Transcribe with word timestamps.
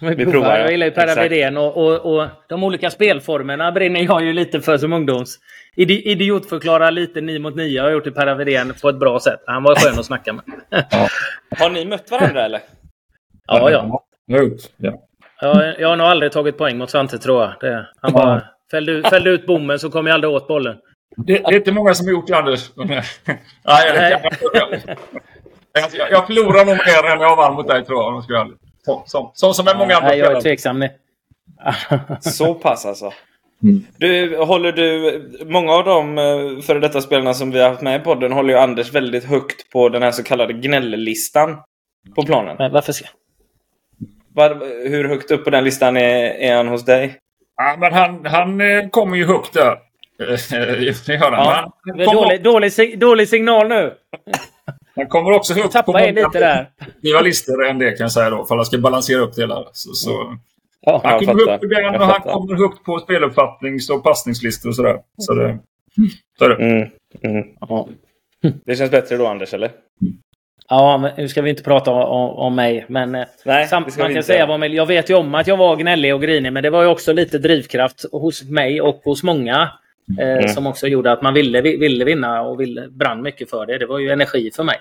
Vi, 0.00 0.14
vi 0.14 0.26
provar. 0.26 0.58
Jag 0.58 0.70
gillar 0.70 0.86
ju 0.86 0.92
Per 0.92 1.22
Widén 1.22 1.56
och, 1.56 1.76
och, 1.76 2.14
och, 2.14 2.28
de 2.48 2.64
olika 2.64 2.90
spelformerna 2.90 3.72
brinner 3.72 4.00
jag 4.00 4.24
ju 4.24 4.32
lite 4.32 4.60
för 4.60 4.78
som 4.78 4.92
ungdoms... 4.92 5.38
Idiotförklara 5.76 6.90
lite 6.90 7.20
9 7.20 7.38
mot 7.38 7.56
9 7.56 7.80
har 7.80 7.88
jag 7.88 7.94
gjort 7.94 8.06
i 8.06 8.10
Per 8.10 8.34
Widén 8.34 8.74
på 8.82 8.88
ett 8.88 8.98
bra 8.98 9.20
sätt. 9.20 9.40
Han 9.46 9.62
var 9.62 9.74
skön 9.74 9.98
att 9.98 10.06
snacka 10.06 10.32
med. 10.32 10.44
Har 11.58 11.70
ni 11.70 11.84
mött 11.84 12.10
varandra 12.10 12.44
eller? 12.44 12.60
Ja, 13.46 13.70
ja. 13.70 14.02
ja. 14.76 14.92
Jag, 15.40 15.80
jag 15.80 15.88
har 15.88 15.96
nog 15.96 16.06
aldrig 16.06 16.32
tagit 16.32 16.58
poäng 16.58 16.78
mot 16.78 16.90
Svante 16.90 17.18
tror 17.18 17.42
jag. 17.42 17.54
Det, 17.60 17.86
han 18.00 18.12
bara 18.12 18.42
fällde, 18.70 18.92
ut, 18.92 19.08
fällde 19.08 19.30
ut 19.30 19.46
bommen 19.46 19.78
så 19.78 19.90
kom 19.90 20.06
jag 20.06 20.14
aldrig 20.14 20.32
åt 20.32 20.48
bollen. 20.48 20.76
Det, 21.16 21.32
det 21.32 21.54
är 21.54 21.56
inte 21.56 21.72
många 21.72 21.94
som 21.94 22.06
har 22.06 22.12
gjort 22.12 22.26
det, 22.26 22.36
Anders. 22.36 22.70
Nej, 22.76 23.06
jag, 23.64 24.20
jag, 25.72 26.10
jag 26.10 26.26
förlorar 26.26 26.64
nog 26.64 26.76
mer 26.76 27.12
än 27.12 27.20
jag 27.20 27.36
vann 27.36 27.54
mot 27.54 27.68
dig, 27.68 27.84
tror 27.84 27.98
jag. 28.02 28.14
Om 28.14 28.24
jag 28.28 28.52
som, 28.84 29.02
som, 29.06 29.30
som, 29.34 29.54
som 29.54 29.68
är 29.68 29.74
många 29.74 29.96
andra 29.96 30.08
Nej, 30.08 30.18
jag 30.18 30.36
är 30.36 30.40
tveksam. 30.40 30.84
Så 32.20 32.54
pass 32.54 32.86
alltså. 32.86 33.12
Mm. 33.62 33.86
Du, 33.96 34.36
håller 34.36 34.72
du, 34.72 35.44
många 35.44 35.72
av 35.72 35.84
de 35.84 36.18
eh, 36.18 36.62
före 36.62 36.78
detta 36.78 37.00
spelarna 37.00 37.34
som 37.34 37.50
vi 37.50 37.60
har 37.60 37.68
haft 37.68 37.82
med 37.82 38.00
i 38.00 38.04
podden 38.04 38.32
håller 38.32 38.54
ju 38.54 38.60
Anders 38.60 38.92
väldigt 38.92 39.24
högt 39.24 39.70
på 39.70 39.88
den 39.88 40.02
här 40.02 40.10
så 40.10 40.22
kallade 40.22 40.52
gnälllistan 40.52 41.56
på 42.14 42.22
planen. 42.22 42.56
Men 42.58 42.72
varför 42.72 42.92
ska... 42.92 43.06
Var, 44.34 44.48
hur 44.88 45.08
högt 45.08 45.30
upp 45.30 45.44
på 45.44 45.50
den 45.50 45.64
listan 45.64 45.96
är, 45.96 46.24
är 46.24 46.56
han 46.56 46.68
hos 46.68 46.84
dig? 46.84 47.16
Ja, 47.56 47.76
men 47.78 47.92
han, 47.92 48.26
han 48.26 48.60
eh, 48.60 48.88
kommer 48.88 49.16
ju 49.16 49.26
högt 49.26 49.52
där. 49.52 49.78
Det 51.06 51.14
gör 51.14 51.32
han. 51.32 51.70
Ja, 51.84 52.12
dålig, 52.12 52.42
dålig, 52.42 52.98
dålig 52.98 53.28
signal 53.28 53.68
nu. 53.68 53.94
Han 54.96 55.06
kommer 55.06 55.32
också 55.32 55.54
högt 55.54 55.86
på 55.86 55.92
många 55.92 56.06
lite 56.06 56.38
där. 57.02 57.22
listor 57.22 57.66
än 57.66 57.78
det 57.78 57.90
kan 57.90 58.04
jag 58.04 58.12
säga 58.12 58.30
då. 58.30 58.44
För 58.44 58.58
att 58.58 58.66
ska 58.66 58.78
balansera 58.78 59.20
upp 59.20 59.34
det 59.34 59.42
hela. 59.42 59.64
Så, 59.72 59.92
så. 59.92 60.36
Ja, 60.80 61.00
han 61.04 61.18
kommer 61.18 61.58
på 61.58 61.66
den 61.66 61.94
och 61.94 62.06
han 62.06 62.20
kommer 62.20 62.56
högt 62.56 62.84
på 62.84 62.98
speluppfattnings 62.98 63.90
och 63.90 64.04
passningslistor 64.04 64.68
och 64.68 64.76
sådär. 64.76 64.98
Så 65.18 65.34
det, 65.34 65.58
så 66.38 66.48
det. 66.48 66.54
Mm, 66.54 66.88
mm. 67.22 67.44
Ja. 67.60 67.88
det 68.64 68.76
känns 68.76 68.90
bättre 68.90 69.16
då 69.16 69.26
Anders, 69.26 69.54
eller? 69.54 69.70
Ja, 70.68 70.98
men 70.98 71.10
nu 71.16 71.28
ska 71.28 71.42
vi 71.42 71.50
inte 71.50 71.62
prata 71.62 71.90
om, 71.90 72.30
om 72.30 72.54
mig. 72.54 72.84
Men 72.88 73.14
eh, 73.14 73.24
Nej, 73.44 73.68
samt, 73.68 73.86
man 73.86 73.96
kan 73.96 74.10
inte. 74.10 74.22
säga 74.22 74.46
vad 74.46 74.68
Jag 74.68 74.86
vet 74.86 75.10
ju 75.10 75.14
om 75.14 75.34
att 75.34 75.46
jag 75.46 75.56
var 75.56 75.76
gnällig 75.76 76.14
och 76.14 76.22
grinig, 76.22 76.52
men 76.52 76.62
det 76.62 76.70
var 76.70 76.82
ju 76.82 76.88
också 76.88 77.12
lite 77.12 77.38
drivkraft 77.38 78.04
hos 78.12 78.42
mig 78.42 78.80
och 78.80 79.00
hos 79.04 79.22
många. 79.22 79.70
Eh, 80.18 80.32
mm. 80.32 80.48
Som 80.48 80.66
också 80.66 80.86
gjorde 80.86 81.12
att 81.12 81.22
man 81.22 81.34
ville, 81.34 81.60
ville 81.60 82.04
vinna 82.04 82.42
och 82.42 82.60
ville, 82.60 82.88
brann 82.88 83.22
mycket 83.22 83.50
för 83.50 83.66
det. 83.66 83.78
Det 83.78 83.86
var 83.86 83.98
ju 83.98 84.10
energi 84.10 84.50
för 84.56 84.64
mig. 84.64 84.76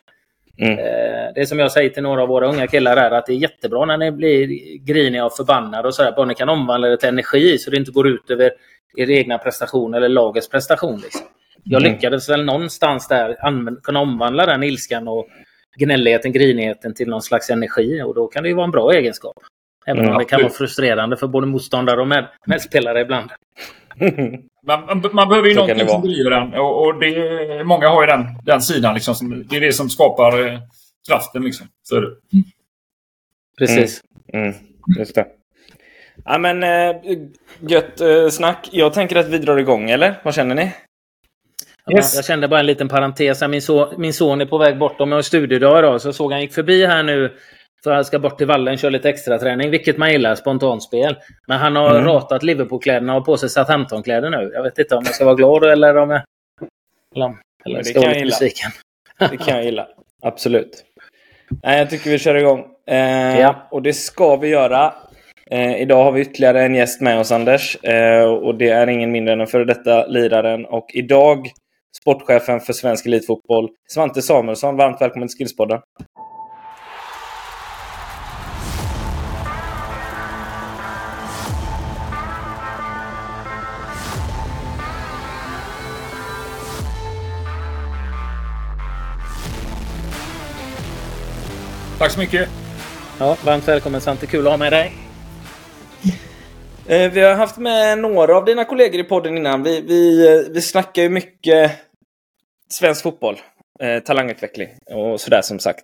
Mm. 0.58 0.80
Eh, 0.80 1.34
det 1.36 1.42
är 1.42 1.46
som 1.46 1.60
jag 1.60 1.72
säger 1.72 1.90
till 1.90 2.04
några 2.04 2.22
av 2.22 2.28
våra 2.28 2.48
unga 2.48 2.68
killar 2.68 2.98
här, 2.98 3.12
att 3.12 3.26
det 3.26 3.34
är 3.34 3.38
jättebra 3.38 3.86
när 3.86 3.98
ni 3.98 4.12
blir 4.12 4.48
griniga 4.78 5.26
och 5.26 5.34
förbannade 5.34 5.88
och 5.88 5.96
sådär. 5.96 6.12
Bara 6.12 6.26
ni 6.26 6.36
kan 6.36 6.50
omvandla 6.50 6.88
det 6.88 6.98
till 6.98 7.10
energi 7.10 7.58
så 7.58 7.72
det 7.72 7.78
inte 7.78 7.92
går 7.92 8.08
ut 8.08 8.32
över 8.32 8.52
er 8.98 9.10
egna 9.10 9.38
prestation 9.38 9.94
eller 9.94 10.10
lagets 10.10 10.50
prestation. 10.50 11.00
Liksom. 11.04 11.22
Jag 11.64 11.82
mm. 11.82 11.94
lyckades 11.94 12.30
väl 12.30 12.46
någonstans 12.46 13.08
där 13.08 13.38
kunna 13.84 14.00
omvandla 14.00 14.46
den 14.46 14.64
ilskan 14.64 15.08
och 15.08 15.28
gnälligheten, 15.78 16.32
grinigheten 16.32 16.94
till 16.94 17.08
någon 17.08 17.22
slags 17.22 17.50
energi 17.50 18.02
och 18.02 18.16
då 18.16 18.28
kan 18.28 18.44
det 18.44 18.50
ju 18.50 18.56
vara 18.56 18.66
en 18.66 18.72
bra 18.72 18.94
egenskap. 18.94 19.36
Även 19.86 20.00
mm, 20.00 20.12
om 20.12 20.20
det 20.20 20.26
kan 20.26 20.42
vara 20.42 20.52
frustrerande 20.52 21.18
för 21.18 21.28
både 21.28 21.48
motståndare 21.48 22.02
och 22.02 22.08
med, 22.08 22.28
medspelare 22.46 23.02
ibland. 23.02 23.30
man, 24.64 25.04
man, 25.14 25.30
behöver 25.30 25.48
ju 25.48 25.54
Så 25.54 25.60
någonting 25.60 25.88
som 25.88 26.02
driver 26.02 26.32
den 26.32 26.54
och, 26.54 26.86
och 26.86 27.00
det, 27.00 27.64
många 27.64 27.88
har 27.90 28.02
ju 28.02 28.08
den, 28.08 28.26
den 28.44 28.62
sidan. 28.62 28.94
Liksom, 28.94 29.16
som, 29.16 29.46
det 29.50 29.56
är 29.56 29.62
det 29.62 29.74
som 29.74 29.90
skapar 29.90 30.48
eh, 30.48 30.60
kraften. 31.08 31.44
Liksom. 31.44 31.68
Så 31.84 31.96
är 31.96 32.02
det. 32.02 32.08
Precis. 33.58 34.02
Mm, 34.34 34.46
mm, 34.48 34.56
just 34.98 35.16
det. 35.16 35.28
Ja, 36.26 36.38
men 36.38 36.64
äh, 36.64 36.96
gött 37.60 38.02
äh, 38.02 38.30
snack. 38.30 38.70
Jag 38.72 38.94
tänker 38.94 39.16
att 39.16 39.28
vi 39.28 39.38
drar 39.38 39.58
igång, 39.58 39.90
eller? 39.90 40.22
Vad 40.24 40.36
känner 40.36 40.56
ni? 40.56 40.72
Yes. 41.96 42.16
Jag 42.16 42.26
kände 42.26 42.48
bara 42.48 42.60
en 42.60 42.66
liten 42.66 42.88
parentes. 42.88 43.42
Min, 43.48 43.62
son, 43.62 43.88
min 43.98 44.14
son 44.14 44.42
är 44.42 44.46
på 44.46 44.58
väg 44.58 44.78
bort. 44.78 45.02
Om 45.02 45.12
jag 45.12 45.18
har 45.18 45.22
studiedag 45.22 45.80
idag 45.80 46.02
så 46.02 46.14
såg 46.14 46.32
han 46.32 46.42
gick 46.42 46.54
förbi 46.54 46.86
här 46.86 47.04
nu. 47.04 47.38
För 47.84 47.92
han 47.92 48.06
ska 48.06 48.20
bort 48.20 48.38
till 48.38 48.48
vallen 48.48 48.74
och 48.74 48.80
köra 48.80 48.90
lite 48.90 49.10
extra 49.10 49.40
träning, 49.40 49.70
vilket 49.72 49.98
man 49.98 50.12
gillar, 50.12 50.36
spontanspel. 50.36 51.16
Men 51.48 51.58
han 51.58 51.76
har 51.76 51.90
mm. 51.90 52.06
ratat 52.06 52.44
Liverpool-kläderna 52.44 53.18
och 53.18 53.26
på 53.26 53.38
sig 53.38 53.50
Southampton-kläder 53.50 54.30
nu. 54.30 54.52
Jag 54.54 54.64
vet 54.64 54.80
inte 54.80 54.96
om 54.96 55.04
jag 55.06 55.16
ska 55.16 55.26
vara 55.26 55.36
glad 55.36 55.64
eller 55.64 55.98
om 55.98 56.10
jag... 56.10 56.22
Eller, 57.16 57.80
eller 57.80 57.94
kan 57.94 58.04
jag 58.04 58.18
gilla. 58.18 58.36
det 59.30 59.38
kan 59.38 59.56
jag 59.56 59.66
gilla. 59.66 59.88
Absolut. 60.22 60.86
Nej, 61.64 61.80
jag 61.80 61.90
tycker 61.90 62.10
vi 62.10 62.20
kör 62.20 62.36
igång. 62.36 62.66
Eh, 62.88 63.40
ja. 63.40 63.68
Och 63.72 63.82
det 63.82 63.94
ska 63.94 64.36
vi 64.36 64.48
göra. 64.48 64.94
Eh, 65.52 65.82
idag 65.82 66.04
har 66.04 66.12
vi 66.12 66.22
ytterligare 66.22 66.64
en 66.64 66.76
gäst 66.76 67.02
med 67.02 67.20
oss, 67.20 67.32
Anders. 67.32 67.84
Eh, 67.84 68.24
och 68.24 68.56
det 68.56 68.70
är 68.70 68.88
ingen 68.88 69.12
mindre 69.12 69.32
än 69.32 69.38
den 69.38 69.48
före 69.48 69.66
detta 69.66 70.08
liraren. 70.08 70.66
Och 70.66 70.90
idag 70.94 71.48
sportchefen 72.02 72.60
för 72.60 72.74
svensk 72.74 73.06
elitfotboll, 73.06 73.70
Svante 73.94 74.22
Samuelsson. 74.22 74.78
Varmt 74.78 75.02
välkommen 75.02 75.28
till 75.28 75.38
Skillspodden. 75.38 75.80
Tack 92.00 92.12
så 92.12 92.20
mycket. 92.20 92.50
Ja, 93.20 93.38
varmt 93.46 93.68
välkommen 93.68 94.02
Svante. 94.02 94.28
Kul 94.28 94.48
att 94.48 94.52
ha 94.54 94.58
med 94.58 94.74
dig. 94.74 94.92
Eh, 96.88 97.12
vi 97.12 97.22
har 97.22 97.36
haft 97.36 97.58
med 97.58 98.00
några 98.00 98.38
av 98.38 98.46
dina 98.46 98.66
kollegor 98.66 99.00
i 99.00 99.04
podden 99.04 99.38
innan. 99.38 99.64
Vi, 99.64 99.82
vi, 99.82 100.28
eh, 100.28 100.54
vi 100.54 100.62
snackar 100.62 101.02
ju 101.02 101.10
mycket 101.10 101.72
svensk 102.70 103.04
fotboll, 103.04 103.36
eh, 103.80 104.00
talangutveckling 104.00 104.70
och 104.86 105.22
sådär 105.22 105.42
som 105.42 105.60
sagt. 105.60 105.84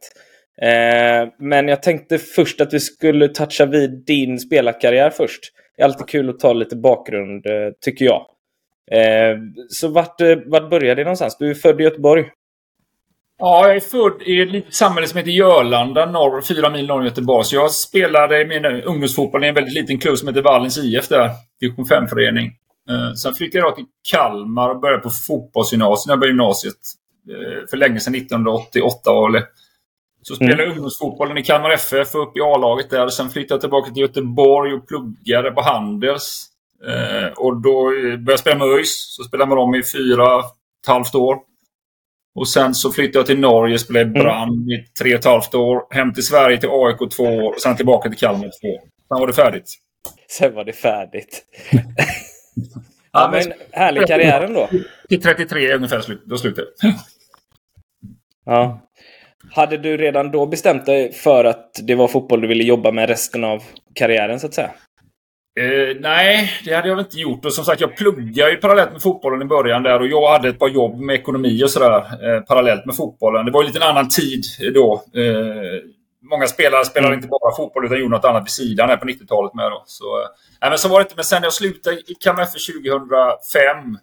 Men 1.40 1.68
jag 1.68 1.84
tänkte 1.84 2.18
först 2.18 2.62
att 2.62 2.74
vi 2.74 2.80
skulle 2.80 3.28
toucha 3.28 3.66
vid 3.66 4.06
din 4.06 4.40
spelarkarriär 4.40 5.10
först. 5.10 5.42
Det 5.76 5.82
är 5.84 5.86
alltid 5.86 6.08
kul 6.08 6.30
att 6.30 6.40
ta 6.40 6.54
lite 6.54 6.76
bakgrund, 6.76 7.46
tycker 7.82 8.06
jag. 8.06 8.26
Så 9.70 9.88
vart, 9.88 10.22
vart 10.46 10.70
började 10.70 11.02
det 11.02 11.04
någonstans? 11.04 11.38
Du 11.40 11.50
är 11.50 11.54
född 11.54 11.82
i 11.82 11.84
Göteborg. 11.84 12.26
Ja, 13.38 13.68
jag 13.68 13.76
är 13.76 13.80
född 13.80 14.22
i 14.22 14.42
ett 14.42 14.52
litet 14.52 14.74
samhälle 14.74 15.08
som 15.08 15.18
heter 15.18 15.32
Jörlanda, 15.32 16.06
norr, 16.06 16.42
fyra 16.42 16.70
mil 16.70 16.88
norr 16.88 17.00
om 17.00 17.06
Göteborg. 17.06 17.46
Så 17.46 17.56
jag 17.56 17.72
spelade 17.72 18.46
min 18.46 18.66
ungdomsfotboll 18.66 19.44
i 19.44 19.48
en 19.48 19.56
väldigt 19.56 19.74
liten 19.74 20.00
klubb 20.00 20.18
som 20.18 20.28
heter 20.28 20.42
Vallens 20.42 20.78
IF 20.78 21.08
där. 21.08 21.30
Division 21.60 21.86
5-förening. 21.86 22.46
Eh, 22.90 23.14
sen 23.14 23.34
flyttade 23.34 23.66
jag 23.66 23.76
till 23.76 23.86
Kalmar 24.12 24.70
och 24.70 24.80
började 24.80 25.04
på 25.04 25.10
fotbollsgymnasiet 25.10 26.08
när 26.08 26.12
jag 26.14 26.20
började 26.20 26.34
gymnasiet. 26.34 26.76
Eh, 27.30 27.68
för 27.70 27.78
länge 27.78 28.00
sedan, 28.00 28.16
1988 28.16 29.12
Så 30.22 30.36
spelade 30.36 30.54
jag 30.54 30.64
mm. 30.64 30.78
ungdomsfotbollen 30.78 31.38
i 31.38 31.44
Kalmar 31.44 31.70
FF 31.70 32.16
och 32.16 32.22
upp 32.22 32.38
i 32.38 32.42
A-laget 32.42 32.90
där. 32.90 33.08
Sen 33.08 33.30
flyttade 33.30 33.54
jag 33.54 33.62
tillbaka 33.62 33.92
till 33.92 34.02
Göteborg 34.02 34.74
och 34.74 34.88
pluggade 34.88 35.52
på 35.52 35.62
Handels. 35.62 36.48
Eh, 36.88 37.32
och 37.38 37.62
då 37.62 37.84
började 37.90 38.32
jag 38.32 38.40
spela 38.40 38.58
med 38.58 38.68
ÖIS. 38.68 39.16
Så 39.18 39.24
spelade 39.24 39.42
jag 39.44 39.50
med 39.50 39.58
dem 39.58 39.76
i 39.76 39.84
fyra, 39.84 40.40
ett 40.40 40.88
halvt 40.88 41.16
år. 41.16 41.36
Och 42.36 42.48
sen 42.48 42.76
så 42.76 42.92
flyttade 42.92 43.20
jag 43.20 43.26
till 43.26 43.40
Norge, 43.40 43.80
spelade 43.80 44.06
mm. 44.06 44.14
Brann 44.14 44.70
i 44.72 44.86
tre 45.00 45.14
och 45.14 45.20
ett 45.20 45.26
halvt 45.26 45.56
år. 45.56 45.94
Hem 45.96 46.14
till 46.14 46.24
Sverige 46.24 46.58
till 46.58 46.70
AIK 46.72 47.12
två 47.16 47.24
år 47.24 47.54
och 47.54 47.62
sen 47.62 47.76
tillbaka 47.76 48.10
till 48.10 48.18
Kalmar 48.18 48.52
två 48.62 48.68
år. 48.68 48.82
Sen 48.82 49.20
var 49.20 49.28
det 49.28 49.34
färdigt. 49.34 49.70
Sen 50.30 50.54
var 50.54 50.64
det 50.64 50.74
färdigt. 50.74 51.46
ja, 53.12 53.30
men 53.32 53.54
härlig 53.72 54.08
karriär 54.08 54.42
ändå. 54.42 54.70
Till 55.10 55.22
33 55.22 55.74
ungefär, 55.74 56.04
då 56.26 56.38
slutade 56.38 56.68
Ja. 58.46 58.82
Hade 59.52 59.78
du 59.78 59.98
redan 59.98 60.32
då 60.32 60.46
bestämt 60.46 60.86
dig 60.86 61.12
för 61.12 61.46
att 61.46 61.70
det 61.84 61.96
var 61.96 62.08
fotboll 62.08 62.42
du 62.42 62.48
ville 62.48 62.64
jobba 62.64 62.92
med 62.92 63.10
resten 63.10 63.44
av 63.44 63.64
karriären 63.94 64.40
så 64.40 64.48
att 64.48 64.54
säga? 64.54 64.72
Eh, 65.60 65.98
nej, 66.00 66.52
det 66.66 66.74
hade 66.74 66.88
jag 66.88 66.96
väl 66.96 67.06
inte 67.06 67.20
gjort. 67.20 67.46
Och 67.46 67.54
som 67.54 67.66
sagt, 67.66 67.82
jag 67.82 67.96
pluggade 67.98 68.52
ju 68.52 68.58
parallellt 68.58 68.92
med 68.92 69.02
fotbollen 69.02 69.42
i 69.42 69.46
början 69.46 69.84
där 69.84 70.00
och 70.00 70.08
jag 70.08 70.32
hade 70.32 70.50
ett 70.50 70.60
par 70.60 70.68
jobb 70.68 71.00
med 71.00 71.16
ekonomi 71.16 71.64
och 71.64 71.70
sådär 71.70 71.98
eh, 71.98 72.42
parallellt 72.42 72.86
med 72.86 72.96
fotbollen. 72.96 73.46
Det 73.46 73.52
var 73.52 73.62
ju 73.62 73.68
lite 73.68 73.80
en 73.80 73.90
annan 73.90 74.10
tid 74.10 74.44
då. 74.74 75.04
Eh, 75.14 75.82
många 76.30 76.48
spelare 76.48 76.86
spelade 76.86 77.14
mm. 77.14 77.18
inte 77.18 77.28
bara 77.28 77.56
fotboll 77.56 77.86
utan 77.86 78.00
gjorde 78.00 78.16
något 78.16 78.26
annat 78.26 78.44
vid 78.44 78.52
sidan 78.52 78.90
här 78.90 78.98
på 78.98 79.06
90-talet 79.06 79.54
med. 79.54 79.72
Då. 79.72 79.84
Så, 79.86 80.22
eh, 80.22 80.70
men 80.70 80.78
så 80.78 80.90
var 80.90 81.00
det 81.00 81.04
inte. 81.04 81.16
Men 81.16 81.26
sen 81.26 81.42
när 81.42 81.46
jag 81.46 81.54
slutade 81.54 81.96
i 81.96 82.14
KMF 82.24 82.50
2005 82.52 83.98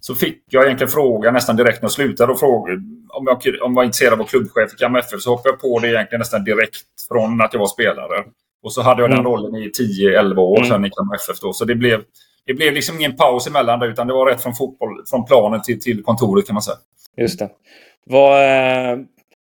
så 0.00 0.14
fick 0.14 0.44
jag 0.50 0.64
egentligen 0.64 0.90
frågan 0.90 1.34
nästan 1.34 1.56
direkt 1.56 1.82
när 1.82 1.86
jag 1.86 1.92
slutade 1.92 2.32
och 2.32 2.40
frågade 2.40 2.80
om 3.08 3.26
jag, 3.26 3.36
om 3.36 3.42
jag 3.44 3.74
var 3.74 3.84
intresserad 3.84 4.12
av 4.12 4.14
att 4.14 4.18
vara 4.18 4.28
klubbchef 4.28 4.74
i 4.74 4.76
KMF. 4.76 5.04
Så 5.18 5.30
hoppade 5.30 5.48
jag 5.48 5.60
på 5.60 5.78
det 5.78 5.88
egentligen 5.88 6.18
nästan 6.18 6.44
direkt 6.44 6.76
från 7.08 7.40
att 7.40 7.52
jag 7.52 7.60
var 7.60 7.66
spelare. 7.66 8.24
Och 8.62 8.72
så 8.72 8.82
hade 8.82 9.02
jag 9.02 9.10
den 9.10 9.18
mm. 9.18 9.32
rollen 9.32 9.54
i 9.54 9.70
10-11 9.70 10.36
år 10.36 10.56
mm. 10.56 10.68
sedan 10.68 10.84
i 10.84 10.90
Kalmar 10.90 11.14
FF. 11.14 11.40
Då. 11.40 11.52
Så 11.52 11.64
det 11.64 11.74
blev, 11.74 12.00
det 12.46 12.54
blev 12.54 12.72
liksom 12.72 12.96
ingen 12.96 13.16
paus 13.16 13.46
emellan 13.46 13.78
där, 13.78 13.88
utan 13.88 14.06
det 14.06 14.12
var 14.12 14.26
rätt 14.26 14.42
från 14.42 14.54
fotboll, 14.54 15.04
från 15.10 15.24
planen 15.24 15.62
till, 15.62 15.80
till 15.80 16.02
kontoret 16.02 16.46
kan 16.46 16.54
man 16.54 16.62
säga. 16.62 16.76
Just 17.16 17.38
det. 17.38 17.50
Vad, 18.06 18.42
eh, 18.42 18.98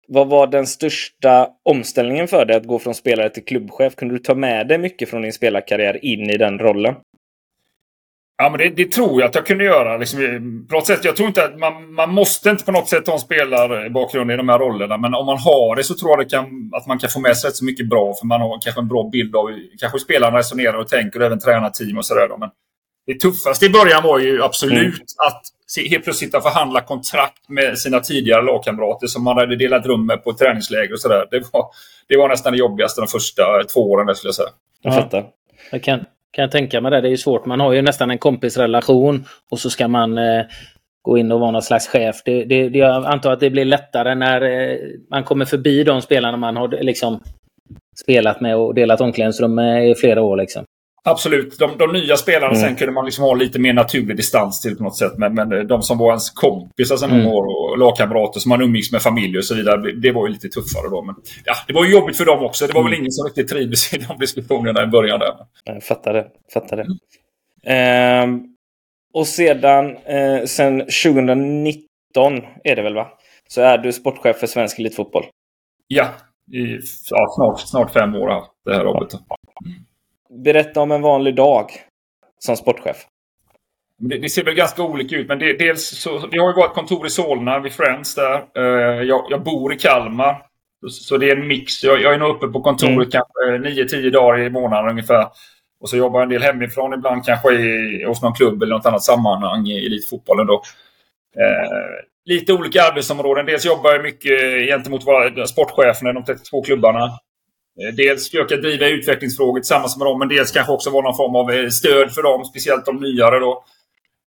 vad 0.09 0.29
var 0.29 0.47
den 0.47 0.67
största 0.67 1.49
omställningen 1.65 2.29
för 2.29 2.45
dig 2.45 2.57
att 2.57 2.67
gå 2.67 2.79
från 2.79 2.95
spelare 2.95 3.31
till 3.31 3.45
klubbchef? 3.45 3.97
Kunde 3.97 4.15
du 4.15 4.19
ta 4.19 4.35
med 4.35 4.69
dig 4.69 4.79
mycket 4.79 5.09
från 5.09 5.23
din 5.23 5.33
spelarkarriär 5.33 6.05
in 6.05 6.31
i 6.31 6.37
den 6.37 6.59
rollen? 6.59 6.95
Ja, 8.43 8.51
men 8.51 8.59
det, 8.59 8.69
det, 8.69 8.93
tror 8.93 9.21
jag 9.21 9.29
att 9.29 9.35
jag 9.35 9.47
kunde 9.47 9.65
göra. 9.65 9.97
Liksom, 9.97 10.21
på 10.69 10.75
något 10.75 10.87
sätt, 10.87 11.05
jag 11.05 11.17
tror 11.17 11.29
inte 11.29 11.45
att 11.45 11.59
man, 11.59 11.95
man 11.95 12.15
måste 12.15 12.51
inte 12.51 12.65
på 12.65 12.73
något 12.73 12.89
sätt 12.89 13.07
ha 13.07 13.15
en 13.15 13.21
spelarbakgrund 13.21 14.31
i 14.31 14.37
de 14.37 14.49
här 14.49 14.59
rollerna. 14.59 14.97
Men 14.97 15.15
om 15.15 15.27
man 15.27 15.39
har 15.39 15.77
det 15.77 15.85
så 15.85 15.95
tror 15.95 16.11
jag 16.11 16.19
det 16.19 16.31
kan, 16.31 16.71
att 16.73 16.87
man 16.87 16.99
kan 16.99 17.11
få 17.11 17.21
med 17.21 17.37
sig 17.37 17.49
rätt 17.49 17.57
så 17.57 17.65
mycket 17.65 17.89
bra. 17.89 18.15
För 18.21 18.27
man 18.27 18.41
har 18.41 18.61
kanske 18.61 18.81
en 18.81 18.89
bra 18.89 19.09
bild 19.13 19.37
av 19.37 19.47
kanske 19.81 19.99
spelarna 19.99 20.39
resonerar 20.39 20.75
och 20.75 20.89
tänker 20.89 21.21
och 21.21 21.27
även 21.27 21.39
tränar 21.39 21.71
team 21.71 21.99
och 21.99 22.07
sådär. 22.07 22.29
Men 22.39 22.51
det 23.07 23.21
tuffaste 23.21 23.67
i 23.67 23.71
början 23.71 24.03
var 24.03 24.19
ju 24.19 24.43
absolut 24.43 24.83
mm. 24.83 25.07
att 25.27 25.43
helt 25.91 26.05
plötsligt 26.05 26.29
sitta 26.29 26.37
och 26.37 26.43
förhandla 26.43 26.81
kontrakt 26.81 27.49
med 27.49 27.79
sina 27.79 28.01
tidigare 28.01 28.43
lagkamrater 28.43 29.07
som 29.07 29.25
man 29.25 29.37
hade 29.37 29.57
delat 29.57 29.87
rum 29.87 30.07
med 30.07 30.25
på 30.25 30.33
träningsläger 30.33 30.93
och 30.93 31.01
sådär. 31.01 31.27
Det 31.31 31.43
var, 31.53 31.67
det 32.09 32.17
var 32.17 32.29
nästan 32.29 32.53
det 32.53 32.59
jobbigaste 32.59 33.01
de 33.01 33.07
första 33.07 33.43
två 33.75 33.91
åren, 33.91 34.15
skulle 34.15 34.29
jag 34.29 34.35
säga. 34.35 34.49
Jag 34.83 34.95
fattar. 34.95 35.27
Jag 35.71 35.83
kan, 35.83 36.05
kan 36.31 36.43
jag 36.43 36.51
tänka 36.51 36.81
mig 36.81 36.91
det. 36.91 37.01
Det 37.01 37.09
är 37.09 37.11
ju 37.11 37.17
svårt. 37.17 37.47
Man 37.47 37.61
har 37.61 37.73
ju 37.73 37.83
nästan 37.83 38.11
en 38.11 38.19
kompisrelation 38.19 39.25
och 39.51 39.59
så 39.59 39.71
ska 39.71 39.89
man 39.89 40.19
eh, 40.19 40.45
gå 41.03 41.19
in 41.19 41.33
och 41.33 41.41
vara 41.41 41.51
någon 41.51 41.63
slags 41.63 41.89
chef. 41.89 42.17
Det, 42.25 42.45
det, 42.45 42.69
det, 42.69 42.79
jag 42.79 43.07
antar 43.07 43.33
att 43.33 43.41
det 43.41 43.51
blir 43.51 43.65
lättare 43.65 44.15
när 44.15 44.43
eh, 44.43 44.79
man 45.11 45.25
kommer 45.25 45.45
förbi 45.45 45.85
de 45.85 46.03
spelarna 46.03 46.37
man 46.37 46.57
har 46.57 46.69
liksom 46.69 47.21
spelat 48.03 48.41
med 48.41 48.57
och 48.57 48.75
delat 48.75 49.01
omklädningsrum 49.01 49.55
med 49.55 49.91
i 49.91 49.95
flera 49.95 50.23
år. 50.23 50.37
Liksom. 50.37 50.65
Absolut. 51.11 51.59
De, 51.59 51.79
de 51.79 51.93
nya 51.93 52.17
spelarna 52.17 52.55
mm. 52.55 52.61
sen 52.61 52.77
kunde 52.77 52.93
man 52.93 53.05
liksom 53.05 53.25
ha 53.25 53.35
lite 53.35 53.59
mer 53.59 53.73
naturlig 53.73 54.17
distans 54.17 54.61
till 54.61 54.77
på 54.77 54.83
något 54.83 54.97
sätt. 54.97 55.13
Men, 55.17 55.35
men 55.35 55.67
de 55.67 55.83
som 55.83 55.99
var 55.99 56.09
ens 56.09 56.31
kompisar 56.31 56.97
sedan 56.97 57.11
mm. 57.11 57.27
år 57.27 57.43
och 57.43 57.79
lagkamrater 57.79 58.41
som 58.41 58.49
man 58.49 58.63
umgicks 58.63 58.93
med 58.93 59.03
familj 59.03 59.39
och 59.39 59.45
så 59.45 59.55
vidare. 59.55 59.93
Det 59.93 60.13
var 60.13 60.27
ju 60.27 60.33
lite 60.33 60.49
tuffare 60.49 60.89
då. 60.91 61.03
Men, 61.03 61.15
ja, 61.45 61.55
det 61.67 61.73
var 61.73 61.85
ju 61.85 61.93
jobbigt 61.93 62.17
för 62.17 62.25
dem 62.25 62.45
också. 62.45 62.67
Det 62.67 62.73
var 62.73 62.81
mm. 62.81 62.91
väl 62.91 63.01
ingen 63.01 63.13
som 63.13 63.27
riktigt 63.27 63.49
trivdes 63.49 63.95
i 63.95 63.99
de 63.99 64.19
diskussionerna 64.19 64.83
i 64.83 64.87
början. 64.87 65.21
Där. 65.21 65.35
Jag 65.65 65.83
fattar 65.83 66.13
det. 66.13 66.27
Fattar 66.55 66.77
det. 66.77 66.87
Mm. 67.67 68.35
Eh, 68.35 68.41
och 69.15 69.27
sedan, 69.27 69.97
eh, 69.97 70.45
sen 70.45 70.79
2019 70.81 71.75
är 72.65 72.77
det 72.77 72.83
väl 72.83 72.95
va? 72.95 73.07
Så 73.49 73.61
är 73.61 73.79
du 73.79 73.93
sportchef 73.93 74.37
för 74.37 74.47
svensk 74.47 74.79
elitfotboll. 74.79 75.25
Ja, 75.87 76.09
i 76.53 76.79
ja, 77.11 77.27
snart, 77.37 77.61
snart 77.61 77.93
fem 77.93 78.15
år 78.15 78.29
har 78.29 78.45
det 78.65 78.75
här 78.75 78.85
jobbet. 78.85 79.09
Berätta 80.45 80.81
om 80.81 80.91
en 80.93 81.03
vanlig 81.03 81.35
dag 81.35 81.71
som 82.39 82.57
sportchef. 82.57 82.97
Det, 83.99 84.19
det, 84.19 84.29
ser 84.29 84.45
väl 84.45 84.55
ganska 84.55 84.83
olika 84.83 85.17
ut. 85.17 85.29
Men 85.29 85.39
det, 85.39 85.53
dels 85.53 85.89
så, 85.89 86.27
vi 86.31 86.39
har 86.39 86.49
ju 86.49 86.55
vårt 86.55 86.75
kontor 86.75 87.07
i 87.07 87.11
Solna 87.11 87.59
vid 87.61 87.73
Friends 87.73 88.15
där. 88.15 88.45
Uh, 88.59 89.03
jag, 89.03 89.27
jag, 89.31 89.43
bor 89.43 89.73
i 89.73 89.77
Kalmar. 89.77 90.43
Så, 90.81 90.89
så 90.89 91.17
det 91.17 91.31
är 91.31 91.37
en 91.37 91.49
mix. 91.49 91.85
Jag, 91.85 92.03
jag, 92.03 92.15
är 92.15 92.19
nog 92.19 92.37
uppe 92.37 92.47
på 92.47 92.61
kontoret 92.61 92.95
mm. 92.95 93.11
kanske 93.11 93.71
9-10 93.97 94.11
dagar 94.11 94.39
i 94.39 94.51
månaden 94.51 94.91
ungefär. 94.91 95.27
Och 95.81 95.89
så 95.89 95.97
jobbar 95.97 96.21
jag 96.21 96.25
en 96.25 96.33
del 96.33 96.43
hemifrån 96.43 96.95
ibland 96.95 97.25
kanske 97.25 97.53
i, 97.53 98.05
hos 98.05 98.23
någon 98.23 98.35
klubb 98.35 98.63
eller 98.63 98.75
något 98.75 98.87
annat 98.87 99.03
sammanhang 99.03 99.67
i 99.67 99.87
elitfotbollen 99.87 100.47
då. 100.47 100.55
Uh, 100.55 102.09
lite 102.25 102.53
olika 102.53 102.83
arbetsområden. 102.83 103.47
Dels 103.47 103.67
jobbar 103.67 103.93
jag 103.93 104.03
mycket 104.03 104.67
gentemot 104.69 105.07
våra 105.07 105.47
sportcheferna 105.47 106.11
i 106.11 106.13
de 106.13 106.25
32 106.25 106.63
klubbarna. 106.63 107.11
Eh, 107.83 107.95
dels 107.95 108.31
försöka 108.31 108.57
driva 108.57 108.87
utvecklingsfrågor 108.87 109.61
tillsammans 109.61 109.97
med 109.97 110.07
dem, 110.07 110.19
men 110.19 110.29
dels 110.29 110.53
kanske 110.53 110.73
också 110.73 110.91
vara 110.91 111.03
någon 111.03 111.17
form 111.17 111.37
av 111.37 111.51
eh, 111.51 111.69
stöd 111.69 112.15
för 112.15 112.23
dem, 112.23 112.45
speciellt 112.45 112.87
de 112.87 112.97
nyare. 112.97 113.39
Då. 113.39 113.65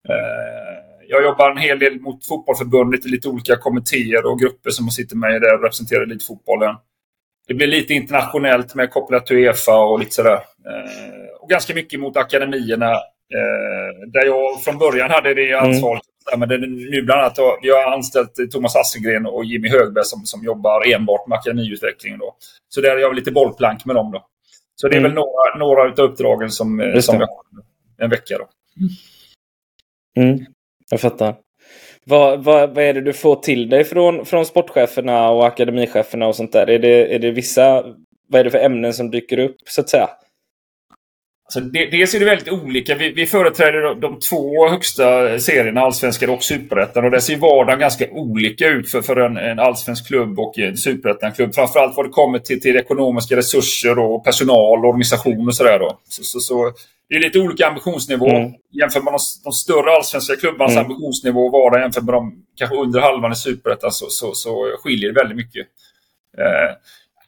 Eh, 0.09 0.77
jag 1.07 1.23
jobbar 1.23 1.51
en 1.51 1.57
hel 1.57 1.79
del 1.79 2.01
mot 2.01 2.25
fotbollförbundet 2.25 3.05
i 3.05 3.09
lite 3.09 3.29
olika 3.29 3.55
kommittéer 3.55 4.25
och 4.25 4.39
grupper 4.39 4.69
som 4.69 4.89
sitter 4.89 5.15
med 5.15 5.41
där 5.41 5.55
och 5.55 5.63
representerar 5.63 6.01
elitfotbollen. 6.01 6.75
Det 7.47 7.53
blir 7.53 7.67
lite 7.67 7.93
internationellt 7.93 8.75
med 8.75 8.91
kopplat 8.91 9.25
till 9.25 9.37
Uefa 9.37 9.77
och 9.77 9.99
lite 9.99 10.11
sådär. 10.11 10.39
Och 11.39 11.49
ganska 11.49 11.73
mycket 11.73 11.99
mot 11.99 12.17
akademierna. 12.17 12.99
Där 14.13 14.25
jag 14.25 14.63
från 14.63 14.77
början 14.77 15.11
hade 15.11 15.33
det 15.33 15.51
mm. 15.51 15.69
ansvaret 15.69 16.01
men 16.37 16.49
det, 16.49 16.57
nu 16.57 17.01
bland 17.01 17.21
annat 17.21 17.37
vi 17.61 17.69
har 17.69 17.91
anställt 17.91 18.51
Thomas 18.51 18.75
Assengren 18.75 19.25
och 19.25 19.45
Jimmy 19.45 19.69
Högberg 19.69 20.05
som, 20.05 20.25
som 20.25 20.43
jobbar 20.43 20.93
enbart 20.93 21.27
med 21.27 21.37
akademiutvecklingen. 21.37 22.19
Då. 22.19 22.35
Så 22.69 22.81
där 22.81 22.95
är 22.95 22.99
jag 22.99 23.15
lite 23.15 23.31
bollplank 23.31 23.85
med 23.85 23.95
dem. 23.95 24.11
Då. 24.11 24.25
Så 24.75 24.87
det 24.87 24.95
är 24.95 24.99
mm. 24.99 25.11
väl 25.11 25.15
några, 25.15 25.57
några 25.57 25.81
av 25.81 26.09
uppdragen 26.09 26.51
som, 26.51 26.79
eh, 26.79 26.99
som 26.99 27.19
jag 27.19 27.27
har 27.27 27.43
en 27.97 28.09
vecka. 28.09 28.37
Då. 28.37 28.47
Mm. 30.21 30.45
Jag 30.89 31.01
fattar. 31.01 31.35
Vad, 32.05 32.43
vad, 32.43 32.69
vad 32.75 32.83
är 32.83 32.93
det 32.93 33.01
du 33.01 33.13
får 33.13 33.35
till 33.35 33.69
dig 33.69 33.83
från, 33.83 34.25
från 34.25 34.45
sportcheferna 34.45 35.29
och 35.29 35.47
akademicheferna 35.47 36.27
och 36.27 36.35
sånt 36.35 36.51
där? 36.51 36.69
Är 36.69 36.79
det, 36.79 37.15
är 37.15 37.19
det 37.19 37.31
vissa, 37.31 37.83
vad 38.27 38.39
är 38.39 38.43
det 38.43 38.51
för 38.51 38.59
ämnen 38.59 38.93
som 38.93 39.11
dyker 39.11 39.39
upp 39.39 39.55
så 39.65 39.81
att 39.81 39.89
säga? 39.89 40.09
Alltså, 41.55 41.71
dels 41.71 42.15
är 42.15 42.19
det 42.19 42.25
väldigt 42.25 42.49
olika. 42.49 42.95
Vi, 42.95 43.11
vi 43.11 43.25
företräder 43.25 43.81
de, 43.81 43.99
de 43.99 44.19
två 44.19 44.69
högsta 44.69 45.39
serierna, 45.39 45.81
Allsvenskan 45.81 46.29
och 46.29 46.43
Superettan. 46.43 47.05
Och 47.05 47.11
där 47.11 47.19
ser 47.19 47.37
vardagen 47.37 47.79
ganska 47.79 48.09
olika 48.11 48.67
ut 48.67 48.91
för, 48.91 49.01
för 49.01 49.15
en, 49.15 49.37
en 49.37 49.59
allsvensk 49.59 50.07
klubb 50.07 50.39
och 50.39 50.59
en 50.59 50.77
superettan-klubb. 50.77 51.55
Framförallt 51.55 51.97
vad 51.97 52.05
det 52.05 52.09
kommer 52.09 52.39
till, 52.39 52.61
till 52.61 52.75
ekonomiska 52.75 53.35
resurser 53.35 53.99
och 53.99 54.23
personal, 54.23 54.79
och 54.79 54.89
organisation 54.89 55.47
och 55.47 55.55
sådär. 55.55 55.79
Så, 56.09 56.23
så, 56.23 56.39
så, 56.39 56.73
det 57.09 57.15
är 57.15 57.19
lite 57.19 57.39
olika 57.39 57.67
ambitionsnivå. 57.67 58.29
Mm. 58.29 58.51
Jämfört 58.71 59.03
med 59.03 59.13
de, 59.13 59.19
de 59.43 59.53
större 59.53 59.91
allsvenska 59.95 60.35
klubbarnas 60.35 60.71
mm. 60.71 60.85
ambitionsnivå 60.85 61.49
var 61.49 61.71
det 61.71 61.81
jämfört 61.81 62.03
med 62.03 62.13
de 62.13 62.43
kanske 62.55 62.75
under 62.75 63.01
halvan 63.01 63.31
i 63.31 63.35
superettan 63.35 63.91
så, 63.91 64.05
så, 64.09 64.33
så 64.33 64.77
skiljer 64.83 65.13
det 65.13 65.19
väldigt 65.19 65.37
mycket. 65.37 65.67
Eh, 66.37 66.75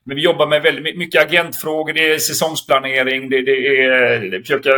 men 0.03 0.15
vi 0.15 0.21
jobbar 0.21 0.47
med 0.47 0.61
väldigt 0.61 0.97
mycket 0.97 1.21
agentfrågor, 1.21 1.93
det 1.93 2.13
är 2.13 2.17
säsongsplanering, 2.17 3.29
det, 3.29 3.41
det 3.41 3.85
är 3.85 4.39
försöka 4.39 4.69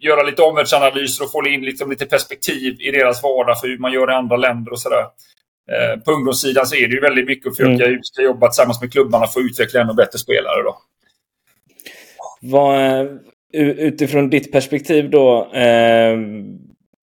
göra 0.00 0.22
lite 0.22 0.42
omvärldsanalyser 0.42 1.24
och 1.24 1.32
få 1.32 1.48
in 1.48 1.60
liksom 1.60 1.90
lite 1.90 2.06
perspektiv 2.06 2.76
i 2.80 2.90
deras 2.90 3.22
vardag 3.22 3.60
för 3.60 3.68
hur 3.68 3.78
man 3.78 3.92
gör 3.92 4.10
i 4.10 4.14
andra 4.14 4.36
länder 4.36 4.72
och 4.72 4.80
sådär. 4.80 5.04
Eh, 5.72 6.00
på 6.00 6.12
ungdomssidan 6.12 6.66
så 6.66 6.76
är 6.76 6.88
det 6.88 6.94
ju 6.94 7.00
väldigt 7.00 7.26
mycket 7.26 7.46
att 7.46 7.56
försöka 7.56 7.86
mm. 7.86 8.00
jobba 8.18 8.48
tillsammans 8.48 8.80
med 8.80 8.92
klubbarna 8.92 9.26
för 9.26 9.40
att 9.40 9.46
utveckla 9.46 9.80
ännu 9.80 9.94
bättre 9.94 10.18
spelare. 10.18 10.62
Då. 10.62 10.78
Vad, 12.40 13.08
utifrån 13.52 14.30
ditt 14.30 14.52
perspektiv 14.52 15.10
då, 15.10 15.50
eh, 15.54 16.18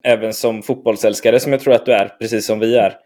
även 0.04 0.34
som 0.34 0.62
fotbollsälskare 0.62 1.40
som 1.40 1.52
jag 1.52 1.60
tror 1.60 1.74
att 1.74 1.86
du 1.86 1.92
är, 1.92 2.08
precis 2.20 2.46
som 2.46 2.58
vi 2.58 2.76
är. 2.76 2.96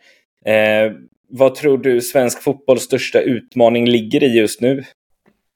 Eh, 0.47 0.93
vad 1.33 1.55
tror 1.55 1.79
du 1.79 2.01
svensk 2.01 2.43
fotbolls 2.43 2.83
största 2.83 3.21
utmaning 3.21 3.87
ligger 3.87 4.23
i 4.23 4.39
just 4.39 4.61
nu? 4.61 4.83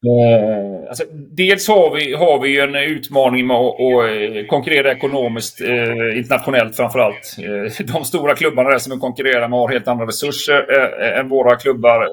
Eh, 0.06 0.88
alltså, 0.88 1.04
dels 1.12 1.68
har 1.68 1.96
vi, 1.96 2.14
har 2.14 2.40
vi 2.40 2.60
en 2.60 2.74
utmaning 2.74 3.46
med 3.46 3.56
att, 3.56 3.74
att 3.80 4.36
eh, 4.36 4.46
konkurrera 4.46 4.92
ekonomiskt 4.92 5.60
eh, 5.60 6.18
internationellt 6.18 6.76
framförallt. 6.76 7.36
allt. 7.38 7.88
de 7.94 8.04
stora 8.04 8.34
klubbarna 8.34 8.70
där 8.70 8.78
som 8.78 8.92
vi 8.92 8.98
konkurrerar 8.98 9.48
med 9.48 9.58
har 9.58 9.68
helt 9.68 9.88
andra 9.88 10.06
resurser 10.06 10.66
eh, 10.70 11.18
än 11.18 11.28
våra 11.28 11.56
klubbar 11.56 12.08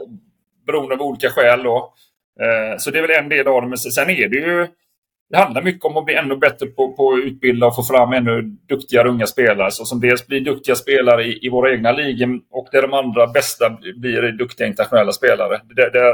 beroende 0.68 0.96
av 0.96 1.02
olika 1.02 1.30
skäl. 1.30 1.64
Då. 1.64 1.94
Eh, 2.42 2.78
så 2.78 2.92
det 2.92 3.00
är 3.00 3.08
väl 3.08 3.24
en 3.24 3.30
del 3.30 3.48
av 3.48 3.62
det. 3.62 3.68
Men 3.68 3.78
sen 3.78 4.10
är 4.10 4.30
det 4.30 4.36
ju 4.36 4.68
det 5.30 5.38
handlar 5.38 5.62
mycket 5.62 5.86
om 5.86 5.98
att 5.98 6.06
bli 6.06 6.16
ännu 6.16 6.36
bättre 6.36 6.66
på, 6.66 6.94
på 6.94 7.14
att 7.14 7.24
utbilda 7.26 7.68
och 7.68 7.76
få 7.76 7.84
fram 7.84 8.14
ännu 8.14 8.42
duktigare 8.70 9.10
unga 9.10 9.28
spelare. 9.28 9.72
Så 9.72 9.86
som 9.86 10.00
dels 10.00 10.28
blir 10.28 10.42
duktiga 10.42 10.76
spelare 10.76 11.24
i, 11.24 11.46
i 11.46 11.50
våra 11.50 11.72
egna 11.72 11.92
ligor 11.92 12.40
och 12.52 12.68
där 12.72 12.82
de 12.82 12.94
andra 12.94 13.28
bästa 13.28 13.78
blir 13.96 14.32
duktiga 14.32 14.68
internationella 14.68 15.12
spelare. 15.12 15.62
Där, 15.76 15.92
där, 15.92 16.14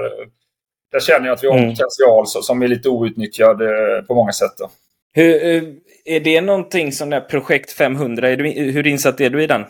där 0.92 1.00
känner 1.00 1.28
jag 1.28 1.34
att 1.34 1.44
vi 1.44 1.48
har 1.48 1.58
mm. 1.58 1.70
potential 1.70 2.28
som 2.28 2.62
är 2.62 2.68
lite 2.68 2.90
outnyttjad 2.90 3.62
eh, 3.62 4.02
på 4.08 4.16
många 4.16 4.32
sätt. 4.32 4.52
Då. 4.58 4.70
Hur, 5.14 5.46
eh, 5.46 5.64
är 6.06 6.20
det 6.20 6.42
någonting 6.42 6.92
som 6.92 7.10
det 7.10 7.22
projekt 7.22 7.72
500? 7.72 8.30
Är 8.30 8.38
du, 8.38 8.50
hur 8.50 8.88
insatt 8.88 9.22
är 9.22 9.30
du 9.30 9.44
i 9.44 9.48
den? 9.48 9.66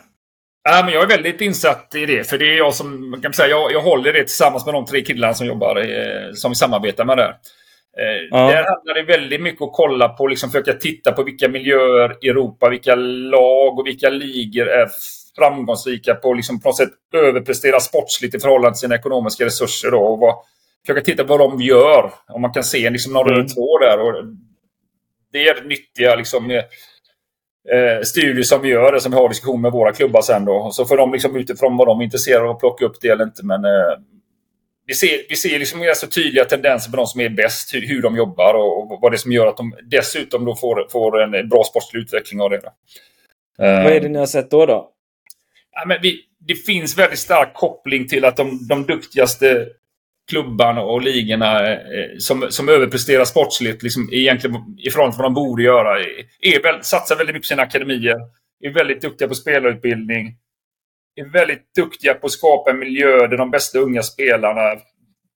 Ja, 0.64 0.82
men 0.86 0.94
jag 0.94 1.04
är 1.04 1.08
väldigt 1.08 1.42
insatt 1.42 1.96
i 1.96 2.06
det. 2.06 2.30
För 2.30 2.38
det 2.38 2.46
är 2.46 2.58
jag 2.58 2.74
som 2.74 3.20
kan 3.22 3.34
säga, 3.34 3.50
jag, 3.50 3.72
jag 3.72 3.82
håller 3.82 4.14
det 4.14 4.24
tillsammans 4.24 4.66
med 4.66 4.74
de 4.74 4.86
tre 4.86 5.02
killarna 5.02 5.34
som 5.34 5.48
jobbar, 5.48 5.76
eh, 5.78 6.34
som 6.34 6.52
vi 6.52 6.56
samarbetar 6.56 7.06
med 7.06 7.18
där. 7.18 7.36
Eh, 8.00 8.28
ja. 8.30 8.38
Där 8.38 8.66
handlar 8.66 8.94
det 8.94 9.04
väldigt 9.04 9.42
mycket 9.42 9.62
att 9.62 9.74
kolla 9.74 10.10
på, 10.10 10.28
liksom 10.28 10.50
försöka 10.50 10.74
titta 10.74 11.12
på 11.12 11.24
vilka 11.24 11.48
miljöer 11.48 12.18
i 12.22 12.30
Europa, 12.30 12.70
vilka 12.70 12.96
lag 12.96 13.80
och 13.80 13.88
vilka 13.88 14.10
ligor 14.10 14.68
är 14.70 14.88
framgångsrika 15.38 16.16
på 16.16 16.34
liksom 16.34 16.62
på 16.62 16.70
något 16.70 16.78
sätt 16.78 16.90
överprestera 17.14 17.80
sportsligt 17.80 18.36
i 18.36 18.40
förhållande 18.40 18.76
till 18.76 18.80
sina 18.80 18.96
ekonomiska 18.96 19.46
resurser. 19.46 19.92
Då, 19.92 20.00
och 20.00 20.20
vad, 20.20 20.36
försöka 20.86 21.02
titta 21.02 21.24
på 21.24 21.38
vad 21.38 21.52
de 21.52 21.62
gör. 21.62 22.12
Om 22.28 22.42
man 22.42 22.54
kan 22.54 22.64
se 22.64 22.90
liksom 22.90 23.14
några 23.14 23.36
mm. 23.36 23.48
tråd 23.48 23.82
där. 23.82 24.00
Och 24.00 24.14
det 25.32 25.48
är 25.48 25.64
nyttiga 25.64 26.16
liksom, 26.16 26.52
eh, 26.52 28.02
studier 28.04 28.44
som 28.44 28.62
vi 28.62 28.70
gör, 28.70 29.00
som 29.00 29.12
vi 29.12 29.18
har 29.18 29.30
diskussion 29.30 29.62
med 29.62 29.72
våra 29.72 29.94
klubbar 29.94 30.22
sen. 30.22 30.46
Då. 30.46 30.70
Så 30.72 30.86
får 30.86 30.98
de 30.98 31.12
liksom 31.12 31.36
utifrån 31.36 31.78
vad 31.78 31.88
de 31.88 32.00
är 32.00 32.04
intresserade 32.04 32.46
av 32.46 32.56
att 32.56 32.60
plocka 32.60 32.86
upp 32.86 33.02
det 33.02 33.08
eller 33.08 33.24
inte. 33.24 33.46
Men 33.46 33.66
eh, 33.66 33.98
vi 34.90 34.96
ser, 34.96 35.22
vi 35.30 35.36
ser 35.36 35.60
liksom 35.60 35.82
ganska 35.82 36.08
tydliga 36.08 36.46
tendenser 36.46 36.92
på 36.92 36.98
de 36.98 37.08
som 37.08 37.22
är 37.22 37.30
bäst, 37.30 37.74
hur, 37.74 37.88
hur 37.88 38.02
de 38.02 38.18
jobbar 38.18 38.54
och, 38.54 38.92
och, 38.92 39.00
vad 39.02 39.12
det 39.12 39.16
är 39.16 39.18
som 39.18 39.32
gör 39.32 39.48
att 39.48 39.58
de 39.58 39.76
dessutom 39.84 40.46
då 40.46 40.56
får, 40.56 40.88
får 40.92 41.22
en 41.22 41.50
bra 41.50 41.64
sportslig 41.64 42.02
utveckling 42.02 42.42
av 42.42 42.50
det. 42.50 42.62
Vad 43.58 43.68
är 43.68 44.02
det 44.02 44.10
ni 44.10 44.20
har 44.20 44.26
sett 44.26 44.52
då? 44.52 44.66
då? 44.66 44.90
Ja, 45.72 45.84
men 45.88 45.98
vi, 46.02 46.22
det 46.40 46.56
finns 46.56 46.98
väldigt 46.98 47.20
stark 47.20 47.54
koppling 47.54 48.08
till 48.08 48.26
att 48.26 48.38
de, 48.38 48.68
de 48.68 48.86
duktigaste 48.86 49.68
klubbarna 50.30 50.82
och 50.82 51.02
ligorna 51.02 51.74
eh, 51.74 51.78
som, 52.18 52.46
som 52.50 52.70
överpresterar 52.70 53.26
sportsligt 53.26 53.84
liksom, 53.84 54.10
egentligen 54.12 54.56
i 54.78 54.90
förhållande 54.90 55.16
till 55.16 55.22
vad 55.22 55.32
de 55.32 55.34
borde 55.34 55.64
göra. 55.64 56.00
Är, 56.42 56.64
väl, 56.64 56.84
satsar 56.84 57.16
väldigt 57.16 57.34
mycket 57.34 57.48
på 57.48 57.54
sina 57.54 57.62
akademier. 57.62 58.18
Är 58.62 58.74
väldigt 58.74 59.02
duktiga 59.02 59.28
på 59.28 59.36
spelarutbildning. 59.36 60.36
Är 61.20 61.32
väldigt 61.32 61.76
duktiga 61.76 62.14
på 62.14 62.26
att 62.26 62.32
skapa 62.32 62.72
en 62.72 62.80
miljö 62.80 63.28
där 63.28 63.38
de 63.38 63.52
bästa 63.52 63.80
unga 63.80 64.04
spelarna 64.04 64.62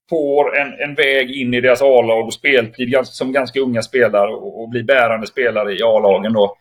får 0.10 0.58
en, 0.58 0.74
en 0.80 0.96
väg 0.96 1.32
in 1.32 1.54
i 1.54 1.62
deras 1.62 1.82
A-lag 1.82 2.26
och 2.26 2.34
speltid 2.34 2.96
som 3.04 3.32
ganska 3.32 3.60
unga 3.60 3.82
spelare 3.82 4.32
och, 4.32 4.62
och 4.62 4.70
blir 4.70 4.84
bärande 4.84 5.28
spelare 5.28 5.74
i 5.74 5.84
A-lagen. 5.84 6.34
Då. 6.34 6.58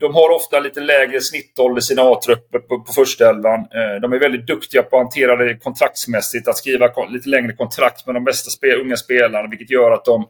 De 0.00 0.14
har 0.14 0.34
ofta 0.34 0.60
lite 0.60 0.80
lägre 0.80 1.20
snittålder 1.20 1.78
i 1.78 1.82
sina 1.82 2.02
A-trupper 2.02 2.58
på, 2.58 2.80
på 2.80 2.92
första 2.92 3.30
elvan. 3.30 3.60
Eh, 3.60 4.00
de 4.02 4.12
är 4.12 4.18
väldigt 4.18 4.46
duktiga 4.46 4.82
på 4.82 4.96
att 4.96 5.02
hantera 5.02 5.36
det 5.36 5.58
kontraktsmässigt, 5.58 6.48
att 6.48 6.56
skriva 6.56 7.06
lite 7.08 7.28
längre 7.28 7.52
kontrakt 7.52 8.06
med 8.06 8.14
de 8.14 8.24
bästa 8.24 8.50
spel, 8.50 8.80
unga 8.80 8.96
spelarna, 8.96 9.48
vilket 9.48 9.70
gör 9.70 9.90
att 9.90 10.04
de, 10.04 10.26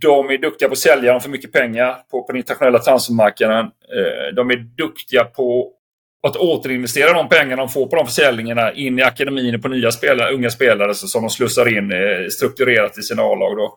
de 0.00 0.30
är 0.30 0.38
duktiga 0.38 0.68
på 0.68 0.72
att 0.72 0.78
sälja 0.78 1.12
dem 1.12 1.20
för 1.20 1.30
mycket 1.30 1.52
pengar 1.52 1.96
på, 2.10 2.22
på 2.22 2.32
den 2.32 2.36
internationella 2.36 2.78
transfermarknaden. 2.78 3.64
Eh, 3.96 4.34
de 4.34 4.50
är 4.50 4.56
duktiga 4.56 5.24
på 5.24 5.75
att 6.22 6.36
återinvestera 6.36 7.12
de 7.12 7.28
pengarna 7.28 7.56
de 7.56 7.68
får 7.68 7.86
på 7.86 7.96
de 7.96 8.06
försäljningarna 8.06 8.72
in 8.72 8.98
i 8.98 9.02
akademin 9.02 9.62
på 9.62 9.68
nya 9.68 9.92
spelare, 9.92 10.34
unga 10.34 10.50
spelare 10.50 10.94
som 10.94 11.22
de 11.22 11.30
slussar 11.30 11.78
in 11.78 11.92
eh, 11.92 12.28
strukturerat 12.30 12.98
i 12.98 13.02
sina 13.02 13.22
A-lag. 13.22 13.70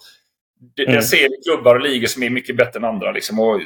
Det, 0.76 0.88
mm. 0.88 1.02
ser 1.02 1.30
vi 1.30 1.44
klubbar 1.46 1.76
och 1.76 1.82
ligor 1.82 2.08
som 2.08 2.24
är 2.24 2.30
mycket 2.30 2.58
bättre 2.58 2.80
än 2.80 2.86
andra. 2.86 3.12
Liksom. 3.12 3.40
Och 3.40 3.62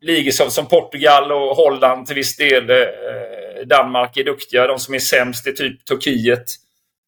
ligor 0.00 0.30
som, 0.30 0.50
som, 0.50 0.66
Portugal 0.66 1.32
och 1.32 1.56
Holland 1.56 2.06
till 2.06 2.14
viss 2.14 2.36
del. 2.36 2.70
Eh, 2.70 3.66
Danmark 3.66 4.16
är 4.16 4.24
duktiga. 4.24 4.66
De 4.66 4.78
som 4.78 4.94
är 4.94 4.98
sämst 4.98 5.46
är 5.46 5.52
typ 5.52 5.84
Turkiet. 5.84 6.44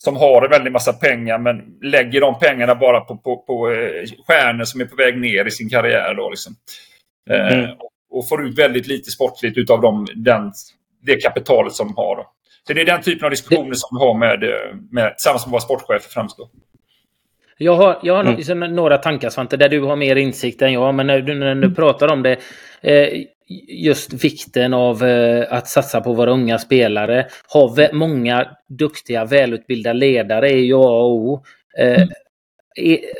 Som 0.04 0.16
har 0.16 0.42
en 0.44 0.50
väldig 0.50 0.72
massa 0.72 0.92
pengar 0.92 1.38
men 1.38 1.78
lägger 1.82 2.20
de 2.20 2.38
pengarna 2.38 2.74
bara 2.74 3.00
på, 3.00 3.16
på, 3.16 3.36
på 3.36 3.72
eh, 3.72 4.04
stjärnor 4.26 4.64
som 4.64 4.80
är 4.80 4.84
på 4.84 4.96
väg 4.96 5.18
ner 5.18 5.44
i 5.44 5.50
sin 5.50 5.70
karriär. 5.70 6.14
Då, 6.14 6.30
liksom. 6.30 6.54
Eh, 7.30 7.58
mm. 7.58 7.70
Och 8.10 8.28
får 8.28 8.46
ut 8.46 8.58
väldigt 8.58 8.86
lite 8.86 9.10
sportligt 9.10 9.58
utav 9.58 9.80
dem, 9.80 10.06
den, 10.14 10.52
det 11.02 11.16
kapitalet 11.16 11.72
som 11.72 11.86
de 11.86 11.96
har. 11.96 12.16
Då. 12.16 12.26
Så 12.66 12.72
det 12.72 12.80
är 12.80 12.86
den 12.86 13.02
typen 13.02 13.24
av 13.24 13.30
diskussioner 13.30 13.74
som 13.74 13.98
vi 13.98 14.04
har 14.04 14.14
med, 14.14 14.44
eh, 14.44 14.76
med, 14.90 15.16
tillsammans 15.16 15.46
med 15.46 15.50
våra 15.50 15.60
sportchefer 15.60 16.10
främst. 16.10 16.36
Då. 16.36 16.50
Jag 17.58 17.76
har, 17.76 17.98
jag 18.02 18.14
har 18.14 18.20
mm. 18.24 18.36
liksom 18.36 18.60
några 18.60 18.98
tankar 18.98 19.30
Svante, 19.30 19.56
där 19.56 19.68
du 19.68 19.80
har 19.80 19.96
mer 19.96 20.16
insikt 20.16 20.62
än 20.62 20.72
jag. 20.72 20.94
Men 20.94 21.06
när 21.06 21.20
du, 21.20 21.34
när 21.34 21.54
du 21.54 21.74
pratar 21.74 22.12
om 22.12 22.22
det, 22.22 22.36
eh, 22.80 23.08
just 23.68 24.12
vikten 24.12 24.74
av 24.74 25.04
eh, 25.04 25.46
att 25.50 25.68
satsa 25.68 26.00
på 26.00 26.12
våra 26.12 26.30
unga 26.30 26.58
spelare. 26.58 27.26
Ha 27.52 27.76
många 27.92 28.46
duktiga, 28.68 29.24
välutbildade 29.24 29.98
ledare 29.98 30.50
är 30.50 30.56
ju 30.56 30.74
A 30.74 30.88
och 30.88 31.14
O. 31.14 31.42
Eh, 31.78 32.02
mm. 32.02 32.08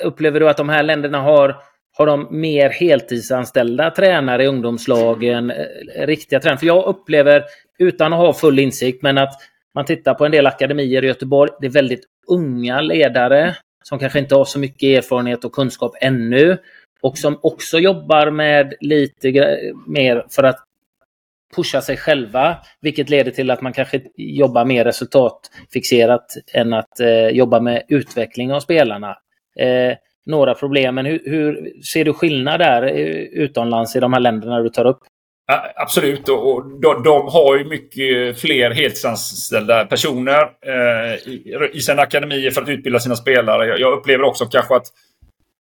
Upplever 0.05 0.41
du 0.41 0.49
att 0.49 0.57
de 0.57 0.69
här 0.69 0.83
länderna 0.83 1.21
har, 1.21 1.57
har 1.99 2.07
de 2.07 2.27
mer 2.31 2.71
heltidsanställda 2.71 3.91
tränare 3.91 4.45
i 4.45 4.47
ungdomslagen? 4.47 5.51
Eh, 5.51 6.07
riktiga 6.07 6.41
tränare? 6.41 6.59
För 6.59 6.67
jag 6.67 6.87
upplever, 6.87 7.45
utan 7.79 8.13
att 8.13 8.19
ha 8.19 8.33
full 8.33 8.59
insikt, 8.59 9.03
men 9.03 9.19
att 9.19 9.35
man 9.75 9.85
tittar 9.85 10.15
på 10.15 10.25
en 10.25 10.33
del 10.33 10.47
akademier 10.47 11.05
i 11.05 11.07
Göteborg. 11.07 11.51
Det 11.61 11.67
är 11.67 11.71
väldigt 11.71 12.05
unga 12.29 12.81
ledare 12.81 13.57
som 13.83 13.99
kanske 13.99 14.19
inte 14.19 14.35
har 14.35 14.45
så 14.45 14.59
mycket 14.59 14.99
erfarenhet 14.99 15.45
och 15.45 15.53
kunskap 15.53 15.93
ännu 16.01 16.59
och 17.01 17.19
som 17.19 17.39
också 17.43 17.79
jobbar 17.79 18.31
med 18.31 18.75
lite 18.81 19.33
mer 19.87 20.27
för 20.31 20.43
att 20.43 20.59
pusha 21.57 21.81
sig 21.81 21.97
själva, 21.97 22.57
vilket 22.81 23.11
leder 23.11 23.31
till 23.31 23.51
att 23.51 23.63
man 23.63 23.73
kanske 23.73 24.03
jobbar 24.17 24.65
mer 24.65 24.85
resultatfixerat 24.85 26.35
än 26.55 26.73
att 26.73 27.01
eh, 27.01 27.29
jobba 27.29 27.61
med 27.61 27.83
utveckling 27.89 28.53
av 28.53 28.61
spelarna. 28.61 29.19
Eh, 29.57 29.97
några 30.29 30.55
problem, 30.55 30.95
men 30.95 31.07
hur, 31.07 31.23
hur, 31.25 31.73
ser 31.83 32.05
du 32.05 32.13
skillnad 32.13 32.61
där 32.61 32.83
eh, 32.83 33.43
utomlands 33.43 33.97
i 33.97 34.01
de 34.01 34.13
här 34.13 34.21
länderna 34.21 34.61
du 34.61 34.69
tar 34.69 34.85
upp? 34.85 34.99
absolut, 35.77 36.29
och 36.29 36.81
de, 36.81 37.03
de, 37.03 37.29
har 37.29 37.59
ju 37.59 37.65
mycket 37.65 38.41
fler 38.41 38.71
heltidsanställda 38.71 39.85
personer 39.85 40.43
eh, 40.43 41.15
i, 41.15 41.57
i 41.73 41.81
sina 41.81 42.03
akademier 42.03 42.51
för 42.51 42.63
att 42.63 42.69
utbilda 42.69 43.01
sina 43.01 43.17
spelare. 43.17 43.67
Jag, 43.67 43.81
jag 43.81 43.93
upplever 43.93 44.25
också 44.25 44.47
kanske 44.47 44.77
att 44.77 44.87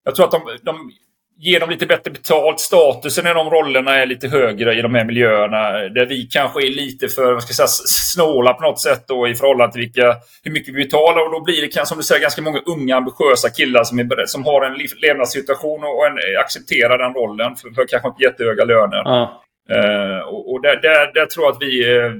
jag 0.04 0.14
tror 0.14 0.26
att 0.26 0.32
de, 0.32 0.40
de 0.62 0.90
ger 1.38 1.60
dem 1.60 1.70
lite 1.70 1.86
bättre 1.86 2.10
betalt. 2.10 2.60
Statusen 2.60 3.26
i 3.26 3.34
de 3.34 3.50
rollerna 3.50 3.94
är 3.94 4.06
lite 4.06 4.28
högre 4.28 4.78
i 4.78 4.82
de 4.82 4.94
här 4.94 5.04
miljöerna. 5.04 5.72
Där 5.72 6.06
vi 6.06 6.22
kanske 6.22 6.66
är 6.66 6.70
lite 6.70 7.08
för 7.08 7.32
vad 7.32 7.42
ska 7.42 7.62
jag 7.62 7.70
säga, 7.70 7.86
snåla 7.86 8.54
på 8.54 8.62
något 8.62 8.80
sätt 8.80 9.04
då, 9.08 9.28
i 9.28 9.34
förhållande 9.34 9.72
till 9.72 9.80
vilka, 9.80 10.16
hur 10.42 10.52
mycket 10.52 10.74
vi 10.74 10.84
betalar. 10.84 11.26
Och 11.26 11.32
då 11.32 11.40
blir 11.40 11.62
det 11.62 11.86
som 11.86 11.98
du 11.98 12.04
säger 12.04 12.22
ganska 12.22 12.42
många 12.42 12.60
unga 12.66 12.96
ambitiösa 12.96 13.50
killar 13.50 13.84
som, 13.84 13.98
är, 13.98 14.26
som 14.26 14.44
har 14.44 14.64
en 14.64 14.78
levnadssituation 15.02 15.84
och 15.84 16.06
en, 16.06 16.40
accepterar 16.40 16.98
den 16.98 17.14
rollen 17.14 17.56
för, 17.56 17.70
för 17.70 17.86
kanske 17.86 18.08
inte 18.08 18.22
jättehöga 18.22 18.64
löner. 18.64 19.02
Ja. 19.04 19.42
Uh, 19.70 20.20
och, 20.20 20.52
och 20.52 20.62
där, 20.62 20.80
där, 20.82 21.14
där, 21.14 21.26
tror 21.26 21.46
jag 21.46 21.52
att 21.52 21.62
vi 21.62 21.98
uh, 21.98 22.12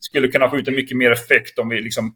skulle 0.00 0.28
kunna 0.28 0.50
få 0.50 0.56
ut 0.56 0.68
en 0.68 0.74
mycket 0.74 0.96
mer 0.96 1.10
effekt 1.10 1.58
om 1.58 1.68
vi 1.68 1.80
liksom 1.80 2.14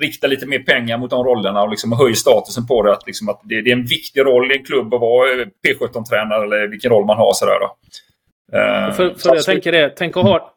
rikta 0.00 0.26
lite 0.26 0.46
mer 0.46 0.58
pengar 0.58 0.98
mot 0.98 1.10
de 1.10 1.24
rollerna 1.24 1.62
och 1.62 1.70
liksom 1.70 1.92
höja 1.92 2.14
statusen 2.14 2.66
på 2.66 2.82
det. 2.82 2.92
Att, 2.92 3.06
liksom 3.06 3.28
att 3.28 3.40
det, 3.44 3.62
det, 3.62 3.70
är 3.70 3.76
en 3.76 3.84
viktig 3.84 4.20
roll 4.20 4.52
i 4.52 4.56
en 4.56 4.64
klubb 4.64 4.94
att 4.94 5.00
vara 5.00 5.28
P17-tränare 5.34 6.44
eller 6.44 6.68
vilken 6.68 6.90
roll 6.90 7.06
man 7.06 7.16
har. 7.16 7.32
Sådär, 7.32 7.58
då. 7.60 7.76
Uh, 8.58 8.92
för, 8.92 9.14
för 9.14 9.34
jag 9.34 9.44
tänker 9.44 9.72
det, 9.72 9.90
tänk 9.96 10.16
att 10.16 10.22
ha, 10.22 10.54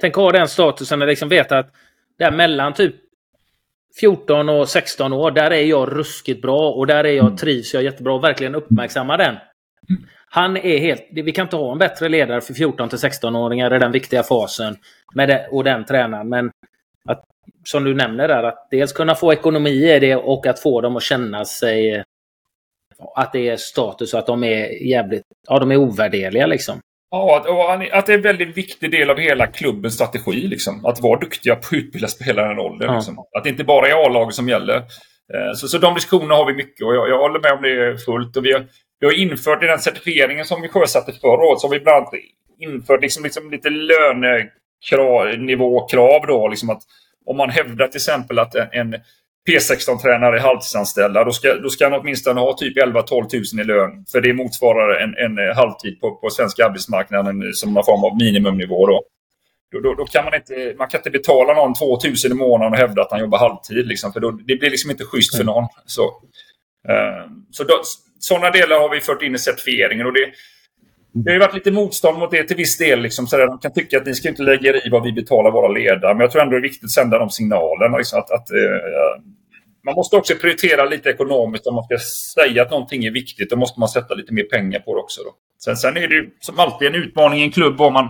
tänk 0.00 0.18
att 0.18 0.22
ha 0.22 0.32
den 0.32 0.48
statusen 0.48 1.02
och 1.02 1.08
liksom 1.08 1.28
veta 1.28 1.58
att 1.58 1.70
där 2.18 2.30
mellan 2.30 2.74
typ 2.74 2.94
14 4.00 4.48
och 4.48 4.68
16 4.68 5.12
år, 5.12 5.30
där 5.30 5.50
är 5.50 5.62
jag 5.62 5.92
ruskigt 5.92 6.42
bra 6.42 6.70
och 6.70 6.86
där 6.86 7.04
är 7.04 7.12
jag, 7.12 7.26
mm. 7.26 7.36
trivs 7.36 7.74
jag 7.74 7.82
jättebra 7.82 8.12
och 8.12 8.24
verkligen 8.24 8.54
uppmärksamma 8.54 9.16
den. 9.16 9.36
Han 10.26 10.56
är 10.56 10.78
helt... 10.78 11.06
Vi 11.10 11.32
kan 11.32 11.46
inte 11.46 11.56
ha 11.56 11.72
en 11.72 11.78
bättre 11.78 12.08
ledare 12.08 12.40
för 12.40 12.54
14 12.54 12.88
till 12.88 12.98
16-åringar 12.98 13.76
i 13.76 13.78
den 13.78 13.92
viktiga 13.92 14.22
fasen 14.22 14.76
med 15.14 15.28
det, 15.28 15.48
och 15.50 15.64
den 15.64 15.84
tränaren. 15.84 16.28
Men 16.28 16.50
att 17.04 17.24
som 17.64 17.84
du 17.84 17.94
nämner 17.94 18.28
där, 18.28 18.42
att 18.42 18.68
dels 18.70 18.92
kunna 18.92 19.14
få 19.14 19.32
ekonomi 19.32 19.94
i 19.94 20.00
det 20.00 20.16
och 20.16 20.46
att 20.46 20.60
få 20.60 20.80
dem 20.80 20.96
att 20.96 21.02
känna 21.02 21.44
sig 21.44 22.04
att 23.14 23.32
det 23.32 23.48
är 23.48 23.56
status 23.56 24.14
och 24.14 24.20
att 24.20 24.26
de 24.26 24.44
är 24.44 24.88
jävligt, 24.90 25.22
ja 25.48 25.58
de 25.58 25.72
är 25.72 25.76
ovärderliga 25.76 26.46
liksom. 26.46 26.80
Ja, 27.10 27.44
och 27.48 27.72
att 27.98 28.06
det 28.06 28.12
är 28.12 28.16
en 28.16 28.22
väldigt 28.22 28.56
viktig 28.56 28.90
del 28.90 29.10
av 29.10 29.18
hela 29.18 29.46
klubbens 29.46 29.94
strategi. 29.94 30.46
Liksom. 30.46 30.84
Att 30.84 31.00
vara 31.00 31.20
duktiga 31.20 31.54
på 31.54 31.66
att 31.66 31.72
utbilda 31.72 32.08
spelare 32.08 32.46
i 32.46 32.48
den 32.48 32.58
åldern. 32.58 32.94
Liksom. 32.94 33.18
Att 33.18 33.44
det 33.44 33.50
inte 33.50 33.64
bara 33.64 33.88
är 33.88 34.06
A-laget 34.06 34.34
som 34.34 34.48
gäller. 34.48 34.76
Eh, 35.34 35.52
så, 35.54 35.68
så 35.68 35.78
de 35.78 35.94
diskussionerna 35.94 36.34
har 36.34 36.46
vi 36.46 36.54
mycket 36.54 36.86
och 36.86 36.94
jag, 36.94 37.08
jag 37.08 37.18
håller 37.18 37.40
med 37.40 37.52
om 37.52 37.62
det 37.62 38.04
fullt. 38.04 38.36
Och 38.36 38.44
vi, 38.44 38.52
har, 38.52 38.66
vi 39.00 39.06
har 39.06 39.12
infört 39.12 39.62
i 39.62 39.66
den 39.66 39.78
certifieringen 39.78 40.44
som 40.44 40.62
vi 40.62 40.68
sjösatte 40.68 41.12
förra 41.12 41.46
året 41.46 41.60
så 41.60 41.66
har 41.66 41.72
vi 41.72 41.80
bland 41.80 41.96
annat 41.96 42.14
infört 42.58 43.02
liksom, 43.02 43.24
liksom 43.24 43.50
lite 43.50 43.70
lönenivåkrav. 43.70 46.26
Då, 46.26 46.48
liksom 46.48 46.70
att 46.70 46.82
om 47.26 47.36
man 47.36 47.50
hävdar 47.50 47.88
till 47.88 47.98
exempel 47.98 48.38
att 48.38 48.54
en, 48.54 48.68
en 48.72 48.94
P16-tränare 49.48 50.36
är 50.36 50.40
halvtidsanställda, 50.40 51.24
då 51.24 51.32
ska, 51.32 51.54
då 51.54 51.68
ska 51.68 51.84
han 51.84 52.00
åtminstone 52.00 52.40
ha 52.40 52.56
typ 52.56 52.76
11-12 52.76 53.56
000 53.56 53.64
i 53.64 53.64
lön. 53.64 54.04
För 54.12 54.20
det 54.20 54.32
motsvarar 54.32 55.00
en, 55.00 55.38
en 55.38 55.56
halvtid 55.56 56.00
på, 56.00 56.16
på 56.16 56.30
svenska 56.30 56.64
arbetsmarknaden 56.66 57.52
som 57.54 57.74
någon 57.74 57.84
form 57.84 58.04
av 58.04 58.16
minimumnivå. 58.16 58.86
Då. 58.86 59.02
Då, 59.72 59.80
då, 59.80 59.94
då, 59.94 60.04
kan 60.04 60.24
man 60.24 60.34
inte, 60.34 60.74
man 60.78 60.88
kan 60.88 60.98
inte 60.98 61.10
betala 61.10 61.54
någon 61.54 61.74
2 61.74 61.98
000 62.04 62.14
i 62.30 62.34
månaden 62.34 62.72
och 62.72 62.78
hävda 62.78 63.02
att 63.02 63.10
han 63.10 63.20
jobbar 63.20 63.38
halvtid. 63.38 63.86
Liksom, 63.86 64.12
för 64.12 64.20
då, 64.20 64.30
det 64.30 64.56
blir 64.56 64.70
liksom 64.70 64.90
inte 64.90 65.04
schysst 65.04 65.36
för 65.36 65.44
någon. 65.44 65.68
Så, 65.86 66.02
uh, 66.88 67.30
så 67.50 67.64
då, 67.64 67.82
sådana 68.18 68.50
delar 68.50 68.80
har 68.80 68.88
vi 68.88 69.00
fört 69.00 69.22
in 69.22 69.34
i 69.34 69.38
certifieringen. 69.38 70.06
Och 70.06 70.12
det, 70.12 70.32
det 71.14 71.30
har 71.30 71.34
ju 71.34 71.40
varit 71.40 71.54
lite 71.54 71.70
motstånd 71.70 72.18
mot 72.18 72.30
det 72.30 72.44
till 72.44 72.56
viss 72.56 72.78
del. 72.78 73.00
Liksom, 73.00 73.26
så 73.26 73.36
där, 73.36 73.46
de 73.46 73.58
kan 73.58 73.72
tycka 73.72 73.98
att 73.98 74.06
ni 74.06 74.14
ska 74.14 74.28
inte 74.28 74.42
lägga 74.42 74.70
er 74.70 74.86
i 74.86 74.90
vad 74.90 75.02
vi 75.02 75.12
betalar 75.12 75.50
våra 75.50 75.68
ledare. 75.68 76.14
Men 76.14 76.20
jag 76.20 76.30
tror 76.30 76.42
ändå 76.42 76.52
det 76.52 76.58
är 76.58 76.62
viktigt 76.62 76.84
att 76.84 76.90
sända 76.90 77.18
de 77.18 77.30
signalerna. 77.30 77.96
Liksom, 77.98 78.18
att, 78.18 78.30
att 78.30 78.50
eh, 78.50 79.22
man 79.84 79.94
måste 79.94 80.16
också 80.16 80.34
prioritera 80.34 80.84
lite 80.84 81.10
ekonomiskt. 81.10 81.66
Om 81.66 81.74
man 81.74 81.84
ska 81.84 81.98
säga 82.34 82.62
att 82.62 82.70
någonting 82.70 83.04
är 83.04 83.10
viktigt, 83.10 83.50
då 83.50 83.56
måste 83.56 83.80
man 83.80 83.88
sätta 83.88 84.14
lite 84.14 84.32
mer 84.34 84.44
pengar 84.44 84.80
på 84.80 84.94
det 84.94 85.00
också. 85.00 85.22
Då. 85.22 85.30
Sen, 85.64 85.76
sen 85.76 85.96
är 85.96 86.08
det 86.08 86.14
ju 86.14 86.30
som 86.40 86.58
alltid 86.58 86.88
en 86.88 86.94
utmaning 86.94 87.40
i 87.40 87.42
en 87.42 87.50
klubb 87.50 87.76
var 87.76 87.90
man, 87.90 88.08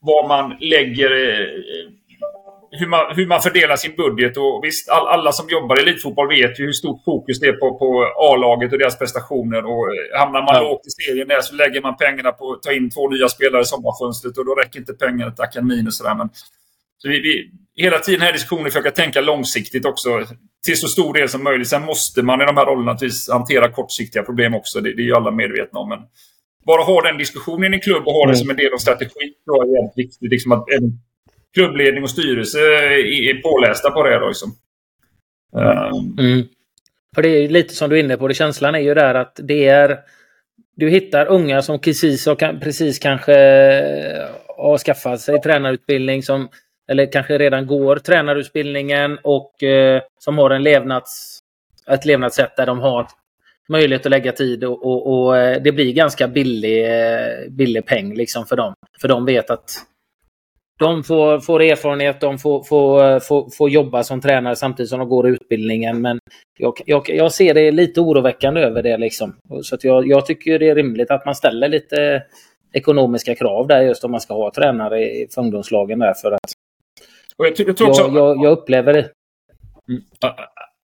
var 0.00 0.28
man 0.28 0.56
lägger 0.60 1.10
eh, 1.10 1.46
hur 2.80 2.86
man, 2.86 3.16
hur 3.16 3.26
man 3.26 3.42
fördelar 3.42 3.76
sin 3.76 3.96
budget. 3.96 4.36
Och 4.36 4.60
visst, 4.64 4.88
all, 4.88 5.06
alla 5.06 5.32
som 5.32 5.48
jobbar 5.48 5.78
i 5.78 5.82
elitfotboll 5.82 6.28
vet 6.28 6.60
ju 6.60 6.64
hur 6.64 6.72
stort 6.72 7.04
fokus 7.04 7.40
det 7.40 7.46
är 7.46 7.52
på, 7.52 7.78
på 7.78 8.12
A-laget 8.16 8.72
och 8.72 8.78
deras 8.78 8.98
prestationer. 8.98 9.64
Och 9.64 9.84
eh, 9.94 10.18
hamnar 10.20 10.42
man 10.42 10.54
ja. 10.54 10.62
lågt 10.62 10.86
i 10.86 10.90
serien 10.90 11.28
där 11.28 11.40
så 11.40 11.54
lägger 11.54 11.82
man 11.82 11.96
pengarna 11.96 12.32
på 12.32 12.52
att 12.52 12.62
ta 12.62 12.72
in 12.72 12.90
två 12.90 13.08
nya 13.08 13.28
spelare 13.28 13.62
i 13.62 13.64
sommarfönstret 13.64 14.38
och 14.38 14.44
då 14.44 14.54
räcker 14.54 14.78
inte 14.78 14.92
pengarna 14.92 15.30
till 15.30 15.44
akademin 15.44 15.86
och 15.86 15.94
sådär. 15.94 16.14
Men, 16.14 16.28
så 16.98 17.08
vi, 17.08 17.20
vi, 17.20 17.50
hela 17.82 17.98
tiden 17.98 18.20
här 18.20 18.32
diskussionen 18.32 18.64
försöker 18.64 18.90
tänka 18.90 19.20
långsiktigt 19.20 19.86
också 19.86 20.08
till 20.64 20.76
så 20.76 20.88
stor 20.88 21.14
del 21.14 21.28
som 21.28 21.44
möjligt. 21.44 21.68
Sen 21.68 21.82
måste 21.82 22.22
man 22.22 22.42
i 22.42 22.44
de 22.44 22.56
här 22.56 22.66
rollerna 22.66 22.96
hantera 23.32 23.72
kortsiktiga 23.72 24.22
problem 24.22 24.54
också. 24.54 24.80
Det, 24.80 24.94
det 24.96 25.02
är 25.02 25.06
ju 25.06 25.14
alla 25.14 25.30
medvetna 25.30 25.78
om. 25.78 25.88
Men 25.88 25.98
bara 26.66 26.82
ha 26.82 27.02
den 27.02 27.18
diskussionen 27.18 27.74
i 27.74 27.76
en 27.76 27.80
klubb 27.80 28.06
och 28.06 28.12
ha 28.12 28.26
det 28.26 28.32
mm. 28.32 28.36
som 28.36 28.50
en 28.50 28.56
del 28.56 28.72
av 28.72 28.78
strategin 28.78 29.32
tror 29.44 29.56
jag 29.56 29.68
är 29.68 29.72
väldigt 29.78 29.98
viktigt. 30.04 30.30
Liksom 30.30 30.52
att 30.52 30.64
även 30.76 30.90
klubbledning 31.54 32.02
och 32.02 32.10
styrelse 32.10 32.58
är 32.58 33.42
pålästa 33.42 33.90
på 33.90 34.02
det. 34.02 34.26
Liksom. 34.26 34.54
Ehm. 35.56 36.26
Mm. 36.26 36.46
För 37.14 37.22
det 37.22 37.28
är 37.28 37.48
lite 37.48 37.74
som 37.74 37.90
du 37.90 37.96
är 37.96 38.00
inne 38.00 38.16
på, 38.16 38.28
det, 38.28 38.34
känslan 38.34 38.74
är 38.74 38.80
ju 38.80 38.94
där 38.94 39.14
att 39.14 39.40
det 39.42 39.66
är 39.66 39.98
du 40.76 40.90
hittar 40.90 41.26
unga 41.26 41.62
som 41.62 41.80
precis, 41.80 42.28
precis 42.60 42.98
kanske 42.98 43.34
eh, 43.34 44.28
har 44.56 44.78
skaffat 44.78 45.20
sig 45.20 45.40
tränarutbildning 45.40 46.22
som 46.22 46.48
eller 46.88 47.12
kanske 47.12 47.38
redan 47.38 47.66
går 47.66 47.96
tränarutbildningen 47.96 49.18
och 49.22 49.62
eh, 49.62 50.02
som 50.18 50.38
har 50.38 50.50
en 50.50 50.62
levnads, 50.62 51.38
ett 51.90 52.04
levnadssätt 52.04 52.56
där 52.56 52.66
de 52.66 52.80
har 52.80 53.06
möjlighet 53.68 54.06
att 54.06 54.10
lägga 54.10 54.32
tid 54.32 54.64
och, 54.64 54.86
och, 54.86 55.24
och 55.24 55.36
eh, 55.36 55.62
det 55.62 55.72
blir 55.72 55.92
ganska 55.92 56.28
billig, 56.28 56.84
eh, 56.84 57.50
billig 57.50 57.86
peng 57.86 58.14
liksom 58.14 58.46
för 58.46 58.56
dem. 58.56 58.74
För 59.00 59.08
de 59.08 59.24
vet 59.24 59.50
att 59.50 59.70
de 60.78 61.04
får, 61.04 61.40
får 61.40 61.62
erfarenhet, 61.62 62.20
de 62.20 62.38
får, 62.38 62.62
får, 62.62 63.20
får, 63.20 63.50
får 63.50 63.70
jobba 63.70 64.02
som 64.02 64.20
tränare 64.20 64.56
samtidigt 64.56 64.90
som 64.90 64.98
de 64.98 65.08
går 65.08 65.28
utbildningen. 65.28 66.00
Men 66.00 66.18
jag, 66.58 66.74
jag, 66.86 67.08
jag 67.08 67.32
ser 67.32 67.54
det 67.54 67.70
lite 67.70 68.00
oroväckande 68.00 68.60
över 68.60 68.82
det. 68.82 68.96
Liksom. 68.96 69.36
Så 69.62 69.76
jag, 69.80 70.06
jag 70.06 70.26
tycker 70.26 70.58
det 70.58 70.68
är 70.68 70.74
rimligt 70.74 71.10
att 71.10 71.26
man 71.26 71.34
ställer 71.34 71.68
lite 71.68 72.22
ekonomiska 72.72 73.34
krav 73.34 73.66
där 73.66 73.82
just 73.82 74.04
om 74.04 74.10
man 74.10 74.20
ska 74.20 74.34
ha 74.34 74.52
tränare 74.54 75.02
i 75.02 75.28
ungdomslagen. 75.36 75.98
Där 75.98 76.14
för 76.14 76.32
att 76.32 76.52
jag, 77.36 78.44
jag, 78.44 78.52
upplever 78.52 78.92
det. 78.92 79.10
Mm. 79.88 80.02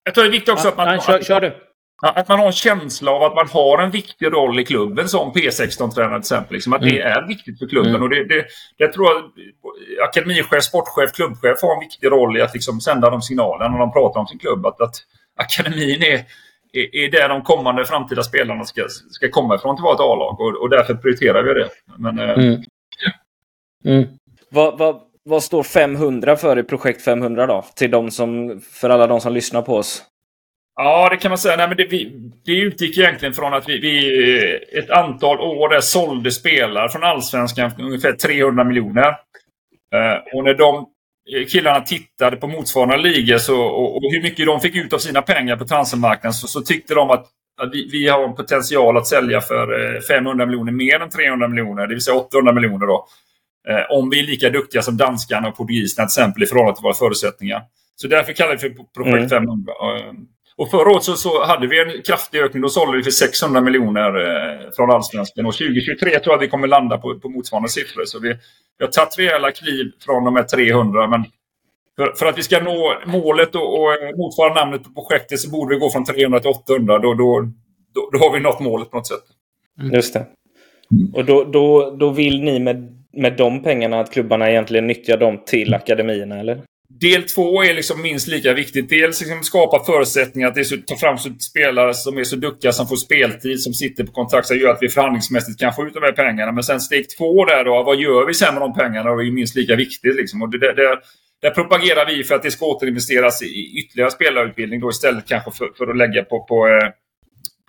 Jag 0.03 0.13
tror 0.13 0.23
det 0.23 0.29
är 0.29 0.31
viktigt 0.31 0.53
också 0.53 0.67
att 0.67 0.77
man... 0.77 0.87
Nej, 0.87 0.99
kör, 0.99 1.21
kör 1.21 1.41
du. 1.41 1.68
Att 2.01 2.27
man 2.27 2.39
har 2.39 2.45
en 2.45 2.51
känsla 2.51 3.11
av 3.11 3.23
att 3.23 3.35
man 3.35 3.47
har 3.47 3.83
en 3.83 3.91
viktig 3.91 4.33
roll 4.33 4.59
i 4.59 4.65
klubben 4.65 5.09
som 5.09 5.31
P16-tränare 5.33 6.09
till 6.09 6.19
exempel. 6.19 6.53
Liksom, 6.53 6.73
att 6.73 6.81
mm. 6.81 6.93
det 6.93 7.01
är 7.01 7.27
viktigt 7.27 7.59
för 7.59 7.67
klubben. 7.67 7.89
Mm. 7.89 8.03
Och 8.03 8.09
det, 8.09 8.23
det, 8.23 8.45
det 8.77 8.87
tror 8.87 9.07
jag 9.07 9.23
akademichef, 10.07 10.63
sportchef, 10.63 11.11
klubbchef 11.15 11.61
har 11.61 11.73
en 11.73 11.79
viktig 11.79 12.07
roll 12.07 12.37
i 12.37 12.41
att 12.41 12.53
liksom 12.53 12.81
sända 12.81 13.09
de 13.09 13.21
signalerna 13.21 13.71
när 13.71 13.79
de 13.79 13.93
pratar 13.93 14.19
om 14.19 14.27
sin 14.27 14.39
klubb. 14.39 14.65
Att, 14.65 14.81
att 14.81 14.95
akademin 15.35 16.03
är, 16.03 16.25
är, 16.73 16.95
är 16.95 17.11
där 17.11 17.29
de 17.29 17.41
kommande 17.41 17.85
framtida 17.85 18.23
spelarna 18.23 18.63
ska, 18.65 18.85
ska 19.11 19.29
komma 19.29 19.55
ifrån 19.55 19.75
till 19.75 19.83
vårt 19.83 19.99
A-lag. 19.99 20.39
Och, 20.39 20.61
och 20.61 20.69
därför 20.69 20.93
prioriterar 20.93 21.43
vi 21.43 21.53
det. 21.53 21.69
Men, 21.97 22.19
eh, 22.19 22.29
mm. 22.29 22.63
Mm. 23.85 24.07
Vad, 24.49 24.77
vad, 24.77 25.01
vad 25.23 25.43
står 25.43 25.63
500 25.63 26.35
för 26.35 26.59
i 26.59 26.63
projekt 26.63 27.01
500 27.01 27.47
då? 27.47 27.65
Till 27.75 27.91
de 27.91 28.11
som, 28.11 28.61
för 28.61 28.89
alla 28.89 29.07
de 29.07 29.21
som 29.21 29.33
lyssnar 29.33 29.61
på 29.61 29.75
oss. 29.75 30.03
Ja, 30.81 31.09
det 31.09 31.17
kan 31.17 31.29
man 31.29 31.37
säga. 31.37 31.55
Nej, 31.57 31.67
men 31.67 31.77
det, 31.77 31.85
vi, 31.85 32.31
det 32.45 32.51
utgick 32.51 32.97
egentligen 32.97 33.33
från 33.33 33.53
att 33.53 33.69
vi, 33.69 33.79
vi 33.79 34.79
ett 34.79 34.89
antal 34.89 35.39
år 35.39 35.69
där 35.69 35.81
sålde 35.81 36.31
spelare 36.31 36.89
från 36.89 37.03
Allsvenskan 37.03 37.71
för 37.71 37.81
ungefär 37.81 38.11
300 38.11 38.63
miljoner. 38.63 39.07
Eh, 39.95 40.17
och 40.33 40.43
när 40.43 40.53
de 40.53 40.87
killarna 41.49 41.81
tittade 41.81 42.37
på 42.37 42.47
motsvarande 42.47 42.97
liga 42.97 43.39
så, 43.39 43.61
och, 43.61 43.95
och, 43.95 44.01
hur 44.11 44.21
mycket 44.21 44.45
de 44.45 44.59
fick 44.59 44.75
ut 44.75 44.93
av 44.93 44.97
sina 44.97 45.21
pengar 45.21 45.57
på 45.57 45.65
transfermarknaden 45.65 46.33
så, 46.33 46.47
så 46.47 46.61
tyckte 46.61 46.93
de 46.93 47.09
att, 47.09 47.25
att 47.61 47.73
vi, 47.73 47.89
vi, 47.91 48.07
har 48.07 48.23
en 48.23 48.35
potential 48.35 48.97
att 48.97 49.07
sälja 49.07 49.41
för 49.41 50.01
500 50.07 50.43
eh, 50.43 50.47
miljoner 50.47 50.71
mer 50.71 50.99
än 50.99 51.09
300 51.09 51.47
miljoner, 51.47 51.87
det 51.87 51.93
vill 51.93 52.03
säga 52.03 52.17
800 52.17 52.53
miljoner. 52.53 52.87
Då. 52.87 53.07
Eh, 53.69 53.97
om 53.97 54.09
vi 54.09 54.19
är 54.19 54.23
lika 54.23 54.49
duktiga 54.49 54.81
som 54.81 54.97
danskarna 54.97 55.47
och 55.47 55.57
portugiserna 55.57 56.07
till 56.07 56.21
exempel 56.21 56.43
i 56.43 56.45
förhållande 56.45 56.75
till 56.75 56.83
våra 56.83 56.93
förutsättningar. 56.93 57.61
Så 57.95 58.07
därför 58.07 58.33
kallar 58.33 58.51
vi 58.51 58.57
för 58.57 58.69
projekt 58.69 59.17
mm. 59.17 59.29
500. 59.29 59.73
Och 60.59 60.71
förra 60.71 60.91
året 60.91 61.03
så, 61.03 61.15
så, 61.15 61.45
hade 61.45 61.67
vi 61.67 61.81
en 61.81 62.01
kraftig 62.01 62.39
ökning. 62.39 62.61
Då 62.61 62.69
sålde 62.69 62.97
vi 62.97 63.03
för 63.03 63.11
600 63.11 63.61
miljoner 63.61 64.09
eh, 64.15 64.71
från 64.75 64.91
Allsvenskan. 64.91 65.45
Och 65.45 65.53
2023 65.53 66.09
tror 66.09 66.19
jag 66.23 66.33
att 66.33 66.41
vi 66.41 66.47
kommer 66.47 66.67
landa 66.67 66.97
på, 66.97 67.19
på 67.19 67.29
motsvarande 67.29 67.69
siffror. 67.69 68.05
Så 68.05 68.19
vi, 68.19 68.29
vi 68.77 68.85
har 68.85 68.91
tagit 68.91 69.19
rejäla 69.19 69.51
kliv 69.51 69.91
från 70.05 70.23
de 70.23 70.35
här 70.35 70.43
300. 70.43 71.07
Men 71.07 71.25
för, 71.97 72.13
för 72.15 72.25
att 72.25 72.37
vi 72.37 72.43
ska 72.43 72.59
nå 72.59 72.93
målet 73.05 73.55
och, 73.55 73.79
och 73.79 73.93
eh, 73.93 74.17
motsvara 74.17 74.53
namnet 74.53 74.83
på 74.83 74.89
projektet 75.01 75.39
så 75.39 75.49
borde 75.49 75.75
vi 75.75 75.79
gå 75.79 75.89
från 75.89 76.05
300 76.05 76.39
till 76.39 76.49
800. 76.49 76.99
Då, 76.99 77.13
då, 77.13 77.41
då, 77.93 78.09
då 78.11 78.17
har 78.19 78.33
vi 78.33 78.39
nått 78.39 78.59
målet 78.59 78.91
på 78.91 78.97
något 78.97 79.07
sätt. 79.07 79.25
Mm. 79.81 79.93
Just 79.93 80.13
det. 80.13 80.25
Och 81.13 81.25
då, 81.25 81.43
då, 81.43 81.95
då 81.99 82.09
vill 82.09 82.43
ni 82.43 82.59
med 82.59 82.99
med 83.13 83.37
de 83.37 83.63
pengarna 83.63 83.99
att 83.99 84.11
klubbarna 84.11 84.49
egentligen 84.49 84.87
nyttjar 84.87 85.17
dem 85.17 85.39
till 85.45 85.73
akademierna, 85.73 86.39
eller? 86.39 86.61
Del 86.89 87.23
två 87.23 87.63
är 87.63 87.73
liksom 87.73 88.01
minst 88.01 88.27
lika 88.27 88.53
viktigt. 88.53 88.89
Dels 88.89 89.21
liksom 89.21 89.43
skapa 89.43 89.85
förutsättningar 89.85 90.47
att 90.47 90.87
ta 90.87 90.95
fram 90.97 91.17
spelare 91.39 91.93
som 91.93 92.17
är 92.17 92.23
så 92.23 92.35
duktiga 92.35 92.71
som 92.71 92.87
får 92.87 92.95
speltid, 92.95 93.61
som 93.61 93.73
sitter 93.73 94.03
på 94.03 94.11
kontrakt, 94.11 94.47
som 94.47 94.57
gör 94.57 94.69
att 94.69 94.77
vi 94.81 94.89
förhandlingsmässigt 94.89 95.59
kan 95.59 95.73
få 95.73 95.87
ut 95.87 95.93
de 95.93 96.03
här 96.03 96.11
pengarna. 96.11 96.51
Men 96.51 96.63
sen 96.63 96.81
steg 96.81 97.05
två 97.17 97.45
där 97.45 97.65
då, 97.65 97.83
vad 97.83 97.99
gör 97.99 98.25
vi 98.25 98.33
sen 98.33 98.53
med 98.53 98.61
de 98.61 98.73
pengarna? 98.73 99.15
Det 99.15 99.27
är 99.27 99.31
minst 99.31 99.55
lika 99.55 99.75
viktigt. 99.75 100.15
Liksom. 100.15 100.41
Och 100.41 100.49
det, 100.49 100.57
det, 100.57 100.73
där, 100.73 100.99
där 101.41 101.49
propagerar 101.49 102.05
vi 102.05 102.23
för 102.23 102.35
att 102.35 102.43
det 102.43 102.51
ska 102.51 102.65
återinvesteras 102.65 103.41
i 103.43 103.79
ytterligare 103.79 104.11
spelarutbildning 104.11 104.79
då 104.79 104.89
istället 104.89 105.27
kanske 105.27 105.51
för, 105.51 105.67
för 105.77 105.87
att 105.87 105.97
lägga 105.97 106.23
på, 106.23 106.43
på 106.43 106.67
eh, 106.67 106.89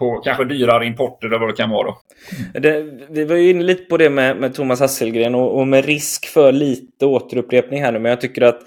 på 0.00 0.20
kanske 0.24 0.44
dyrare 0.44 0.86
importer 0.86 1.26
eller 1.26 1.38
vad 1.38 1.48
det 1.48 1.56
kan 1.56 1.70
vara. 1.70 1.86
Då. 1.86 2.00
Mm. 2.38 2.62
Det, 2.62 3.06
vi 3.10 3.24
var 3.24 3.36
ju 3.36 3.50
inne 3.50 3.64
lite 3.64 3.84
på 3.84 3.96
det 3.96 4.10
med, 4.10 4.36
med 4.36 4.54
Thomas 4.54 4.80
Hasselgren 4.80 5.34
och, 5.34 5.58
och, 5.58 5.66
med 5.66 5.84
risk 5.84 6.26
för 6.26 6.52
lite 6.52 7.06
återupprepning 7.06 7.82
här 7.82 7.92
nu, 7.92 7.98
men 7.98 8.10
jag 8.10 8.20
tycker 8.20 8.42
att 8.42 8.60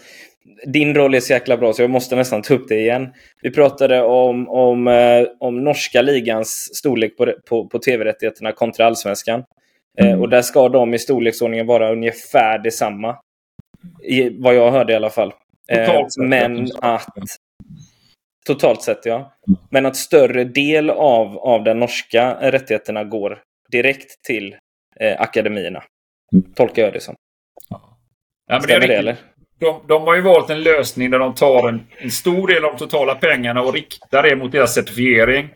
din 0.65 0.95
roll 0.95 1.15
är 1.15 1.19
så 1.19 1.34
jäkla 1.34 1.58
bra 1.58 1.73
så 1.73 1.82
jag 1.82 1.89
måste 1.89 2.15
nästan 2.15 2.41
ta 2.41 2.54
upp 2.54 2.67
det 2.67 2.80
igen. 2.80 3.13
Vi 3.41 3.52
pratade 3.52 4.02
om, 4.02 4.49
om, 4.49 4.88
eh, 4.88 5.26
om 5.39 5.63
norska 5.63 6.02
ligans 6.02 6.76
storlek 6.76 7.17
på, 7.17 7.34
på, 7.49 7.67
på 7.67 7.80
tv-rättigheterna 7.80 8.52
kontra 8.52 8.86
allsvenskan. 8.86 9.43
Eh, 9.99 10.08
mm. 10.08 10.21
Och 10.21 10.30
där 10.30 10.41
ska 10.41 10.69
de 10.69 10.93
i 10.93 10.99
storleksordningen 10.99 11.67
vara 11.67 11.91
ungefär 11.91 12.60
detsamma. 12.60 13.17
I, 14.04 14.30
vad 14.30 14.56
jag 14.56 14.71
hörde 14.71 14.93
i 14.93 14.95
alla 14.95 15.10
fall. 15.10 15.34
Eh, 15.67 16.08
men 16.17 16.67
att 16.82 17.08
Totalt 18.45 18.82
sett 18.82 19.06
ja. 19.06 19.34
Men 19.69 19.86
att 19.86 19.95
större 19.95 20.43
del 20.43 20.89
av, 20.89 21.38
av 21.38 21.63
den 21.63 21.80
norska 21.80 22.52
rättigheterna 22.52 23.04
går 23.04 23.41
direkt 23.71 24.23
till 24.23 24.56
eh, 24.99 25.21
akademierna. 25.21 25.84
Tolkar 26.56 26.82
jag 26.82 26.93
det 26.93 26.99
som. 26.99 27.15
Ja. 27.69 27.97
Ja, 28.47 28.60
men 28.60 28.82
det, 28.82 28.88
det 28.88 28.95
eller? 28.95 29.17
De, 29.63 29.82
de, 29.88 30.02
har 30.02 30.15
ju 30.15 30.21
valt 30.21 30.49
en 30.49 30.63
lösning 30.63 31.12
där 31.12 31.19
de 31.19 31.36
tar 31.36 31.69
en, 31.69 31.88
en, 31.97 32.12
stor 32.12 32.47
del 32.47 32.65
av 32.65 32.71
de 32.71 32.78
totala 32.78 33.15
pengarna 33.15 33.62
och 33.62 33.73
riktar 33.73 34.23
det 34.23 34.36
mot 34.36 34.52
deras 34.52 34.73
certifiering. 34.73 35.49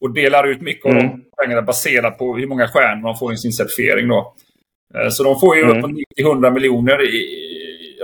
Och 0.00 0.14
delar 0.14 0.48
ut 0.48 0.60
mycket 0.60 0.84
mm. 0.84 0.96
av 0.96 1.02
de 1.02 1.24
pengarna 1.42 1.62
baserat 1.62 2.18
på 2.18 2.36
hur 2.36 2.46
många 2.46 2.68
stjärnor 2.68 3.02
de 3.02 3.16
får 3.16 3.32
i 3.32 3.36
sin 3.36 3.52
certifiering. 3.52 4.08
Då. 4.08 4.34
Eh, 4.94 5.08
så 5.08 5.22
de 5.22 5.40
får 5.40 5.56
ju 5.56 5.62
mm. 5.62 5.84
upp 5.84 5.90
90-100 6.18 6.50
miljoner 6.50 7.14
i, 7.14 7.42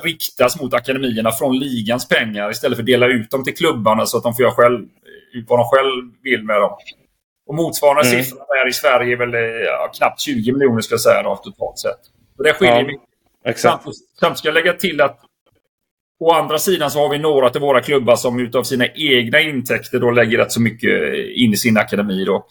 riktas 0.03 0.61
mot 0.61 0.75
akademierna 0.75 1.33
från 1.33 1.59
ligans 1.59 2.09
pengar 2.09 2.51
istället 2.51 2.77
för 2.77 2.83
att 2.83 2.87
dela 2.87 3.07
ut 3.07 3.31
dem 3.31 3.44
till 3.44 3.57
klubbarna 3.57 4.07
så 4.07 4.16
att 4.16 4.23
de 4.23 4.35
får 4.35 4.42
göra 4.42 4.55
själv, 4.55 4.87
vad 5.49 5.59
de 5.59 5.64
själv 5.64 6.12
vill 6.23 6.44
med 6.44 6.61
dem. 6.61 6.77
Och 7.47 7.55
motsvarande 7.55 8.09
mm. 8.09 8.25
siffra 8.25 8.44
här 8.49 8.68
i 8.68 8.73
Sverige 8.73 9.12
är 9.12 9.16
väl 9.16 9.33
ja, 9.64 9.90
knappt 9.99 10.21
20 10.21 10.53
miljoner 10.53 10.81
ska 10.81 10.92
jag 10.92 11.01
säga 11.01 11.23
då, 11.23 11.37
totalt 11.37 11.79
sett. 11.79 12.01
Och 12.38 12.44
det 12.44 12.53
skiljer 12.53 12.77
ja, 12.77 12.87
mycket. 12.87 13.09
Exakt. 13.44 13.83
Samt, 13.83 13.97
samt 14.21 14.38
ska 14.38 14.49
jag 14.49 14.55
lägga 14.55 14.73
till 14.73 15.01
att 15.01 15.21
Å 16.20 16.33
andra 16.33 16.59
sidan 16.59 16.90
så 16.90 16.98
har 16.98 17.09
vi 17.09 17.18
några 17.18 17.46
av 17.46 17.61
våra 17.61 17.81
klubbar 17.81 18.16
som 18.16 18.40
utav 18.40 18.62
sina 18.62 18.87
egna 18.87 19.40
intäkter 19.40 20.00
då 20.00 20.11
lägger 20.11 20.38
rätt 20.38 20.52
så 20.52 20.61
mycket 20.61 21.14
in 21.14 21.52
i 21.52 21.57
sin 21.57 21.76
akademi. 21.76 22.24
Då. 22.24 22.46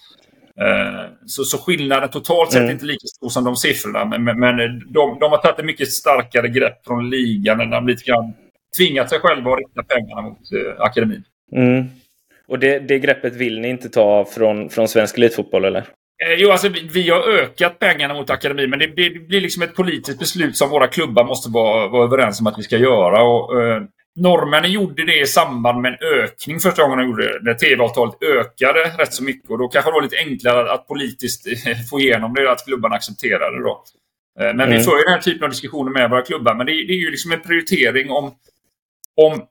Eh, 0.61 1.05
så, 1.25 1.43
så 1.43 1.57
skillnaden 1.57 2.09
totalt 2.09 2.51
sett 2.51 2.59
mm. 2.59 2.69
är 2.69 2.73
inte 2.73 2.85
lika 2.85 3.07
stor 3.07 3.29
som 3.29 3.43
de 3.43 3.55
siffrorna. 3.55 4.05
Men, 4.05 4.23
men, 4.23 4.39
men 4.39 4.57
de, 4.79 5.19
de, 5.19 5.31
har 5.31 5.37
tagit 5.37 5.59
ett 5.59 5.65
mycket 5.65 5.91
starkare 5.91 6.47
grepp 6.47 6.85
från 6.85 7.09
ligan. 7.09 7.57
När 7.57 7.65
de 7.65 7.87
lite 7.87 8.03
grann 8.03 8.33
tvingat 8.77 9.09
sig 9.09 9.19
själva 9.19 9.51
att 9.51 9.59
rikta 9.59 9.83
pengarna 9.83 10.21
mot 10.21 10.37
eh, 10.37 10.81
akademin. 10.81 11.23
Mm. 11.51 11.85
Och 12.47 12.59
det, 12.59 12.79
det 12.79 12.99
greppet 12.99 13.35
vill 13.35 13.59
ni 13.59 13.69
inte 13.69 13.89
ta 13.89 14.25
från, 14.25 14.69
från 14.69 14.87
svensk 14.87 15.17
elitfotboll 15.17 15.65
eller? 15.65 15.83
Eh, 16.25 16.33
jo, 16.37 16.51
alltså 16.51 16.69
vi, 16.69 16.89
vi, 16.93 17.09
har 17.09 17.19
ökat 17.19 17.79
pengarna 17.79 18.13
mot 18.13 18.29
akademin, 18.29 18.69
men 18.69 18.79
det, 18.79 18.87
det, 18.87 19.09
blir 19.09 19.41
liksom 19.41 19.63
ett 19.63 19.75
politiskt 19.75 20.19
beslut 20.19 20.57
som 20.57 20.69
våra 20.69 20.87
klubbar 20.87 21.23
måste 21.23 21.49
vara, 21.49 21.87
vara 21.87 22.03
överens 22.03 22.41
om 22.41 22.47
att 22.47 22.59
vi 22.59 22.63
ska 22.63 22.77
göra. 22.77 23.23
Och, 23.23 23.61
eh, 23.61 23.81
Norrmännen 24.15 24.71
gjorde 24.71 25.05
det 25.05 25.19
i 25.19 25.25
samband 25.25 25.81
med 25.81 25.91
en 25.91 26.23
ökning 26.23 26.59
första 26.59 26.83
gången 26.83 26.97
de 26.97 27.05
gjorde 27.05 27.23
det. 27.23 27.39
När 27.41 27.53
tv-avtalet 27.53 28.23
ökade 28.23 28.79
rätt 28.97 29.13
så 29.13 29.23
mycket. 29.23 29.49
Och 29.49 29.57
då 29.57 29.67
kanske 29.67 29.91
det 29.91 29.93
var 29.93 30.01
lite 30.01 30.17
enklare 30.17 30.71
att 30.71 30.87
politiskt 30.87 31.47
få 31.89 31.99
igenom 31.99 32.33
det, 32.33 32.51
att 32.51 32.65
klubbarna 32.65 32.95
accepterade 32.95 33.63
det. 33.63 33.69
Eh, 33.69 34.53
men 34.55 34.61
mm. 34.61 34.77
vi 34.77 34.83
för 34.83 34.97
ju 34.97 35.03
den 35.03 35.13
här 35.13 35.21
typen 35.21 35.43
av 35.43 35.49
diskussioner 35.49 35.91
med 35.91 36.09
våra 36.09 36.21
klubbar. 36.21 36.55
Men 36.55 36.65
det, 36.65 36.71
det 36.71 36.93
är 36.93 36.99
ju 36.99 37.11
liksom 37.11 37.31
en 37.31 37.41
prioritering 37.41 38.11
om, 38.11 38.25
om 39.15 39.41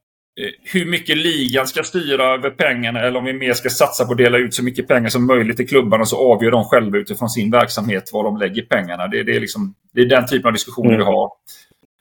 hur 0.73 0.87
mycket 0.91 1.17
ligan 1.17 1.67
ska 1.67 1.83
styra 1.83 2.35
över 2.35 2.51
pengarna 2.51 3.01
eller 3.01 3.19
om 3.19 3.25
vi 3.25 3.33
mer 3.33 3.53
ska 3.53 3.71
satsa 3.71 4.05
på 4.05 4.13
att 4.13 4.19
dela 4.19 4.39
ut 4.39 4.55
så 4.55 4.65
mycket 4.65 4.89
pengar 4.89 5.09
som 5.09 5.27
möjligt 5.27 5.57
till 5.57 5.69
klubbarna 5.69 6.05
så 6.05 6.33
avgör 6.33 6.51
de 6.51 6.65
själva 6.65 6.99
utifrån 6.99 7.29
sin 7.29 7.51
verksamhet 7.51 8.11
var 8.13 8.25
de 8.25 8.37
lägger 8.37 8.63
pengarna. 8.63 9.07
Det, 9.07 9.23
det 9.23 9.37
är, 9.37 9.41
liksom, 9.41 9.75
det 9.93 10.01
är 10.01 10.07
den 10.07 10.27
typen 10.27 10.47
av 10.47 10.53
diskussioner 10.53 10.95
mm. 10.95 10.99
vi 10.99 11.05
har. 11.05 11.31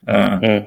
Eh, 0.08 0.50
mm. 0.50 0.64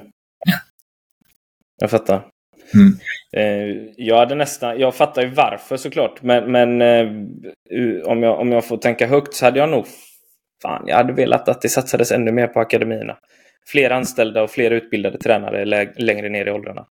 Jag 1.80 1.90
fattar. 1.90 2.26
Mm. 2.74 2.92
Eh, 3.32 3.76
jag 3.96 4.16
hade 4.16 4.34
nästan, 4.34 4.78
jag 4.78 4.94
fattar 4.94 5.22
ju 5.22 5.28
varför 5.28 5.76
såklart, 5.76 6.22
men, 6.22 6.52
men 6.52 6.82
eh, 6.82 7.06
om, 8.04 8.22
jag, 8.22 8.40
om 8.40 8.52
jag 8.52 8.64
får 8.64 8.76
tänka 8.76 9.06
högt 9.06 9.34
så 9.34 9.44
hade 9.44 9.58
jag 9.58 9.68
nog 9.68 9.86
Fan, 10.62 10.84
jag 10.86 10.96
hade 10.96 11.12
velat 11.12 11.48
att 11.48 11.62
det 11.62 11.68
satsades 11.68 12.12
ännu 12.12 12.32
mer 12.32 12.46
på 12.46 12.60
akademierna. 12.60 13.16
fler 13.66 13.90
anställda 13.90 14.42
och 14.42 14.50
fler 14.50 14.70
utbildade 14.70 15.18
tränare 15.18 15.64
längre 15.98 16.28
ner 16.28 16.46
i 16.46 16.50
åldrarna. 16.50 16.86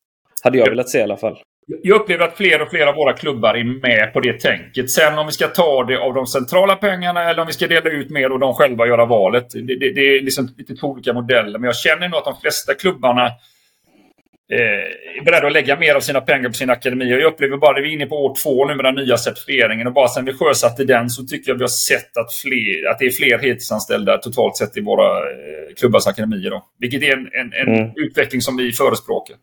Hade 0.48 0.58
jag 0.58 0.70
velat 0.70 0.90
se 0.90 1.00
i 1.00 1.04
alla 1.04 1.18
fall. 1.18 1.38
Jag 1.84 2.02
upplever 2.02 2.26
att 2.26 2.38
fler 2.38 2.62
och 2.62 2.70
fler 2.70 2.88
av 2.88 2.96
våra 2.96 3.14
klubbar 3.14 3.56
är 3.56 3.64
med 3.64 4.14
på 4.14 4.20
det 4.20 4.40
tänket. 4.40 4.92
Sen 4.92 5.18
om 5.18 5.26
vi 5.26 5.32
ska 5.32 5.48
ta 5.48 5.84
det 5.84 5.98
av 5.98 6.14
de 6.14 6.28
centrala 6.28 6.76
pengarna 6.76 7.30
eller 7.30 7.42
om 7.42 7.48
vi 7.48 7.54
ska 7.54 7.68
dela 7.68 7.90
ut 7.90 8.10
mer 8.10 8.32
och 8.32 8.40
de 8.40 8.54
själva 8.54 8.88
göra 8.88 9.06
valet. 9.06 9.50
Det, 9.50 9.62
det, 9.62 9.94
det 9.94 10.02
är 10.02 10.22
liksom 10.22 10.50
lite 10.58 10.76
två 10.76 10.88
olika 10.88 11.14
modeller. 11.14 11.60
Men 11.60 11.64
jag 11.64 11.76
känner 11.76 12.10
nog 12.10 12.18
att 12.18 12.26
de 12.26 12.42
flesta 12.42 12.74
klubbarna 12.74 13.26
eh, 13.26 15.18
är 15.20 15.26
beredda 15.26 15.48
att 15.48 15.54
lägga 15.54 15.80
mer 15.80 15.96
av 15.96 16.00
sina 16.00 16.22
pengar 16.22 16.50
på 16.50 16.54
sin 16.54 16.70
akademi. 16.70 17.16
Och 17.16 17.20
jag 17.20 17.34
upplever 17.34 17.58
bara 17.58 17.78
att 17.78 17.84
vi 17.84 17.90
är 17.90 17.94
inne 17.94 18.06
på 18.06 18.16
år 18.16 18.36
två 18.44 18.66
nu 18.66 18.76
med 18.76 18.86
den 18.86 18.96
nya 18.96 19.18
certifieringen. 19.18 19.88
Och 19.88 19.94
bara 19.94 20.08
sen 20.08 20.26
vi 20.26 20.34
sjösatte 20.34 20.84
den 20.84 21.10
så 21.10 21.24
tycker 21.24 21.52
jag 21.52 21.58
vi 21.58 21.64
har 21.64 21.68
sett 21.68 22.18
att, 22.18 22.34
fler, 22.34 22.92
att 22.92 23.00
det 23.00 23.06
är 23.06 23.12
fler 23.12 23.38
heltidsanställda 23.38 24.18
totalt 24.18 24.58
sett 24.58 24.78
i 24.78 24.82
våra 24.82 25.18
eh, 25.18 25.76
klubbars 25.80 26.08
akademier. 26.08 26.50
Då. 26.50 26.66
Vilket 26.80 27.04
är 27.04 27.14
en, 27.14 27.30
en, 27.34 27.54
en 27.54 27.76
mm. 27.76 27.92
utveckling 27.96 28.42
som 28.42 28.58
vi 28.58 28.72
förespråkar. 28.72 29.36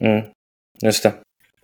Mm. 0.00 0.24
Just 0.82 1.02
det. 1.02 1.12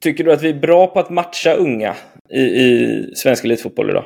Tycker 0.01 0.25
du 0.25 0.33
att 0.33 0.43
vi 0.43 0.49
är 0.49 0.55
bra 0.55 0.87
på 0.87 1.01
att 1.01 1.11
matcha 1.11 1.55
unga 1.55 1.95
i, 2.31 2.41
i 2.41 3.11
svensk 3.15 3.45
elitfotboll 3.45 3.91
idag? 3.91 4.05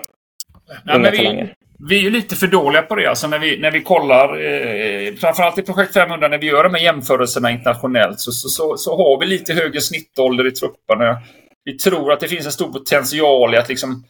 Ja, 0.84 0.94
unga 0.94 1.10
vi, 1.10 1.54
vi 1.88 2.06
är 2.06 2.10
lite 2.10 2.36
för 2.36 2.46
dåliga 2.46 2.82
på 2.82 2.94
det. 2.94 3.06
Alltså 3.06 3.26
när, 3.26 3.38
vi, 3.38 3.58
när 3.58 3.70
vi 3.70 3.82
kollar, 3.82 4.40
eh, 4.40 5.14
framförallt 5.14 5.58
i 5.58 5.62
projekt 5.62 5.94
500, 5.94 6.28
när 6.28 6.38
vi 6.38 6.46
gör 6.46 6.64
de 6.64 6.74
här 6.74 6.82
jämförelserna 6.82 7.50
internationellt 7.50 8.20
så, 8.20 8.32
så, 8.32 8.48
så, 8.48 8.76
så, 8.76 8.96
har 8.96 9.20
vi 9.20 9.26
lite 9.26 9.54
högre 9.54 9.80
snittålder 9.80 10.46
i 10.46 10.50
trupperna. 10.50 11.22
Vi 11.64 11.78
tror 11.78 12.12
att 12.12 12.20
det 12.20 12.28
finns 12.28 12.46
en 12.46 12.52
stor 12.52 12.72
potential 12.72 13.54
i 13.54 13.56
att 13.56 13.68
liksom 13.68 14.04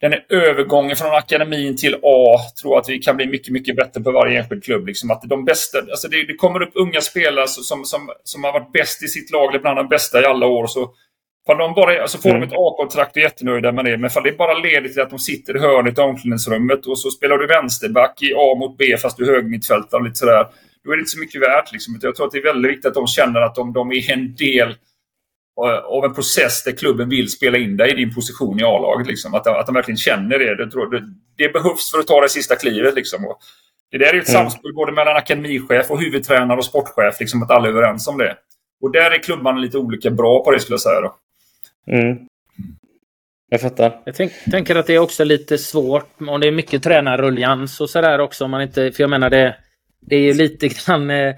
den 0.00 0.12
är 0.12 0.24
övergången 0.28 0.96
från 0.96 1.14
akademin 1.14 1.76
till 1.76 1.94
A 1.94 2.38
tror 2.62 2.78
att 2.78 2.88
vi 2.88 2.98
kan 2.98 3.16
bli 3.16 3.26
mycket, 3.26 3.52
mycket 3.52 3.76
bättre 3.76 4.00
på 4.00 4.12
varje 4.12 4.38
enskild 4.38 4.64
klubb. 4.64 4.86
Liksom 4.86 5.10
att 5.10 5.22
de 5.22 5.44
bästa, 5.44 5.78
alltså 5.78 6.08
det, 6.08 6.26
det 6.26 6.34
kommer 6.34 6.62
upp 6.62 6.72
unga 6.74 7.00
spelare 7.00 7.48
som, 7.48 7.84
som, 7.84 8.10
som 8.24 8.44
har 8.44 8.52
varit 8.52 8.72
bäst 8.72 9.02
i 9.02 9.08
sitt 9.08 9.30
lag, 9.30 9.50
eller 9.50 9.60
bland 9.60 9.76
de 9.76 9.88
bästa 9.88 10.22
i 10.22 10.24
alla 10.24 10.46
år. 10.46 10.66
Så 10.66 10.94
de 11.46 11.74
bara, 11.74 12.02
alltså 12.02 12.18
får 12.18 12.30
mm. 12.30 12.40
de 12.40 12.46
ett 12.46 12.52
A-kontrakt 12.52 13.10
och 13.10 13.16
är 13.16 13.20
jättenöjda 13.22 13.72
med 13.72 13.84
det. 13.84 13.98
Men 13.98 14.10
fall 14.10 14.22
det 14.22 14.38
bara 14.38 14.58
leder 14.58 14.88
till 14.88 15.02
att 15.02 15.10
de 15.10 15.18
sitter 15.18 15.56
i 15.56 15.60
hörnet 15.60 15.98
i 15.98 16.00
omklädningsrummet 16.00 16.86
och 16.86 16.98
så 16.98 17.10
spelar 17.10 17.38
du 17.38 17.46
vänsterback 17.46 18.22
i 18.22 18.34
A 18.34 18.54
mot 18.58 18.76
B 18.78 18.96
fast 18.96 19.16
du 19.16 19.28
är 19.28 19.34
högmittfältare 19.34 20.00
och 20.00 20.04
lite 20.04 20.16
sådär. 20.16 20.46
Då 20.84 20.92
är 20.92 20.96
det 20.96 21.00
inte 21.00 21.10
så 21.10 21.20
mycket 21.20 21.42
värt. 21.42 21.72
Liksom. 21.72 21.98
Jag 22.02 22.16
tror 22.16 22.26
att 22.26 22.32
det 22.32 22.38
är 22.38 22.42
väldigt 22.42 22.70
viktigt 22.70 22.86
att 22.86 22.94
de 22.94 23.06
känner 23.06 23.40
att 23.40 23.54
de, 23.54 23.72
de 23.72 23.92
är 23.92 24.12
en 24.12 24.34
del 24.34 24.74
av 25.84 26.04
en 26.04 26.14
process 26.14 26.64
där 26.64 26.72
klubben 26.72 27.08
vill 27.08 27.30
spela 27.30 27.58
in 27.58 27.76
dig 27.76 27.90
i 27.92 27.94
din 27.94 28.14
position 28.14 28.60
i 28.60 28.62
A-laget. 28.62 29.06
Liksom. 29.06 29.34
Att, 29.34 29.46
att 29.46 29.66
de 29.66 29.74
verkligen 29.74 29.98
känner 29.98 30.38
det. 30.38 30.56
Det, 30.56 30.70
tror, 30.70 30.90
det, 30.90 31.02
det 31.36 31.52
behövs 31.52 31.90
för 31.90 31.98
att 31.98 32.06
ta 32.06 32.20
det 32.20 32.28
sista 32.28 32.56
klivet. 32.56 32.94
Liksom. 32.94 33.24
Och 33.24 33.38
det 33.90 33.98
där 33.98 34.14
är 34.14 34.20
ett 34.20 34.28
mm. 34.28 34.42
samspel 34.42 34.74
både 34.74 34.92
mellan 34.92 35.16
akademichef 35.16 35.90
och 35.90 36.00
huvudtränare 36.00 36.58
och 36.58 36.64
sportchef. 36.64 37.20
Liksom, 37.20 37.42
att 37.42 37.50
alla 37.50 37.68
är 37.68 37.72
överens 37.72 38.08
om 38.08 38.18
det. 38.18 38.36
Och 38.82 38.92
där 38.92 39.10
är 39.10 39.22
klubbarna 39.22 39.58
lite 39.58 39.78
olika 39.78 40.10
bra 40.10 40.44
på 40.44 40.50
det 40.50 40.60
skulle 40.60 40.74
jag 40.74 40.80
säga. 40.80 41.00
Då. 41.00 41.16
Mm. 41.92 42.18
Jag 43.48 43.60
fattar. 43.60 44.00
Jag 44.04 44.14
tänk, 44.14 44.32
tänker 44.50 44.76
att 44.76 44.86
det 44.86 44.94
är 44.94 44.98
också 44.98 45.24
lite 45.24 45.58
svårt 45.58 46.10
om 46.20 46.40
det 46.40 46.46
är 46.46 46.52
mycket 46.52 46.82
tränarruljans 46.82 47.80
och 47.80 47.90
sådär 47.90 48.18
också. 48.18 48.44
Om 48.44 48.50
man 48.50 48.62
inte, 48.62 48.92
för 48.92 49.02
jag 49.02 49.10
menar 49.10 49.30
det, 49.30 49.56
det 50.00 50.16
är 50.16 50.20
ju 50.20 50.34
lite 50.34 50.68
grann... 50.68 51.10
Eh, 51.10 51.34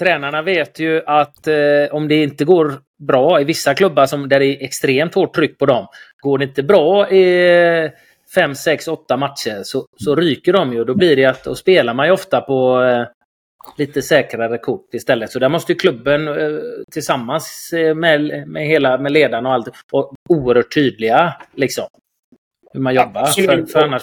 tränarna 0.00 0.42
vet 0.42 0.78
ju 0.78 1.02
att 1.06 1.46
eh, 1.46 1.54
om 1.90 2.08
det 2.08 2.22
inte 2.22 2.44
går 2.44 2.72
bra 3.06 3.40
i 3.40 3.44
vissa 3.44 3.74
klubbar 3.74 4.06
som, 4.06 4.28
där 4.28 4.40
det 4.40 4.46
är 4.46 4.64
extremt 4.64 5.14
hårt 5.14 5.34
tryck 5.34 5.58
på 5.58 5.66
dem. 5.66 5.86
Går 6.22 6.38
det 6.38 6.44
inte 6.44 6.62
bra 6.62 7.10
i 7.10 7.90
fem, 8.34 8.54
sex, 8.54 8.88
åtta 8.88 9.16
matcher 9.16 9.60
så, 9.62 9.86
så 10.04 10.16
ryker 10.16 10.52
de 10.52 10.72
ju. 10.72 10.84
Då 10.84 10.94
blir 10.94 11.16
det 11.16 11.24
att, 11.24 11.44
då 11.44 11.54
spelar 11.54 11.94
man 11.94 12.06
ju 12.06 12.12
ofta 12.12 12.40
på 12.40 12.82
eh, 12.82 13.06
lite 13.78 14.02
säkrare 14.02 14.58
kort 14.58 14.94
istället. 14.94 15.30
Så 15.30 15.38
där 15.38 15.48
måste 15.48 15.74
klubben 15.74 16.28
eh, 16.28 16.58
tillsammans 16.92 17.72
eh, 17.72 17.94
med, 17.94 18.48
med, 18.48 18.66
hela, 18.66 18.98
med 18.98 19.12
ledarna 19.12 19.48
och 19.48 19.54
allt 19.54 19.68
vara 19.92 20.06
oerhört 20.28 20.74
tydliga. 20.74 21.34
Liksom, 21.54 21.84
hur 22.72 22.80
man 22.80 22.94
jobbar. 22.94 23.26
För, 23.26 23.66
för 23.66 23.80
annars... 23.80 24.02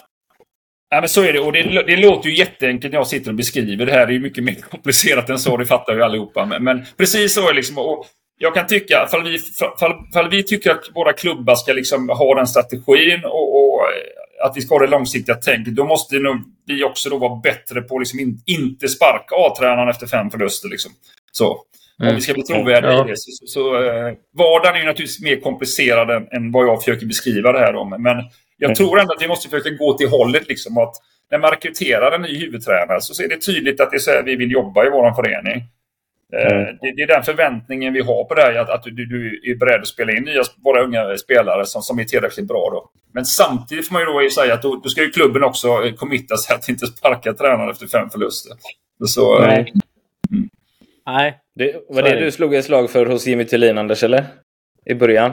Ja, 0.89 1.00
men 1.00 1.10
så 1.10 1.23
är 1.23 1.34
det. 1.34 1.39
Och 1.39 1.52
det, 1.52 1.84
det 1.84 1.97
låter 1.97 2.30
ju 2.30 2.36
jätteenkelt 2.36 2.91
när 2.91 3.00
jag 3.00 3.08
sitter 3.08 3.30
och 3.32 3.36
beskriver 3.36 3.86
det 3.86 3.91
här. 3.91 4.08
Det 4.08 4.15
är 4.15 4.19
mycket 4.19 4.43
mer 4.43 4.56
komplicerat 4.71 5.30
än 5.30 5.39
så, 5.39 5.58
det 5.58 5.65
fattar 5.65 5.93
ju 5.93 6.04
allihopa. 6.04 6.45
Men, 6.45 6.63
men 6.63 6.86
precis 6.97 7.34
så 7.34 7.41
är 7.41 7.47
det 7.47 7.56
liksom. 7.56 7.78
Och 7.78 8.06
jag 8.38 8.54
kan 8.54 8.67
tycka, 8.67 9.08
fall 9.12 9.23
vi, 9.23 9.39
fall, 9.80 9.93
fall 10.13 10.30
vi 10.30 10.43
tycker 10.43 10.71
att 10.71 10.84
våra 10.95 11.13
klubbar 11.13 11.56
ska 11.56 11.73
liksom 11.73 12.10
ha 12.10 12.36
den 12.36 12.47
strategin 12.47 13.26
och, 13.26 13.56
och 13.56 13.82
att 14.43 14.58
vi 14.58 14.62
ska 14.62 14.76
ha 14.76 14.80
det 14.80 14.88
långsiktiga 14.88 15.36
tänket, 15.36 15.76
då 15.76 15.86
måste 15.86 16.19
nog 16.19 16.38
vi 16.65 16.84
också 16.84 17.10
då 17.10 17.17
vara 17.17 17.36
bättre 17.36 17.82
på 17.82 17.95
att 17.95 18.02
liksom 18.02 18.19
in, 18.19 18.41
inte 18.45 18.88
sparka 18.88 19.36
A-tränaren 19.36 19.89
efter 19.89 20.08
fem 20.08 20.30
förluster. 20.30 20.69
Liksom. 20.69 20.91
Så. 21.32 21.58
Mm. 22.00 22.10
Om 22.10 22.15
vi 22.15 22.21
ska 22.21 22.34
bli 22.34 22.43
trovärdiga 22.43 22.91
ja. 22.91 23.06
i 23.06 23.10
det. 23.10 23.17
Så, 23.17 23.32
så, 23.32 23.47
så 23.47 23.84
eh, 23.84 24.13
vardagen 24.38 24.76
är 24.76 24.80
ju 24.80 24.86
naturligtvis 24.86 25.21
mer 25.21 25.39
komplicerad 25.39 26.10
än, 26.10 26.28
än, 26.32 26.52
vad 26.52 26.67
jag 26.67 26.84
försöker 26.84 27.06
beskriva 27.06 27.52
det 27.52 27.60
här 27.60 27.76
om. 27.76 27.89
Men 27.89 28.17
jag 28.57 28.67
mm. 28.67 28.75
tror 28.75 28.99
ändå 28.99 29.13
att 29.13 29.21
vi 29.21 29.27
måste 29.27 29.49
försöka 29.49 29.69
gå 29.69 29.93
till 29.93 30.09
hållet. 30.09 30.47
Liksom, 30.47 30.77
att 30.77 30.93
när 31.31 31.39
man 31.39 31.51
rekryterar 31.51 32.11
en 32.11 32.21
ny 32.21 32.39
huvudtränare 32.39 33.01
så 33.01 33.23
är 33.23 33.27
det 33.27 33.41
tydligt 33.41 33.81
att 33.81 33.91
det 33.91 33.97
är 33.97 33.99
så 33.99 34.11
här 34.11 34.23
vi 34.23 34.35
vill 34.35 34.51
jobba 34.51 34.85
i 34.85 34.89
vår 34.89 35.13
förening. 35.13 35.63
Eh, 36.33 36.57
mm. 36.57 36.77
Det, 36.81 36.91
det, 36.95 37.01
är 37.01 37.07
den 37.07 37.23
förväntningen 37.23 37.93
vi 37.93 38.01
har 38.01 38.23
på 38.23 38.33
dig, 38.33 38.57
att, 38.57 38.69
att 38.69 38.83
du, 38.83 39.05
du, 39.05 39.41
är 39.51 39.55
beredd 39.55 39.81
att 39.81 39.87
spela 39.87 40.11
in 40.11 40.23
nya, 40.23 40.43
våra 40.63 40.83
unga 40.83 41.17
spelare 41.17 41.65
som, 41.65 41.81
som 41.81 41.99
är 41.99 42.03
tillräckligt 42.03 42.47
bra. 42.47 42.69
Då. 42.71 42.89
Men 43.13 43.25
samtidigt 43.25 43.87
får 43.87 43.93
man 43.93 44.01
ju 44.01 44.05
då 44.05 44.29
säga 44.29 44.53
att 44.53 44.61
då, 44.61 44.75
då 44.75 44.89
ska 44.89 45.01
ju 45.01 45.09
klubben 45.09 45.43
också 45.43 45.91
committa 45.97 46.37
sig 46.37 46.55
att 46.55 46.69
inte 46.69 46.87
sparka 46.87 47.33
tränaren 47.33 47.69
efter 47.69 47.87
fem 47.87 48.09
förluster. 48.09 48.53
Så, 49.05 49.39
Nej. 49.39 49.73
Mm. 50.31 50.49
Nej. 51.05 51.37
Det, 51.55 51.75
var 51.89 52.01
det 52.01 52.19
du 52.19 52.31
slog 52.31 52.55
ett 52.55 52.65
slag 52.65 52.89
för 52.89 53.05
hos 53.05 53.27
Jimmy 53.27 53.45
Tillin, 53.45 53.77
Anders, 53.77 54.03
eller? 54.03 54.25
I 54.85 54.93
början? 54.93 55.31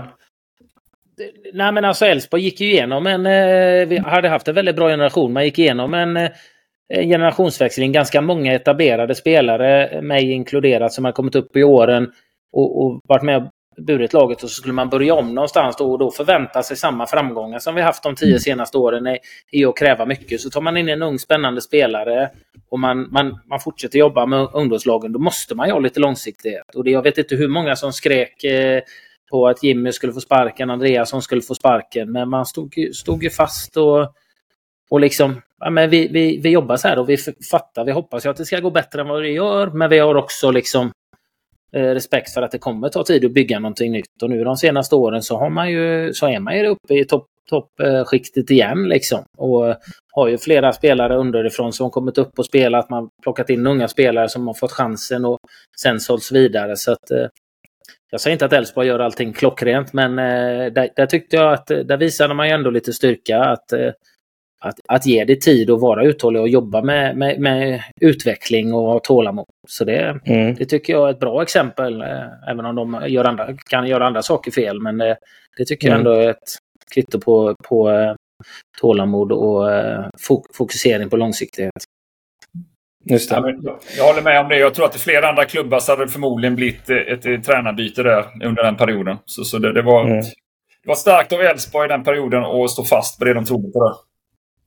Nej 1.52 1.72
men 1.72 1.84
alltså 1.84 2.06
Elfsborg 2.06 2.42
gick 2.42 2.60
ju 2.60 2.66
igenom 2.66 3.06
en... 3.06 3.26
Eh, 3.26 3.88
vi 3.88 3.98
hade 3.98 4.28
haft 4.28 4.48
en 4.48 4.54
väldigt 4.54 4.76
bra 4.76 4.88
generation. 4.88 5.32
Man 5.32 5.44
gick 5.44 5.58
igenom 5.58 5.94
en 5.94 6.16
eh, 6.16 6.30
generationsväxling. 6.88 7.92
Ganska 7.92 8.20
många 8.20 8.54
etablerade 8.54 9.14
spelare, 9.14 10.02
mig 10.02 10.32
inkluderat, 10.32 10.92
som 10.92 11.04
har 11.04 11.12
kommit 11.12 11.34
upp 11.34 11.56
i 11.56 11.62
åren 11.62 12.12
och, 12.52 12.84
och 12.84 13.00
varit 13.04 13.22
med 13.22 13.36
och 13.36 13.48
burit 13.76 14.12
laget 14.12 14.42
och 14.42 14.50
så 14.50 14.54
skulle 14.54 14.74
man 14.74 14.88
börja 14.88 15.14
om 15.14 15.34
någonstans 15.34 15.76
då 15.76 15.92
och 15.92 15.98
då 15.98 16.10
förvänta 16.10 16.62
sig 16.62 16.76
samma 16.76 17.06
framgångar 17.06 17.58
som 17.58 17.74
vi 17.74 17.82
haft 17.82 18.02
de 18.02 18.14
tio 18.14 18.28
mm. 18.28 18.38
senaste 18.38 18.78
åren 18.78 19.06
är, 19.06 19.18
är 19.52 19.66
att 19.66 19.76
kräva 19.76 20.06
mycket. 20.06 20.40
Så 20.40 20.50
tar 20.50 20.60
man 20.60 20.76
in 20.76 20.88
en 20.88 21.02
ung 21.02 21.18
spännande 21.18 21.60
spelare 21.60 22.30
och 22.70 22.80
man, 22.80 23.12
man, 23.12 23.40
man 23.48 23.60
fortsätter 23.60 23.98
jobba 23.98 24.26
med 24.26 24.48
ungdomslagen, 24.52 25.12
då 25.12 25.18
måste 25.18 25.54
man 25.54 25.66
ju 25.66 25.72
ha 25.72 25.80
lite 25.80 26.00
långsiktighet. 26.00 26.74
Och 26.74 26.84
det, 26.84 26.90
jag 26.90 27.02
vet 27.02 27.18
inte 27.18 27.36
hur 27.36 27.48
många 27.48 27.76
som 27.76 27.92
skrek 27.92 28.44
eh, 28.44 28.80
på 29.30 29.48
att 29.48 29.62
Jimmy 29.62 29.92
skulle 29.92 30.12
få 30.12 30.20
sparken, 30.20 30.70
Andreasson 30.70 31.22
skulle 31.22 31.42
få 31.42 31.54
sparken, 31.54 32.12
men 32.12 32.28
man 32.28 32.46
stod, 32.46 32.74
stod 32.92 33.22
ju 33.22 33.30
fast 33.30 33.76
och 33.76 34.14
och 34.90 35.00
liksom, 35.00 35.40
ja, 35.60 35.70
men 35.70 35.90
vi, 35.90 36.08
vi, 36.08 36.40
vi 36.42 36.50
jobbar 36.50 36.76
så 36.76 36.88
här 36.88 36.98
och 36.98 37.08
vi 37.08 37.16
fattar, 37.50 37.84
vi 37.84 37.92
hoppas 37.92 38.26
ju 38.26 38.30
att 38.30 38.36
det 38.36 38.44
ska 38.44 38.60
gå 38.60 38.70
bättre 38.70 39.00
än 39.00 39.08
vad 39.08 39.22
det 39.22 39.30
gör, 39.30 39.66
men 39.66 39.90
vi 39.90 39.98
har 39.98 40.14
också 40.14 40.50
liksom 40.50 40.90
eh, 41.72 41.82
respekt 41.82 42.30
för 42.30 42.42
att 42.42 42.50
det 42.50 42.58
kommer 42.58 42.88
ta 42.88 43.04
tid 43.04 43.24
att 43.24 43.32
bygga 43.32 43.58
någonting 43.58 43.92
nytt. 43.92 44.22
Och 44.22 44.30
nu 44.30 44.44
de 44.44 44.56
senaste 44.56 44.94
åren 44.94 45.22
så, 45.22 45.38
har 45.38 45.50
man 45.50 45.70
ju, 45.70 46.12
så 46.12 46.26
är 46.26 46.40
man 46.40 46.58
ju 46.58 46.66
uppe 46.66 46.94
i 46.94 47.04
toppskiktet 47.48 48.50
eh, 48.50 48.54
igen. 48.54 48.88
Liksom. 48.88 49.24
Och 49.38 49.76
har 50.12 50.28
ju 50.28 50.38
flera 50.38 50.72
spelare 50.72 51.16
underifrån 51.16 51.72
som 51.72 51.90
kommit 51.90 52.18
upp 52.18 52.38
och 52.38 52.46
spelat. 52.46 52.90
Man 52.90 53.08
plockat 53.22 53.50
in 53.50 53.66
unga 53.66 53.88
spelare 53.88 54.28
som 54.28 54.46
har 54.46 54.54
fått 54.54 54.72
chansen 54.72 55.24
och 55.24 55.38
sen 55.82 56.00
sålts 56.00 56.32
vidare. 56.32 56.76
Så 56.76 56.92
att, 56.92 57.10
eh, 57.10 57.26
jag 58.14 58.20
säger 58.20 58.32
inte 58.32 58.44
att 58.44 58.52
Elfsborg 58.52 58.88
gör 58.88 58.98
allting 58.98 59.32
klockrent, 59.32 59.92
men 59.92 60.18
eh, 60.18 60.72
där, 60.72 60.88
där, 60.96 61.06
tyckte 61.06 61.36
jag 61.36 61.52
att 61.52 61.66
där 61.66 61.96
visade 61.96 62.34
man 62.34 62.48
ju 62.48 62.54
ändå 62.54 62.70
lite 62.70 62.92
styrka. 62.92 63.44
att 63.44 63.72
eh, 63.72 63.90
att, 64.60 64.80
att 64.88 65.06
ge 65.06 65.24
det 65.24 65.40
tid 65.40 65.70
och 65.70 65.80
vara 65.80 66.04
uthållig 66.04 66.42
och 66.42 66.48
jobba 66.48 66.82
med, 66.82 67.16
med, 67.16 67.40
med 67.40 67.82
utveckling 68.00 68.74
och 68.74 68.82
ha 68.82 68.98
tålamod. 68.98 69.46
Så 69.68 69.84
det, 69.84 70.20
mm. 70.24 70.54
det 70.54 70.64
tycker 70.64 70.92
jag 70.92 71.08
är 71.08 71.12
ett 71.12 71.20
bra 71.20 71.42
exempel, 71.42 72.00
eh, 72.00 72.50
även 72.50 72.64
om 72.64 72.74
de 72.74 73.04
gör 73.08 73.24
andra, 73.24 73.56
kan 73.70 73.86
göra 73.86 74.06
andra 74.06 74.22
saker 74.22 74.50
fel. 74.50 74.80
Men 74.80 74.98
det, 74.98 75.16
det 75.56 75.64
tycker 75.64 75.88
mm. 75.88 75.92
jag 75.92 75.98
ändå 75.98 76.26
är 76.26 76.30
ett 76.30 76.48
kvitto 76.94 77.20
på, 77.20 77.56
på 77.68 78.14
tålamod 78.80 79.32
och 79.32 79.68
fokusering 80.56 81.10
på 81.10 81.16
långsiktighet. 81.16 81.84
Just 83.04 83.30
det. 83.30 83.56
Ja, 83.62 83.78
jag 83.96 84.04
håller 84.04 84.22
med 84.22 84.40
om 84.40 84.48
det. 84.48 84.58
Jag 84.58 84.74
tror 84.74 84.86
att 84.86 84.96
i 84.96 84.98
flera 84.98 85.28
andra 85.28 85.44
klubbar 85.44 85.78
så 85.78 85.92
hade 85.92 86.04
det 86.04 86.10
förmodligen 86.10 86.56
blivit 86.56 86.90
ett, 86.90 87.26
ett 87.26 87.44
tränarbyte 87.44 88.02
där 88.02 88.24
under 88.44 88.62
den 88.62 88.76
perioden. 88.76 89.16
Så, 89.24 89.44
så 89.44 89.58
det, 89.58 89.72
det 89.72 89.82
var, 89.82 90.04
mm. 90.04 90.20
det 90.82 90.88
var 90.88 90.94
starkt 90.94 91.32
av 91.32 91.40
Elfsborg 91.40 91.86
i 91.86 91.88
den 91.88 92.04
perioden 92.04 92.44
att 92.44 92.70
stå 92.70 92.84
fast 92.84 93.18
på 93.18 93.24
det 93.24 93.34
de 93.34 93.44
trodde 93.44 93.72
på. 93.72 93.84
Det. 93.84 93.94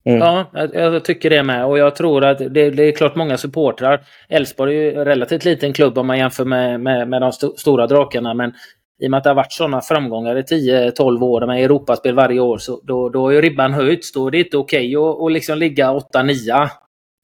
Mm. 0.08 0.20
Ja, 0.20 0.46
jag, 0.54 0.76
jag, 0.76 1.06
tycker 1.06 1.30
det 1.30 1.44
med. 1.44 1.66
Och 1.66 1.78
jag 1.78 1.96
tror 1.96 2.26
att 2.26 2.38
det, 2.38 2.70
det 2.70 2.84
är 2.84 2.92
klart 2.92 3.16
många 3.16 3.38
supportrar. 3.38 4.02
Elfsborg 4.30 4.78
är 4.78 4.82
ju 4.82 4.94
en 4.94 5.06
relativt 5.06 5.46
liten 5.46 5.74
klubb 5.74 5.98
om 5.98 6.08
man 6.08 6.18
jämför 6.18 6.46
med, 6.46 6.80
med, 6.80 7.10
med 7.10 7.22
de 7.22 7.30
st 7.30 7.48
stora 7.58 7.88
drakarna. 7.88 8.34
Men 8.34 8.54
i 9.02 9.08
och 9.08 9.12
med 9.12 9.18
att 9.18 9.24
det 9.24 9.30
har 9.30 9.36
varit 9.36 9.52
sådana 9.52 9.82
framgångar 9.82 10.38
i 10.38 10.42
10-12 10.42 11.24
år 11.24 11.48
med 11.48 11.64
Europaspel 11.64 12.16
varje 12.16 12.40
år 12.40 12.58
så 12.58 12.82
då, 12.84 13.10
då 13.10 13.34
ju 13.34 13.42
ribban 13.42 13.74
höjts. 13.74 14.12
Då 14.14 14.28
är 14.28 14.32
det 14.32 14.40
inte 14.40 14.58
okej 14.58 14.98
okay 14.98 15.10
att, 15.10 15.22
att 15.22 15.32
liksom 15.32 15.58
ligga 15.58 15.92
8-9. 15.92 16.70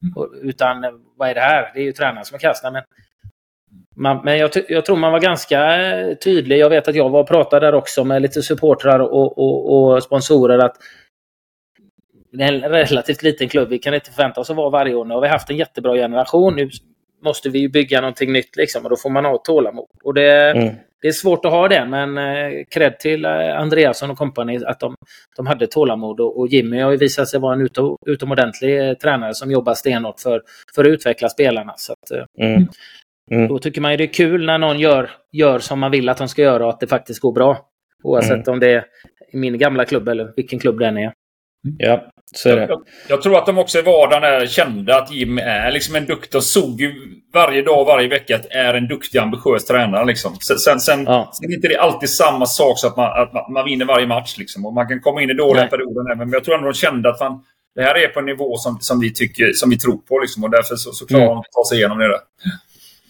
Mm. 0.04 0.50
Utan 0.50 0.82
vad 1.18 1.30
är 1.30 1.34
det 1.34 1.42
här? 1.42 1.72
Det 1.74 1.80
är 1.80 1.84
ju 1.84 1.92
tränaren 1.92 2.26
som 2.26 2.36
är 2.36 2.40
kast. 2.40 2.64
Men, 2.64 2.84
man, 3.96 4.22
men 4.24 4.38
jag, 4.38 4.52
jag, 4.68 4.86
tror 4.86 4.98
man 4.98 5.12
var 5.12 5.20
ganska 5.20 5.82
eh, 5.82 6.16
tydlig. 6.16 6.58
Jag 6.58 6.70
vet 6.70 6.88
att 6.88 6.96
jag 6.96 7.10
var 7.10 7.20
och 7.20 7.28
pratade 7.28 7.66
där 7.66 7.76
också 7.76 8.04
med 8.04 8.22
lite 8.22 8.42
supportrar 8.42 9.00
och, 9.00 9.38
och, 9.38 9.94
och 9.94 10.04
sponsorer. 10.04 10.58
att 10.60 10.78
det 12.32 12.44
är 12.44 12.54
en 12.54 12.62
relativt 12.62 13.24
liten 13.24 13.50
klubb. 13.50 13.70
Vi 13.70 13.80
kan 13.80 13.94
inte 13.94 14.12
förvänta 14.12 14.42
oss 14.42 14.50
att 14.50 14.56
vara 14.56 14.70
varje 14.70 14.96
år. 14.96 15.06
Nu 15.06 15.14
har 15.14 15.22
vi 15.22 15.28
haft 15.28 15.50
en 15.50 15.58
jättebra 15.58 15.96
generation. 15.96 16.56
Nu 16.56 16.70
måste 17.24 17.50
vi 17.50 17.70
bygga 17.70 18.02
någonting 18.02 18.34
nytt 18.34 18.56
liksom 18.56 18.84
och 18.84 18.90
då 18.90 18.96
får 18.96 19.10
man 19.10 19.26
ha 19.26 19.38
tålamod. 19.38 19.88
Och 20.04 20.14
det, 20.14 20.52
mm 20.52 20.76
det 21.04 21.08
är 21.08 21.12
svårt 21.12 21.46
att 21.46 21.52
ha 21.52 21.68
det 21.68 21.86
men 21.86 22.18
eh, 22.18 22.64
cred 22.70 23.00
till 23.00 23.26
eh, 23.26 23.60
Andreasson 23.60 24.12
och 24.12 24.18
kompani 24.18 24.66
att 24.66 24.80
de, 24.80 24.96
de 25.36 25.48
hade 25.48 25.68
tålamod 25.68 26.20
och, 26.20 26.40
och 26.40 26.48
Jimmy 26.48 26.80
har 26.80 26.92
ju 26.92 26.98
visat 26.98 27.28
sig 27.28 27.40
vara 27.40 27.54
en 27.54 27.62
utom, 27.62 27.98
utomordentlig 28.06 28.90
eh, 28.90 28.94
tränare 28.94 29.34
som 29.34 29.52
jobbar 29.52 29.74
stenhårt 29.74 30.20
för, 30.20 30.42
för 30.76 30.84
att 30.84 30.88
utveckla 30.88 31.30
spelarna. 31.30 31.74
Så 31.78 31.94
att, 31.94 32.12
eh, 32.12 32.48
mm. 32.48 32.68
Mm. 33.32 33.48
Då 33.48 33.60
tycker 33.60 33.82
man 33.82 33.92
ju 33.92 33.98
det 33.98 34.04
är 34.04 34.14
kul 34.14 34.46
när 34.46 34.58
någon 34.58 34.80
gör, 34.80 35.10
gör 35.32 35.60
som 35.60 35.80
man 35.80 35.92
vill 35.92 36.10
att 36.10 36.18
de 36.18 36.28
ska 36.28 36.42
göra 36.42 36.64
och 36.66 36.70
att 36.70 36.80
det 36.80 36.88
faktiskt 36.88 37.20
går 37.20 37.32
bra. 37.32 37.58
Oavsett 38.04 38.48
mm. 38.48 38.54
om 38.54 38.60
det 38.60 38.74
är 38.74 38.86
min 39.34 39.58
gamla 39.58 39.86
klubb 39.86 40.08
eller 40.08 40.34
vilken 40.36 40.60
klubb 40.60 40.80
den 40.80 40.98
är. 40.98 41.14
Ja, 41.78 42.10
så 42.34 42.50
är 42.50 42.56
det. 42.56 42.66
Jag, 42.70 42.82
jag, 43.08 43.22
tror 43.22 43.38
att 43.38 43.46
de 43.46 43.58
också 43.58 43.80
i 43.80 43.82
vardagen 43.82 44.24
är 44.24 44.48
kända 44.48 44.98
att 44.98 45.12
Jim 45.12 45.38
är 45.38 45.72
liksom 45.72 45.96
en 45.96 46.06
duktig. 46.06 46.36
och 46.36 46.44
såg 46.44 46.82
ju 46.82 46.94
varje 47.34 47.62
dag, 47.62 47.86
varje 47.86 48.08
vecka 48.08 48.36
att 48.36 48.46
är 48.50 48.74
en 48.74 48.88
duktig, 48.88 49.20
ambitiös 49.20 49.66
tränare. 49.66 50.06
Liksom. 50.06 50.36
Sen, 50.40 50.80
sen, 50.80 51.04
ja. 51.04 51.32
sen 51.34 51.52
är 51.52 51.56
inte 51.56 51.68
det 51.68 51.78
alltid 51.78 52.10
samma 52.10 52.46
sak 52.46 52.80
så 52.80 52.88
att 52.88 52.98
man, 52.98 53.22
att 53.22 53.34
man, 53.34 53.54
man 53.54 53.66
vinner 53.66 53.86
varje 53.86 54.08
match. 54.08 54.38
Liksom. 54.38 54.66
Och 54.66 54.74
man 54.74 54.88
kan 54.88 55.02
komma 55.02 55.22
in 55.22 55.30
i 55.30 55.34
dåliga 55.34 55.62
Nej. 55.62 55.70
perioder 55.70 56.12
även. 56.12 56.30
Men 56.30 56.34
jag 56.34 56.44
tror 56.44 56.56
ändå 56.56 56.68
de 56.68 56.74
kände 56.74 57.10
att 57.10 57.20
man, 57.20 57.44
det 57.76 57.84
här 57.84 57.98
är 57.98 58.08
på 58.08 58.20
en 58.20 58.26
nivå 58.26 58.58
som, 58.58 58.78
som, 58.82 59.00
vi, 59.00 59.14
tycker, 59.14 59.52
som 59.54 59.70
vi 59.70 59.78
tror 59.78 59.98
på. 59.98 60.20
Liksom. 60.20 60.44
Och 60.44 60.50
därför 60.50 60.76
så, 60.76 60.92
så 60.92 61.06
klarar 61.06 61.24
mm. 61.24 61.36
de 61.36 61.40
att 61.40 61.52
ta 61.52 61.70
sig 61.70 61.78
igenom 61.78 61.98
det 61.98 62.08
där. 62.08 62.20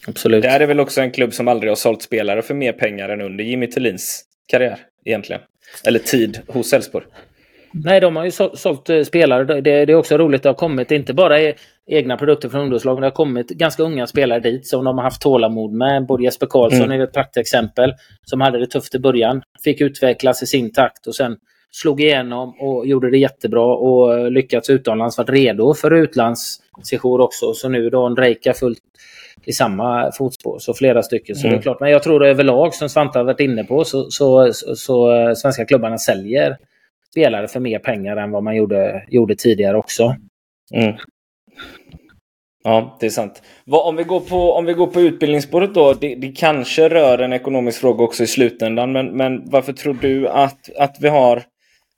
Absolut. 0.08 0.42
Det 0.42 0.50
här 0.50 0.60
är 0.60 0.68
väl 0.68 0.80
också 0.80 1.02
en 1.02 1.12
klubb 1.12 1.34
som 1.34 1.48
aldrig 1.48 1.72
har 1.72 1.76
sålt 1.76 2.02
spelare 2.02 2.42
för 2.42 2.54
mer 2.54 2.74
pengar 2.74 3.10
än 3.10 3.22
under 3.22 3.44
Jimmy 3.44 3.68
Tillins 3.68 4.24
karriär 4.48 4.80
egentligen. 5.06 5.42
Eller 5.86 6.00
tid 6.00 6.40
hos 6.48 6.74
Elfsborg. 6.74 7.06
Nej, 7.74 8.00
de 8.00 8.16
har 8.16 8.26
ju 8.26 8.32
sålt 8.32 8.90
eh, 8.90 9.02
spelare. 9.02 9.44
Det, 9.44 9.62
det, 9.62 9.92
är 9.92 9.96
också 9.96 10.18
roligt. 10.18 10.44
Det 10.44 10.50
har 10.50 10.54
kommit 10.54 10.92
inte 10.92 11.14
bara 11.14 11.54
egna 11.88 12.18
produkter 12.18 12.50
från 12.50 12.62
ungdomslag, 12.62 12.94
men 12.94 13.02
det 13.02 13.08
har 13.08 13.12
kommit 13.12 13.50
ganska 13.50 13.84
unga 13.84 14.08
spelare 14.08 14.40
dit 14.40 14.68
som 14.68 14.86
de 14.86 14.98
har 14.98 15.04
haft 15.04 15.22
tålamod 15.22 15.74
med. 15.74 16.06
Både 16.06 16.24
Jesper 16.24 16.48
Karlsson 16.48 16.82
mm. 16.82 17.00
är 17.00 17.04
ett 17.04 17.14
praktexempel 17.14 17.94
som 18.26 18.42
hade 18.42 18.60
det 18.60 18.68
tufft 18.68 18.96
i 18.96 19.00
början. 19.00 19.42
Fick 19.64 19.82
utvecklas 19.82 20.44
i 20.44 20.46
sin 20.46 20.74
takt 20.74 21.08
och 21.08 21.16
sen 21.16 21.38
slog 21.72 22.02
igenom 22.02 22.56
och 22.60 22.88
gjorde 22.88 23.12
det 23.12 23.18
jättebra 23.18 23.76
och 23.76 24.32
lyckats 24.32 24.70
utomlands. 24.70 25.18
Varit 25.18 25.30
redo 25.30 25.74
för 25.74 25.92
utlandssession 25.92 27.22
också. 27.22 27.54
Så 27.54 27.70
nu 27.70 27.90
då 27.90 28.10
Drejka 28.10 28.54
fullt 28.54 28.80
i 29.46 29.52
samma 29.52 30.12
fotspår. 30.12 30.60
Så 30.60 30.74
flera 30.74 31.04
stycken. 31.04 31.36
Så 31.36 31.48
mm. 31.48 31.50
det 31.50 31.54
är 31.54 31.58
mm. 31.58 31.64
klart. 31.64 31.80
Men 31.80 31.92
jag 31.92 32.04
tror 32.04 32.26
överlag, 32.26 32.74
som 32.74 32.90
Svante 32.90 33.20
har 33.20 33.24
varit 33.24 33.40
inne 33.40 33.64
på, 33.64 33.84
så, 33.84 34.10
så, 34.10 34.54
så, 34.54 34.76
så 34.76 35.32
svenska 35.36 35.66
klubbarna 35.66 35.98
säljer 35.98 36.58
spelare 37.14 37.48
för 37.48 37.60
mer 37.60 37.80
pengar 37.80 38.18
än 38.18 38.32
vad 38.32 38.44
man 38.44 38.56
gjorde, 38.56 39.06
gjorde 39.08 39.36
tidigare 39.36 39.78
också. 39.78 40.16
Mm. 40.74 40.96
Ja, 42.64 42.98
det 43.00 43.06
är 43.06 43.10
sant. 43.10 43.42
Om 43.72 43.96
vi 43.96 44.04
går 44.04 44.20
på, 44.20 44.54
om 44.54 44.66
vi 44.66 44.74
går 44.74 44.88
på 44.88 45.02
utbildningsspåret 45.02 45.74
då. 45.74 45.94
Det, 45.94 46.16
det, 46.16 46.32
kanske 46.32 46.90
rör 46.90 47.20
en 47.20 47.34
ekonomisk 47.34 47.82
fråga 47.82 48.04
också 48.04 48.24
i 48.24 48.28
slutändan. 48.28 48.92
Men, 48.92 49.18
men 49.18 49.50
varför 49.50 49.74
tror 49.74 49.94
du 49.94 50.28
att, 50.28 50.70
att 50.78 50.98
vi 51.02 51.08
har 51.08 51.44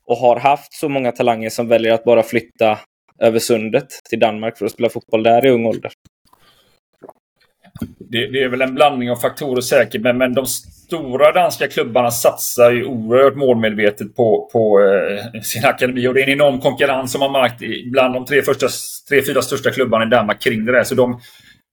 och 0.06 0.16
har 0.16 0.36
haft 0.36 0.72
så 0.72 0.88
många 0.88 1.12
talanger 1.12 1.50
som 1.50 1.68
väljer 1.68 1.92
att 1.92 2.04
bara 2.04 2.22
flytta 2.22 2.78
över 3.18 3.38
sundet 3.38 3.86
till 4.10 4.18
Danmark 4.18 4.58
för 4.58 4.66
att 4.66 4.72
spela 4.72 4.88
fotboll 4.88 5.22
där 5.22 5.46
i 5.46 5.50
ung 5.50 5.66
ålder? 5.66 5.92
Det, 8.10 8.26
det, 8.26 8.42
är 8.42 8.48
väl 8.48 8.62
en 8.62 8.74
blandning 8.74 9.10
av 9.10 9.16
faktorer 9.16 9.60
säkert, 9.60 10.00
men, 10.00 10.18
men 10.18 10.34
de 10.34 10.46
stora 10.46 11.32
danska 11.32 11.68
klubbarna 11.68 12.10
satsar 12.10 12.70
ju 12.70 12.84
oerhört 12.84 13.36
målmedvetet 13.36 14.16
på, 14.16 14.48
på 14.52 14.80
eh, 14.80 15.40
sin 15.40 15.64
akademi. 15.64 16.08
Och 16.08 16.14
det 16.14 16.20
är 16.20 16.26
en 16.26 16.32
enorm 16.32 16.60
konkurrens 16.60 17.12
som 17.12 17.18
man 17.18 17.32
märkt 17.32 17.90
bland 17.92 18.14
de 18.14 18.24
tre, 18.24 18.42
första, 18.42 18.66
tre 19.08 19.22
fyra 19.22 19.42
största 19.42 19.70
klubbarna 19.70 20.04
i 20.04 20.08
Danmark 20.08 20.42
kring 20.42 20.64
det 20.64 20.72
där. 20.72 20.84
Så 20.84 20.94
de, 20.94 21.20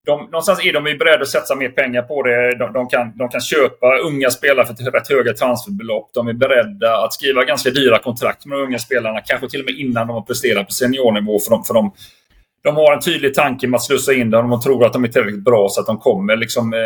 de, 0.05 0.19
någonstans 0.19 0.65
är 0.65 0.73
de 0.73 0.87
ju 0.87 0.97
beredda 0.97 1.21
att 1.21 1.27
satsa 1.27 1.55
mer 1.55 1.69
pengar 1.69 2.01
på 2.01 2.23
det. 2.23 2.57
De, 2.57 2.73
de, 2.73 2.87
kan, 2.87 3.17
de 3.17 3.29
kan 3.29 3.41
köpa 3.41 3.97
unga 3.97 4.29
spelare 4.29 4.65
för 4.65 4.91
rätt 4.91 5.09
höga 5.09 5.33
transferbelopp. 5.33 6.09
De 6.13 6.27
är 6.27 6.33
beredda 6.33 6.97
att 6.97 7.13
skriva 7.13 7.43
ganska 7.43 7.69
dyra 7.69 7.99
kontrakt 7.99 8.45
med 8.45 8.57
de 8.57 8.63
unga 8.63 8.79
spelarna. 8.79 9.21
Kanske 9.21 9.49
till 9.49 9.59
och 9.59 9.65
med 9.65 9.75
innan 9.75 10.07
de 10.07 10.13
har 10.13 10.21
presterat 10.21 10.65
på 10.67 10.73
seniornivå. 10.73 11.39
För 11.39 11.49
de, 11.49 11.63
för 11.63 11.73
de 11.73 11.93
de 12.63 12.75
har 12.75 12.93
en 12.93 13.01
tydlig 13.01 13.33
tanke 13.33 13.67
med 13.67 13.77
att 13.77 13.83
slussa 13.83 14.13
in 14.13 14.29
dem 14.29 14.53
och 14.53 14.61
tror 14.61 14.85
att 14.85 14.93
de 14.93 15.03
är 15.03 15.07
tillräckligt 15.07 15.43
bra 15.43 15.69
så 15.69 15.81
att 15.81 15.87
de 15.87 15.97
kommer 15.99 16.35
liksom, 16.35 16.73
eh, 16.73 16.79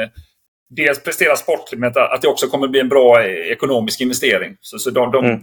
dels 0.70 1.04
prestera 1.04 1.36
sportligt 1.36 1.80
men 1.80 1.92
att 1.96 2.22
det 2.22 2.28
också 2.28 2.48
kommer 2.48 2.68
bli 2.68 2.80
en 2.80 2.90
bra 2.90 3.24
eh, 3.24 3.52
ekonomisk 3.52 4.02
investering. 4.02 4.58
Så, 4.62 4.80
så 4.80 4.90
de, 4.90 5.12
de, 5.12 5.26
mm. 5.26 5.40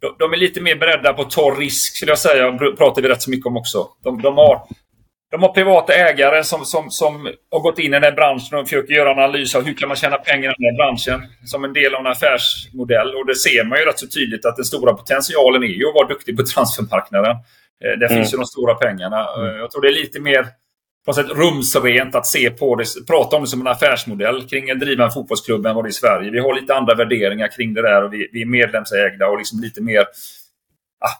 de, 0.00 0.14
de, 0.18 0.32
är 0.32 0.36
lite 0.36 0.60
mer 0.60 0.76
beredda 0.76 1.12
på 1.12 1.22
att 1.22 1.30
ta 1.30 1.50
risk, 1.58 1.96
skulle 1.96 2.10
jag 2.10 2.18
säga. 2.18 2.50
Det 2.50 2.76
pratar 2.76 3.02
vi 3.02 3.08
rätt 3.08 3.22
så 3.22 3.30
mycket 3.30 3.46
om 3.46 3.56
också. 3.56 3.88
De, 4.02 4.22
de 4.22 4.36
har, 4.36 4.62
de 5.30 5.42
har 5.42 5.48
privata 5.48 5.92
ägare 5.94 6.44
som, 6.44 6.64
som, 6.64 6.90
som 6.90 7.28
har 7.50 7.60
gått 7.60 7.78
in 7.78 7.86
i 7.86 7.88
den 7.88 8.02
här 8.02 8.12
branschen 8.12 8.58
och 8.58 8.68
försöker 8.68 8.94
göra 8.94 9.12
en 9.12 9.18
analys 9.18 9.54
av 9.54 9.64
hur 9.64 9.74
kan 9.74 9.88
man 9.88 9.96
tjäna 9.96 10.16
pengar 10.16 10.50
i 10.50 10.54
den 10.58 10.64
här 10.64 10.76
branschen 10.76 11.28
som 11.44 11.64
en 11.64 11.72
del 11.72 11.94
av 11.94 12.00
en 12.00 12.12
affärsmodell. 12.12 13.14
Och 13.14 13.26
det 13.26 13.36
ser 13.36 13.64
man 13.64 13.78
ju 13.78 13.84
rätt 13.84 13.98
så 13.98 14.08
tydligt 14.08 14.46
att 14.46 14.56
den 14.56 14.64
stora 14.64 14.92
potentialen 14.92 15.62
är 15.62 15.66
ju 15.66 15.88
att 15.88 15.94
vara 15.94 16.08
duktig 16.08 16.36
på 16.36 16.42
transfermarknaden. 16.42 17.36
Eh, 17.84 17.98
där 17.98 18.06
mm. 18.06 18.08
finns 18.08 18.32
ju 18.34 18.36
de 18.36 18.46
stora 18.46 18.74
pengarna. 18.74 19.28
Mm. 19.36 19.48
Eh, 19.48 19.56
jag 19.56 19.70
tror 19.70 19.82
det 19.82 19.88
är 19.88 20.02
lite 20.02 20.20
mer 20.20 20.46
på 21.06 21.12
sätt 21.12 21.30
rumsrent 21.30 22.14
att 22.14 22.26
se 22.26 22.50
på 22.50 22.76
det, 22.76 22.84
prata 23.06 23.36
om 23.36 23.42
det 23.42 23.48
som 23.48 23.60
en 23.60 23.66
affärsmodell 23.66 24.48
kring 24.48 24.70
att 24.70 24.80
driva 24.80 25.04
en 25.04 25.10
fotbollsklubb 25.10 25.66
än 25.66 25.74
vad 25.74 25.84
det 25.84 25.88
är 25.88 25.90
i 25.90 25.92
Sverige. 25.92 26.30
Vi 26.30 26.38
har 26.38 26.60
lite 26.60 26.74
andra 26.74 26.94
värderingar 26.94 27.48
kring 27.48 27.74
det 27.74 27.82
där 27.82 28.04
och 28.04 28.12
vi, 28.12 28.28
vi 28.32 28.42
är 28.42 28.46
medlemsägda 28.46 29.26
och 29.26 29.38
liksom 29.38 29.60
lite 29.60 29.82
mer 29.82 30.00
ah, 31.00 31.16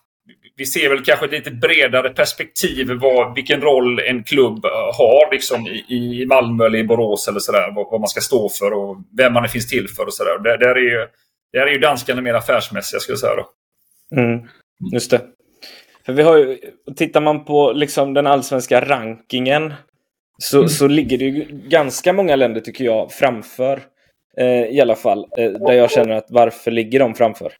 vi 0.56 0.66
ser 0.66 0.88
väl 0.88 1.04
kanske 1.04 1.26
ett 1.26 1.32
lite 1.32 1.50
bredare 1.50 2.10
perspektiv 2.10 2.90
vad, 2.90 3.34
vilken 3.34 3.60
roll 3.60 4.00
en 4.00 4.24
klubb 4.24 4.64
har 4.98 5.32
liksom, 5.32 5.66
i, 5.66 5.84
i 5.88 6.26
Malmö 6.26 6.66
eller 6.66 6.78
i 6.78 6.84
Borås 6.84 7.28
eller 7.28 7.40
sådär. 7.40 7.72
Vad, 7.74 7.90
vad, 7.90 8.00
man 8.00 8.08
ska 8.08 8.20
stå 8.20 8.48
för 8.48 8.72
och 8.72 8.96
vem 9.16 9.32
man 9.32 9.48
finns 9.48 9.68
till 9.68 9.88
för 9.88 10.06
och 10.06 10.14
sådär. 10.14 10.38
Där, 10.38 10.58
där, 10.58 10.74
är 10.74 10.80
ju, 10.80 11.06
där 11.52 11.66
är 11.66 11.72
ju 11.72 11.78
danskarna 11.78 12.20
mer 12.20 12.34
affärsmässiga 12.34 13.00
skulle 13.00 13.12
jag 13.12 13.20
säga. 13.20 13.36
Då. 13.36 13.48
Mm, 14.20 14.48
just 14.92 15.10
det. 15.10 15.20
För 16.06 16.12
vi 16.12 16.22
har 16.22 16.36
ju, 16.36 16.58
tittar 16.96 17.20
man 17.20 17.44
på 17.44 17.72
liksom 17.72 18.14
den 18.14 18.26
allsvenska 18.26 18.80
rankingen 18.80 19.74
så, 20.38 20.58
mm. 20.58 20.68
så 20.68 20.88
ligger 20.88 21.18
det 21.18 21.24
ju 21.24 21.46
ganska 21.50 22.12
många 22.12 22.36
länder 22.36 22.60
tycker 22.60 22.84
jag 22.84 23.12
framför. 23.12 23.80
Eh, 24.38 24.64
I 24.64 24.80
alla 24.80 24.94
fall. 24.94 25.26
Eh, 25.38 25.50
där 25.50 25.72
jag 25.72 25.90
känner 25.90 26.14
att 26.14 26.26
varför 26.28 26.70
ligger 26.70 26.98
de 26.98 27.14
framför? 27.14 27.52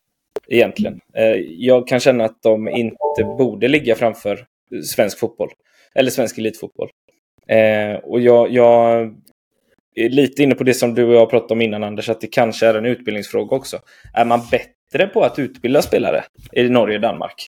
Egentligen. 0.48 1.00
Eh, 1.16 1.36
jag 1.48 1.88
kan 1.88 2.00
känna 2.00 2.24
att 2.24 2.42
de 2.42 2.68
inte 2.68 3.24
borde 3.38 3.68
ligga 3.68 3.94
framför 3.94 4.46
svensk 4.84 5.18
fotboll. 5.18 5.50
Eller 5.94 6.10
svensk 6.10 6.38
elitfotboll. 6.38 6.90
Eh, 7.48 7.94
och 7.94 8.20
jag, 8.20 8.52
jag 8.52 9.02
är 9.94 10.08
lite 10.08 10.42
inne 10.42 10.54
på 10.54 10.64
det 10.64 10.74
som 10.74 10.94
du 10.94 11.04
och 11.04 11.14
jag 11.14 11.30
pratade 11.30 11.54
om 11.54 11.62
innan 11.62 11.84
Anders, 11.84 12.08
att 12.08 12.20
det 12.20 12.26
kanske 12.26 12.66
är 12.66 12.74
en 12.74 12.86
utbildningsfråga 12.86 13.56
också. 13.56 13.78
Är 14.14 14.24
man 14.24 14.40
bättre 14.50 15.06
på 15.06 15.22
att 15.22 15.38
utbilda 15.38 15.82
spelare 15.82 16.24
i 16.52 16.68
Norge 16.68 16.96
och 16.96 17.02
Danmark? 17.02 17.46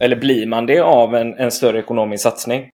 Eller 0.00 0.16
blir 0.16 0.46
man 0.46 0.66
det 0.66 0.80
av 0.80 1.14
en, 1.14 1.34
en 1.34 1.50
större 1.50 1.78
ekonomisk 1.78 2.22
satsning? 2.22 2.70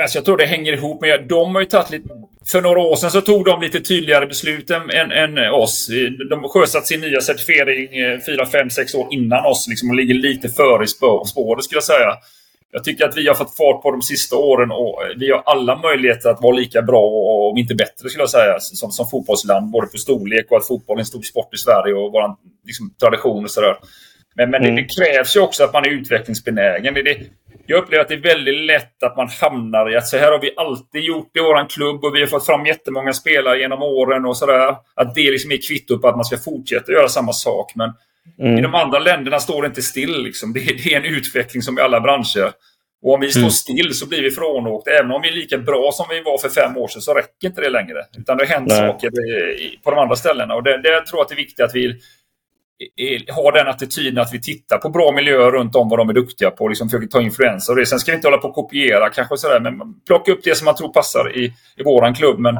Alltså 0.00 0.18
jag 0.18 0.24
tror 0.24 0.36
det 0.36 0.46
hänger 0.46 0.72
ihop 0.72 1.00
med... 1.00 1.26
De 1.28 1.54
har 1.54 1.62
ju 1.62 1.66
tagit 1.66 1.90
lite... 1.90 2.08
För 2.46 2.62
några 2.62 2.80
år 2.80 2.96
sedan 2.96 3.10
så 3.10 3.20
tog 3.20 3.44
de 3.44 3.60
lite 3.60 3.80
tydligare 3.80 4.26
beslut 4.26 4.70
än, 4.70 4.90
än, 4.90 5.12
än 5.12 5.52
oss. 5.52 5.90
De 6.30 6.40
har 6.42 6.48
sjösatt 6.48 6.86
sin 6.86 7.00
nya 7.00 7.20
certifiering 7.20 7.88
4, 8.26 8.46
5, 8.46 8.70
6 8.70 8.94
år 8.94 9.08
innan 9.10 9.46
oss 9.46 9.66
liksom, 9.68 9.90
och 9.90 9.96
ligger 9.96 10.14
lite 10.14 10.48
före 10.48 10.84
i 10.84 10.86
spåret 10.86 11.64
skulle 11.64 11.76
jag 11.76 11.84
säga. 11.84 12.14
Jag 12.70 12.84
tycker 12.84 13.04
att 13.04 13.16
vi 13.16 13.28
har 13.28 13.34
fått 13.34 13.56
fart 13.56 13.82
på 13.82 13.90
de 13.90 14.02
sista 14.02 14.36
åren 14.36 14.70
och 14.70 15.02
eh, 15.02 15.08
vi 15.16 15.30
har 15.30 15.42
alla 15.46 15.76
möjligheter 15.76 16.30
att 16.30 16.42
vara 16.42 16.56
lika 16.56 16.82
bra 16.82 17.00
och 17.00 17.50
om 17.50 17.58
inte 17.58 17.74
bättre 17.74 18.08
skulle 18.08 18.22
jag 18.22 18.30
säga 18.30 18.60
som, 18.60 18.90
som 18.90 19.06
fotbollsland. 19.06 19.70
Både 19.70 19.86
på 19.86 19.98
storlek 19.98 20.46
och 20.50 20.56
att 20.56 20.66
fotboll 20.66 20.96
är 20.96 21.00
en 21.00 21.06
stor 21.06 21.22
sport 21.22 21.54
i 21.54 21.56
Sverige 21.56 21.94
och 21.94 22.12
vår 22.12 22.36
liksom, 22.66 22.94
tradition 23.00 23.44
och 23.44 23.50
sådär. 23.50 23.76
Men, 24.38 24.50
men 24.50 24.62
mm. 24.62 24.76
det, 24.76 24.82
det, 24.82 24.88
krävs 24.88 25.36
ju 25.36 25.40
också 25.40 25.64
att 25.64 25.72
man 25.72 25.84
är 25.84 25.88
utvecklingsbenägen. 25.88 26.94
Det, 26.94 27.02
det, 27.02 27.18
jag 27.66 27.82
upplever 27.82 28.02
att 28.02 28.08
det 28.08 28.14
är 28.14 28.34
väldigt 28.34 28.60
lätt 28.60 29.02
att 29.02 29.16
man 29.16 29.28
hamnar 29.40 29.92
i 29.92 29.96
att 29.96 30.06
så 30.06 30.16
här 30.16 30.32
har 30.32 30.40
vi 30.40 30.54
alltid 30.56 31.02
gjort 31.02 31.36
i 31.36 31.40
vår 31.40 31.68
klubb 31.68 32.04
och 32.04 32.14
vi 32.14 32.20
har 32.20 32.26
fått 32.26 32.46
fram 32.46 32.66
jättemånga 32.66 33.12
spelare 33.12 33.58
genom 33.58 33.82
åren 33.82 34.24
och 34.24 34.36
sådär. 34.36 34.76
Att 34.94 35.14
det 35.14 35.30
liksom 35.30 35.52
är 35.52 35.68
kvitto 35.68 35.98
på 35.98 36.08
att 36.08 36.16
man 36.16 36.24
ska 36.24 36.36
fortsätta 36.36 36.92
göra 36.92 37.08
samma 37.08 37.32
sak. 37.32 37.72
Men 37.74 37.92
mm. 38.38 38.58
i 38.58 38.62
de 38.62 38.74
andra 38.74 38.98
länderna 38.98 39.38
står 39.38 39.62
det 39.62 39.66
inte 39.66 39.82
still. 39.82 40.22
Liksom. 40.22 40.52
Det, 40.52 40.60
det, 40.60 40.94
är 40.94 40.96
en 40.96 41.14
utveckling 41.14 41.62
som 41.62 41.78
i 41.78 41.80
alla 41.80 42.00
branscher. 42.00 42.52
Och 43.02 43.14
om 43.14 43.20
vi 43.20 43.30
står 43.30 43.40
mm. 43.40 43.50
still 43.50 43.94
så 43.94 44.08
blir 44.08 44.22
vi 44.22 44.30
frånåkta. 44.30 44.90
Även 44.90 45.10
om 45.10 45.22
vi 45.22 45.28
är 45.28 45.32
lika 45.32 45.58
bra 45.58 45.90
som 45.92 46.06
vi 46.10 46.20
var 46.20 46.38
för 46.38 46.48
fem 46.48 46.76
år 46.76 46.88
sedan 46.88 47.02
så 47.02 47.14
räcker 47.14 47.48
inte 47.48 47.60
det 47.60 47.70
längre. 47.70 48.04
Utan 48.18 48.36
det 48.36 48.46
har 48.46 48.54
hänt 48.54 48.68
Nej. 48.68 48.78
saker 48.78 49.10
på 49.84 49.90
de 49.90 49.98
andra 49.98 50.16
ställena. 50.16 50.54
Och 50.54 50.62
det, 50.62 50.82
det 50.82 50.88
jag 50.88 51.06
tror 51.06 51.18
jag 51.18 51.22
att 51.22 51.28
det 51.28 51.34
är 51.34 51.44
viktigt 51.46 51.64
att 51.64 51.74
vi 51.74 52.00
har 53.28 53.52
den 53.52 53.68
attityden 53.68 54.18
att 54.18 54.34
vi 54.34 54.40
tittar 54.40 54.78
på 54.78 54.88
bra 54.88 55.12
miljöer 55.12 55.50
runt 55.50 55.76
om 55.76 55.88
vad 55.88 55.98
de 55.98 56.08
är 56.08 56.12
duktiga 56.12 56.50
på. 56.50 56.68
Liksom 56.68 56.88
försöker 56.88 57.06
ta 57.06 57.20
influenser 57.20 57.72
och 57.72 57.78
det. 57.78 57.86
Sen 57.86 57.98
ska 57.98 58.12
vi 58.12 58.16
inte 58.16 58.28
hålla 58.28 58.38
på 58.38 58.48
och 58.48 58.54
kopiera 58.54 59.10
kanske 59.10 59.36
sådär, 59.36 59.60
men 59.60 60.00
plocka 60.06 60.32
upp 60.32 60.40
det 60.44 60.56
som 60.56 60.64
man 60.64 60.74
tror 60.74 60.92
passar 60.92 61.36
i, 61.36 61.52
i 61.76 61.82
våran 61.82 62.14
klubb. 62.14 62.38
Men 62.38 62.58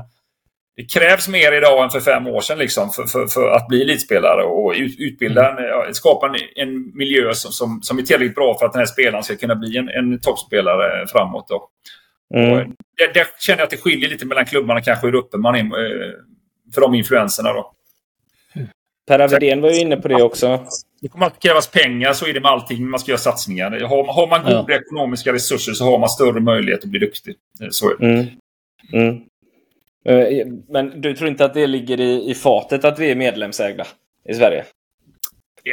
det 0.77 0.85
krävs 0.85 1.29
mer 1.29 1.53
idag 1.53 1.85
än 1.85 1.91
för 1.91 2.01
fem 2.01 2.27
år 2.27 2.41
sedan 2.41 2.59
liksom, 2.59 2.91
för, 2.91 3.05
för, 3.05 3.27
för 3.27 3.51
att 3.51 3.69
bli 3.69 3.83
elitspelare 3.83 4.43
och 4.45 4.75
utbilda, 4.99 5.59
en, 5.87 5.95
skapa 5.95 6.27
en, 6.27 6.35
en 6.57 6.97
miljö 6.97 7.35
som, 7.35 7.53
som, 7.53 7.83
som 7.83 7.99
är 7.99 8.03
tillräckligt 8.03 8.35
bra 8.35 8.59
för 8.59 8.67
att 8.67 8.73
den 8.73 8.81
här 8.81 8.87
spelaren 8.87 9.25
ska 9.25 9.37
kunna 9.37 9.55
bli 9.55 9.77
en, 9.77 9.89
en 9.89 10.21
toppspelare 10.21 11.07
framåt. 11.07 11.49
Då. 11.49 11.69
Mm. 12.35 12.57
där, 12.97 13.15
där 13.15 13.27
känner 13.39 13.59
jag 13.59 13.65
att 13.65 13.71
det 13.71 13.77
skiljer 13.77 14.09
lite 14.09 14.27
mellan 14.27 14.47
klubbarna 14.47 14.81
kanske 14.81 15.07
hur 15.07 15.15
uppe 15.15 15.37
man 15.37 15.55
är 15.55 15.61
eh, 15.61 16.13
för 16.75 16.81
de 16.81 16.95
influenserna. 16.95 17.53
Då. 17.53 17.73
Per 19.09 19.19
Avedén 19.19 19.61
var 19.61 19.71
ju 19.71 19.81
inne 19.81 19.97
på 19.97 20.09
det 20.09 20.23
också. 20.23 20.67
Det 21.01 21.09
kommer 21.09 21.27
att 21.27 21.41
krävas 21.41 21.71
pengar, 21.71 22.13
så 22.13 22.27
är 22.27 22.33
det 22.33 22.41
med 22.41 22.51
allting. 22.51 22.91
Man 22.91 23.01
ska 23.01 23.11
göra 23.11 23.19
satsningar. 23.19 23.71
Har, 23.71 24.13
har 24.13 24.29
man 24.29 24.43
goda 24.43 24.65
ja. 24.69 24.81
ekonomiska 24.81 25.33
resurser 25.33 25.73
så 25.73 25.85
har 25.85 25.99
man 25.99 26.09
större 26.09 26.41
möjlighet 26.41 26.85
att 26.85 26.91
bli 26.91 27.01
duktig. 27.01 27.35
Eh, 27.61 27.69
så 27.71 27.91
är 27.91 27.97
det. 27.99 28.07
Mm. 28.07 28.27
Mm. 28.93 29.21
Eh, 30.05 30.47
men 30.69 31.01
du 31.01 31.15
tror 31.15 31.29
inte 31.29 31.45
att 31.45 31.55
det 31.55 31.67
ligger 31.67 32.01
i, 32.01 32.31
i 32.31 32.35
fatet 32.35 32.85
att 32.85 32.99
vi 32.99 33.11
är 33.11 33.17
medlemsägda 33.17 33.87
i 34.29 34.35
Sverige? 34.35 34.65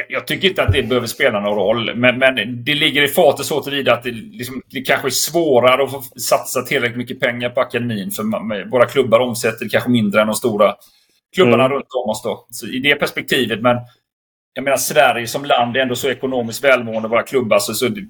Jag 0.08 0.26
tycker 0.26 0.48
inte 0.48 0.62
att 0.62 0.72
det 0.72 0.82
behöver 0.82 1.06
spela 1.06 1.40
någon 1.40 1.54
roll, 1.54 1.96
men, 1.96 2.18
men 2.18 2.64
det 2.64 2.74
ligger 2.74 3.02
i 3.02 3.08
fatet 3.08 3.46
så 3.46 3.62
tillvida 3.62 3.92
att 3.92 4.02
det, 4.02 4.10
liksom, 4.10 4.62
det 4.70 4.80
kanske 4.80 5.08
är 5.08 5.10
svårare 5.10 5.82
att 5.82 6.20
satsa 6.20 6.62
tillräckligt 6.62 6.98
mycket 6.98 7.20
pengar 7.20 7.50
på 7.50 7.60
akademin. 7.60 8.10
För 8.10 8.70
våra 8.70 8.86
klubbar 8.86 9.20
omsätter 9.20 9.68
kanske 9.68 9.90
mindre 9.90 10.20
än 10.20 10.26
de 10.26 10.36
stora 10.36 10.74
klubbarna 11.36 11.64
mm. 11.64 11.74
runt 11.74 11.86
om 12.04 12.10
oss. 12.10 12.22
Då. 12.22 12.46
Så 12.50 12.66
I 12.66 12.78
det 12.78 12.94
perspektivet, 12.94 13.60
men 13.60 13.76
jag 14.54 14.64
menar 14.64 14.76
Sverige 14.76 15.26
som 15.26 15.44
land 15.44 15.76
är 15.76 15.80
ändå 15.80 15.94
så 15.94 16.10
ekonomiskt 16.10 16.64
välmående, 16.64 17.08
våra 17.08 17.22
klubbar. 17.22 17.58
Så, 17.58 17.74
så 17.74 17.88
det, 17.88 18.00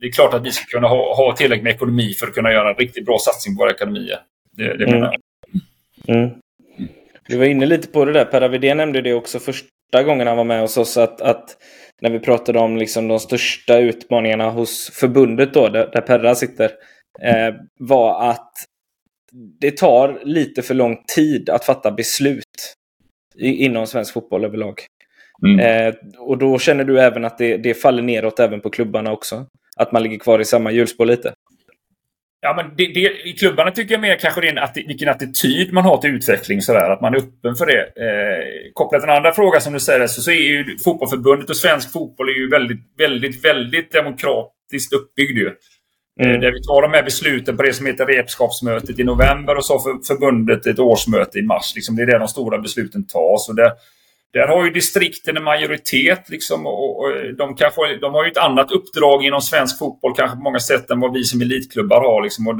det, 0.00 0.06
är 0.06 0.12
klart 0.12 0.34
att 0.34 0.46
vi 0.46 0.50
ska 0.50 0.64
kunna 0.64 0.88
ha, 0.88 1.16
ha 1.16 1.36
tillräckligt 1.36 1.64
med 1.64 1.74
ekonomi 1.74 2.12
för 2.12 2.26
att 2.26 2.34
kunna 2.34 2.52
göra 2.52 2.70
en 2.70 2.76
riktigt 2.76 3.06
bra 3.06 3.18
satsning 3.18 3.56
på 3.56 3.62
våra 3.62 3.70
akademier. 3.70 4.18
Det, 4.52 4.76
det 4.76 4.84
mm. 4.84 4.94
menar 4.94 5.16
jag. 6.06 6.16
Mm. 6.16 6.30
Du 7.28 7.38
var 7.38 7.44
inne 7.44 7.66
lite 7.66 7.88
på 7.88 8.04
det 8.04 8.12
där. 8.12 8.24
Per 8.24 8.42
Avedén 8.42 8.76
nämnde 8.76 9.02
det 9.02 9.14
också 9.14 9.38
första 9.38 10.02
gången 10.04 10.26
han 10.26 10.36
var 10.36 10.44
med 10.44 10.60
hos 10.60 10.76
oss. 10.76 10.96
Att, 10.96 11.20
att 11.20 11.56
när 12.00 12.10
vi 12.10 12.18
pratade 12.18 12.58
om 12.58 12.76
liksom 12.76 13.08
de 13.08 13.20
största 13.20 13.78
utmaningarna 13.78 14.50
hos 14.50 14.90
förbundet 14.90 15.54
då, 15.54 15.68
där, 15.68 15.90
där 15.92 16.00
Perra 16.00 16.34
sitter. 16.34 16.70
Eh, 17.22 17.54
var 17.78 18.30
att 18.30 18.52
det 19.60 19.76
tar 19.76 20.20
lite 20.24 20.62
för 20.62 20.74
lång 20.74 21.04
tid 21.14 21.50
att 21.50 21.64
fatta 21.64 21.90
beslut 21.90 22.76
inom 23.38 23.86
svensk 23.86 24.12
fotboll 24.12 24.44
överlag. 24.44 24.80
Mm. 25.46 25.60
Eh, 25.60 25.94
och 26.18 26.38
då 26.38 26.58
känner 26.58 26.84
du 26.84 27.00
även 27.00 27.24
att 27.24 27.38
det, 27.38 27.56
det 27.56 27.74
faller 27.74 28.02
neråt 28.02 28.40
även 28.40 28.60
på 28.60 28.70
klubbarna 28.70 29.12
också? 29.12 29.46
Att 29.76 29.92
man 29.92 30.02
ligger 30.02 30.18
kvar 30.18 30.40
i 30.40 30.44
samma 30.44 30.70
hjulspår 30.70 31.06
lite? 31.06 31.34
Ja, 32.40 32.54
men 32.56 32.76
det, 32.76 32.86
det, 32.86 33.28
I 33.28 33.32
klubbarna 33.32 33.70
tycker 33.70 33.94
jag 33.94 34.00
mer 34.00 34.16
kanske 34.16 34.40
det 34.40 34.48
är 34.48 34.56
en 34.56 34.86
vilken 34.86 35.08
attityd 35.08 35.72
man 35.72 35.84
har 35.84 35.98
till 35.98 36.10
utveckling. 36.10 36.62
Sådär, 36.62 36.90
att 36.90 37.00
man 37.00 37.14
är 37.14 37.18
öppen 37.18 37.54
för 37.54 37.66
det. 37.66 37.80
Eh, 37.80 38.72
kopplat 38.72 39.02
till 39.02 39.10
en 39.10 39.16
andra 39.16 39.32
fråga 39.32 39.60
som 39.60 39.72
du 39.72 39.80
säger 39.80 40.06
så, 40.06 40.22
så 40.22 40.30
är 40.30 40.34
ju 40.34 40.78
Fotbollförbundet 40.84 41.50
och 41.50 41.56
svensk 41.56 41.92
fotboll 41.92 42.28
är 42.28 42.32
ju 42.32 42.50
väldigt, 42.50 42.80
väldigt, 42.98 43.44
väldigt 43.44 43.92
demokratiskt 43.92 44.92
uppbyggd. 44.92 45.38
Ju. 45.38 45.52
Mm. 46.20 46.34
Eh, 46.34 46.40
där 46.40 46.52
vi 46.52 46.62
tar 46.62 46.82
de 46.82 46.92
här 46.92 47.02
besluten 47.02 47.56
på 47.56 47.62
det 47.62 47.72
som 47.72 47.86
heter 47.86 48.06
repskapsmötet 48.06 48.98
i 48.98 49.04
november 49.04 49.56
och 49.56 49.64
så 49.64 49.78
för 49.78 50.06
förbundet 50.06 50.66
ett 50.66 50.78
årsmöte 50.78 51.38
i 51.38 51.42
mars. 51.42 51.72
Liksom, 51.74 51.96
det 51.96 52.02
är 52.02 52.06
där 52.06 52.18
de 52.18 52.28
stora 52.28 52.58
besluten 52.58 53.06
tas. 53.06 53.48
Och 53.48 53.54
där, 53.54 53.72
där 54.32 54.48
har 54.48 54.64
ju 54.64 54.70
distrikten 54.70 55.36
en 55.36 55.44
majoritet. 55.44 56.28
Liksom, 56.28 56.66
och, 56.66 56.98
och 56.98 57.34
de, 57.38 57.54
kanske, 57.54 57.96
de 58.00 58.14
har 58.14 58.24
ju 58.24 58.30
ett 58.30 58.36
annat 58.36 58.72
uppdrag 58.72 59.24
inom 59.24 59.40
svensk 59.40 59.78
fotboll 59.78 60.14
kanske 60.16 60.36
på 60.36 60.42
många 60.42 60.60
sätt 60.60 60.90
än 60.90 61.00
vad 61.00 61.12
vi 61.12 61.24
som 61.24 61.40
elitklubbar 61.40 62.00
har. 62.00 62.22
Liksom, 62.22 62.48
och 62.48 62.54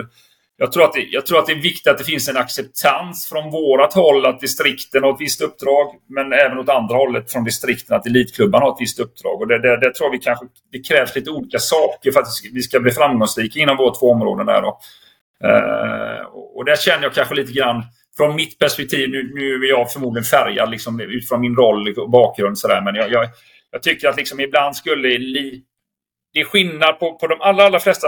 jag, 0.59 0.73
tror 0.73 0.85
att 0.85 0.93
det, 0.93 1.01
jag 1.01 1.27
tror 1.27 1.39
att 1.39 1.47
det 1.47 1.53
är 1.53 1.63
viktigt 1.63 1.87
att 1.87 1.99
det 1.99 2.05
finns 2.05 2.29
en 2.29 2.37
acceptans 2.37 3.29
från 3.29 3.51
vårat 3.51 3.95
håll 3.95 4.27
att 4.27 4.41
distrikten 4.41 5.03
har 5.03 5.13
ett 5.13 5.21
visst 5.21 5.41
uppdrag. 5.41 5.95
Men 6.09 6.33
även 6.33 6.59
åt 6.59 6.69
andra 6.69 6.97
hållet 6.97 7.33
från 7.33 7.45
distrikten 7.45 7.97
att 7.97 8.07
elitklubbarna 8.07 8.65
har 8.65 8.73
ett 8.73 8.81
visst 8.81 9.01
uppdrag. 9.01 9.41
Och 9.41 9.49
det, 9.49 9.59
det, 9.59 9.81
det 9.81 9.95
tror 9.95 10.11
vi 10.11 10.19
kanske 10.19 10.47
det 10.73 10.79
krävs 10.89 11.17
lite 11.17 11.31
olika 11.31 11.59
saker 11.59 12.13
för 12.13 12.21
att 12.21 12.27
vi 12.53 12.63
ska 12.63 12.81
bli 12.81 12.93
framgångsrika 12.93 13.59
inom 13.59 13.77
våra 13.77 13.95
två 13.95 14.11
områden. 14.11 14.47
Där 14.47 14.63
då. 14.63 14.79
Uh, 15.45 16.27
och 16.57 16.65
där 16.65 16.77
känner 16.77 17.03
jag 17.03 17.15
kanske 17.15 17.35
lite 17.35 17.53
grann 17.53 17.83
från 18.17 18.37
mitt 18.37 18.59
perspektiv, 18.59 19.11
nu, 19.11 19.33
nu 19.35 19.65
är 19.65 19.69
jag 19.69 19.93
förmodligen 19.93 20.25
färgad 20.25 20.71
liksom, 20.71 21.01
utifrån 21.01 21.41
min 21.41 21.57
roll 21.57 21.95
och 21.99 22.11
bakgrund. 22.11 22.59
Sådär, 22.59 22.83
men 22.83 22.95
jag, 22.95 23.13
jag, 23.13 23.29
jag, 23.71 23.83
tycker 23.83 24.09
att 24.09 24.17
liksom, 24.17 24.41
ibland 24.41 24.77
skulle 24.77 25.19
li, 25.19 25.63
det 26.33 26.41
är 26.41 26.45
skillnad 26.45 26.99
på, 26.99 27.15
på 27.15 27.27
de 27.27 27.41
allra, 27.41 27.65
allra 27.65 27.81
flesta 27.81 28.07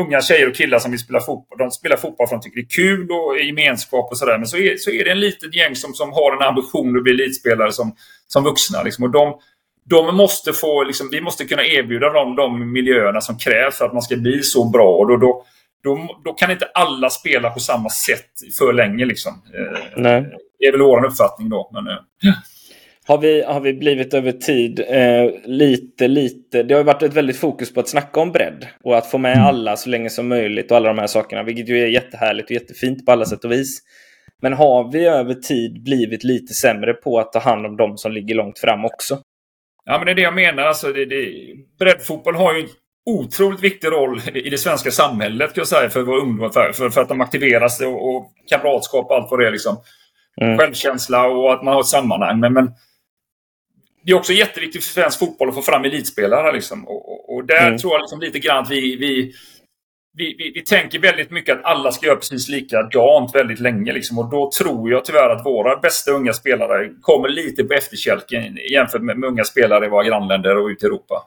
unga 0.00 0.22
tjejer 0.22 0.48
och 0.48 0.54
killar 0.54 0.78
som 0.78 0.90
vill 0.90 1.00
spela 1.00 1.20
fotboll. 1.20 1.58
De 1.58 1.70
spelar 1.70 1.96
fotboll 1.96 2.28
för 2.28 2.36
att 2.36 2.42
de 2.42 2.48
tycker 2.48 2.60
det 2.60 2.66
är 2.66 2.84
kul 2.84 3.10
och 3.10 3.38
gemenskap 3.38 4.10
och 4.10 4.18
sådär. 4.18 4.38
Men 4.38 4.46
så 4.46 4.56
är, 4.56 4.76
så 4.76 4.90
är 4.90 5.04
det 5.04 5.10
en 5.10 5.20
liten 5.20 5.50
gäng 5.50 5.76
som, 5.76 5.94
som 5.94 6.12
har 6.12 6.36
en 6.36 6.48
ambition 6.48 6.96
att 6.96 7.02
bli 7.02 7.12
elitspelare 7.12 7.72
som, 7.72 7.94
som 8.26 8.44
vuxna. 8.44 8.82
Liksom. 8.82 9.04
Och 9.04 9.10
de, 9.10 9.38
de 9.84 10.16
måste 10.16 10.52
få, 10.52 10.84
liksom, 10.84 11.08
vi 11.12 11.20
måste 11.20 11.44
kunna 11.44 11.64
erbjuda 11.64 12.12
dem 12.12 12.36
de 12.36 12.72
miljöerna 12.72 13.20
som 13.20 13.38
krävs 13.38 13.78
för 13.78 13.84
att 13.84 13.92
man 13.92 14.02
ska 14.02 14.16
bli 14.16 14.42
så 14.42 14.70
bra. 14.70 14.96
Och 14.96 15.08
då, 15.08 15.16
då, 15.16 15.44
då, 15.82 16.20
då 16.24 16.32
kan 16.32 16.50
inte 16.50 16.70
alla 16.74 17.10
spela 17.10 17.50
på 17.50 17.60
samma 17.60 17.88
sätt 17.88 18.30
för 18.58 18.72
länge. 18.72 19.04
Liksom. 19.04 19.32
Eh, 19.32 19.78
Nej. 19.96 20.26
Det 20.58 20.66
är 20.66 20.72
väl 20.72 20.80
vår 20.80 21.06
uppfattning 21.06 21.48
då. 21.48 21.70
Men, 21.72 21.84
ja. 22.20 22.34
Har 23.10 23.18
vi, 23.18 23.42
har 23.42 23.60
vi 23.60 23.74
blivit 23.74 24.14
över 24.14 24.32
tid 24.32 24.80
eh, 24.88 25.30
lite, 25.44 26.08
lite... 26.08 26.62
Det 26.62 26.74
har 26.74 26.84
varit 26.84 27.02
ett 27.02 27.14
väldigt 27.14 27.36
fokus 27.36 27.74
på 27.74 27.80
att 27.80 27.88
snacka 27.88 28.20
om 28.20 28.32
bredd 28.32 28.66
och 28.84 28.98
att 28.98 29.06
få 29.06 29.18
med 29.18 29.32
mm. 29.32 29.46
alla 29.46 29.76
så 29.76 29.88
länge 29.88 30.10
som 30.10 30.28
möjligt 30.28 30.70
och 30.70 30.76
alla 30.76 30.88
de 30.88 30.98
här 30.98 31.06
sakerna, 31.06 31.42
vilket 31.42 31.68
ju 31.68 31.82
är 31.82 31.86
jättehärligt 31.86 32.44
och 32.44 32.50
jättefint 32.50 33.06
på 33.06 33.12
alla 33.12 33.24
sätt 33.24 33.44
och 33.44 33.52
vis. 33.52 33.82
Men 34.42 34.52
har 34.52 34.92
vi 34.92 35.06
över 35.06 35.34
tid 35.34 35.82
blivit 35.82 36.24
lite 36.24 36.54
sämre 36.54 36.92
på 36.92 37.18
att 37.18 37.32
ta 37.32 37.38
hand 37.38 37.66
om 37.66 37.76
de 37.76 37.96
som 37.96 38.12
ligger 38.12 38.34
långt 38.34 38.58
fram 38.58 38.84
också? 38.84 39.18
Ja, 39.84 39.98
men 39.98 40.06
det 40.06 40.12
är 40.12 40.16
det 40.16 40.22
jag 40.22 40.34
menar. 40.34 40.62
Alltså, 40.62 40.92
det, 40.92 41.04
det, 41.04 41.32
breddfotboll 41.78 42.34
har 42.34 42.54
ju 42.54 42.68
otroligt 43.10 43.60
viktig 43.60 43.88
roll 43.88 44.20
i 44.34 44.50
det 44.50 44.58
svenska 44.58 44.90
samhället 44.90 45.54
kan 45.54 45.60
jag 45.60 45.68
säga, 45.68 45.90
för 45.90 46.02
våra 46.02 46.20
ungdomar. 46.20 46.50
För, 46.50 46.72
för, 46.72 46.90
för, 46.90 47.00
att 47.00 47.08
de 47.08 47.20
aktiveras 47.20 47.80
och, 47.80 48.08
och 48.08 48.32
kamratskap 48.50 49.10
och 49.10 49.16
allt 49.16 49.30
vad 49.30 49.40
det 49.40 49.46
är. 49.46 49.52
Liksom. 49.52 49.76
Mm. 50.40 50.58
Självkänsla 50.58 51.28
och 51.28 51.52
att 51.52 51.62
man 51.62 51.74
har 51.74 51.80
ett 51.80 51.86
sammanhang. 51.86 52.40
Men, 52.40 52.52
men 52.52 52.70
det 54.02 54.12
är 54.12 54.16
också 54.16 54.32
jätteviktigt 54.32 54.84
för 54.84 54.92
svensk 54.92 55.18
fotboll 55.18 55.48
att 55.48 55.54
få 55.54 55.62
fram 55.62 55.84
elitspelare. 55.84 56.52
Liksom. 56.52 56.88
Och, 56.88 57.34
och, 57.34 57.44
där 57.44 57.66
mm. 57.66 57.78
tror 57.78 57.92
jag 57.92 58.00
liksom 58.00 58.20
lite 58.20 58.38
grann 58.38 58.62
att 58.62 58.70
vi, 58.70 58.96
vi, 58.96 59.32
vi, 60.16 60.34
vi, 60.38 60.52
vi, 60.54 60.62
tänker 60.62 60.98
väldigt 60.98 61.30
mycket 61.30 61.58
att 61.58 61.64
alla 61.64 61.92
ska 61.92 62.06
göra 62.06 62.16
precis 62.16 62.48
likadant 62.48 63.34
väldigt 63.34 63.60
länge. 63.60 63.92
Liksom. 63.92 64.18
Och 64.18 64.30
då 64.30 64.50
tror 64.58 64.90
jag 64.90 65.04
tyvärr 65.04 65.30
att 65.30 65.46
våra 65.46 65.76
bästa 65.76 66.10
unga 66.10 66.32
spelare 66.32 66.90
kommer 67.00 67.28
lite 67.28 67.64
på 67.64 67.74
efterkälken 67.74 68.58
jämfört 68.72 69.02
med, 69.02 69.18
med 69.18 69.28
unga 69.28 69.44
spelare 69.44 69.86
i 69.86 69.88
våra 69.88 70.04
grannländer 70.04 70.56
och 70.56 70.66
ute 70.66 70.86
i 70.86 70.88
Europa. 70.88 71.22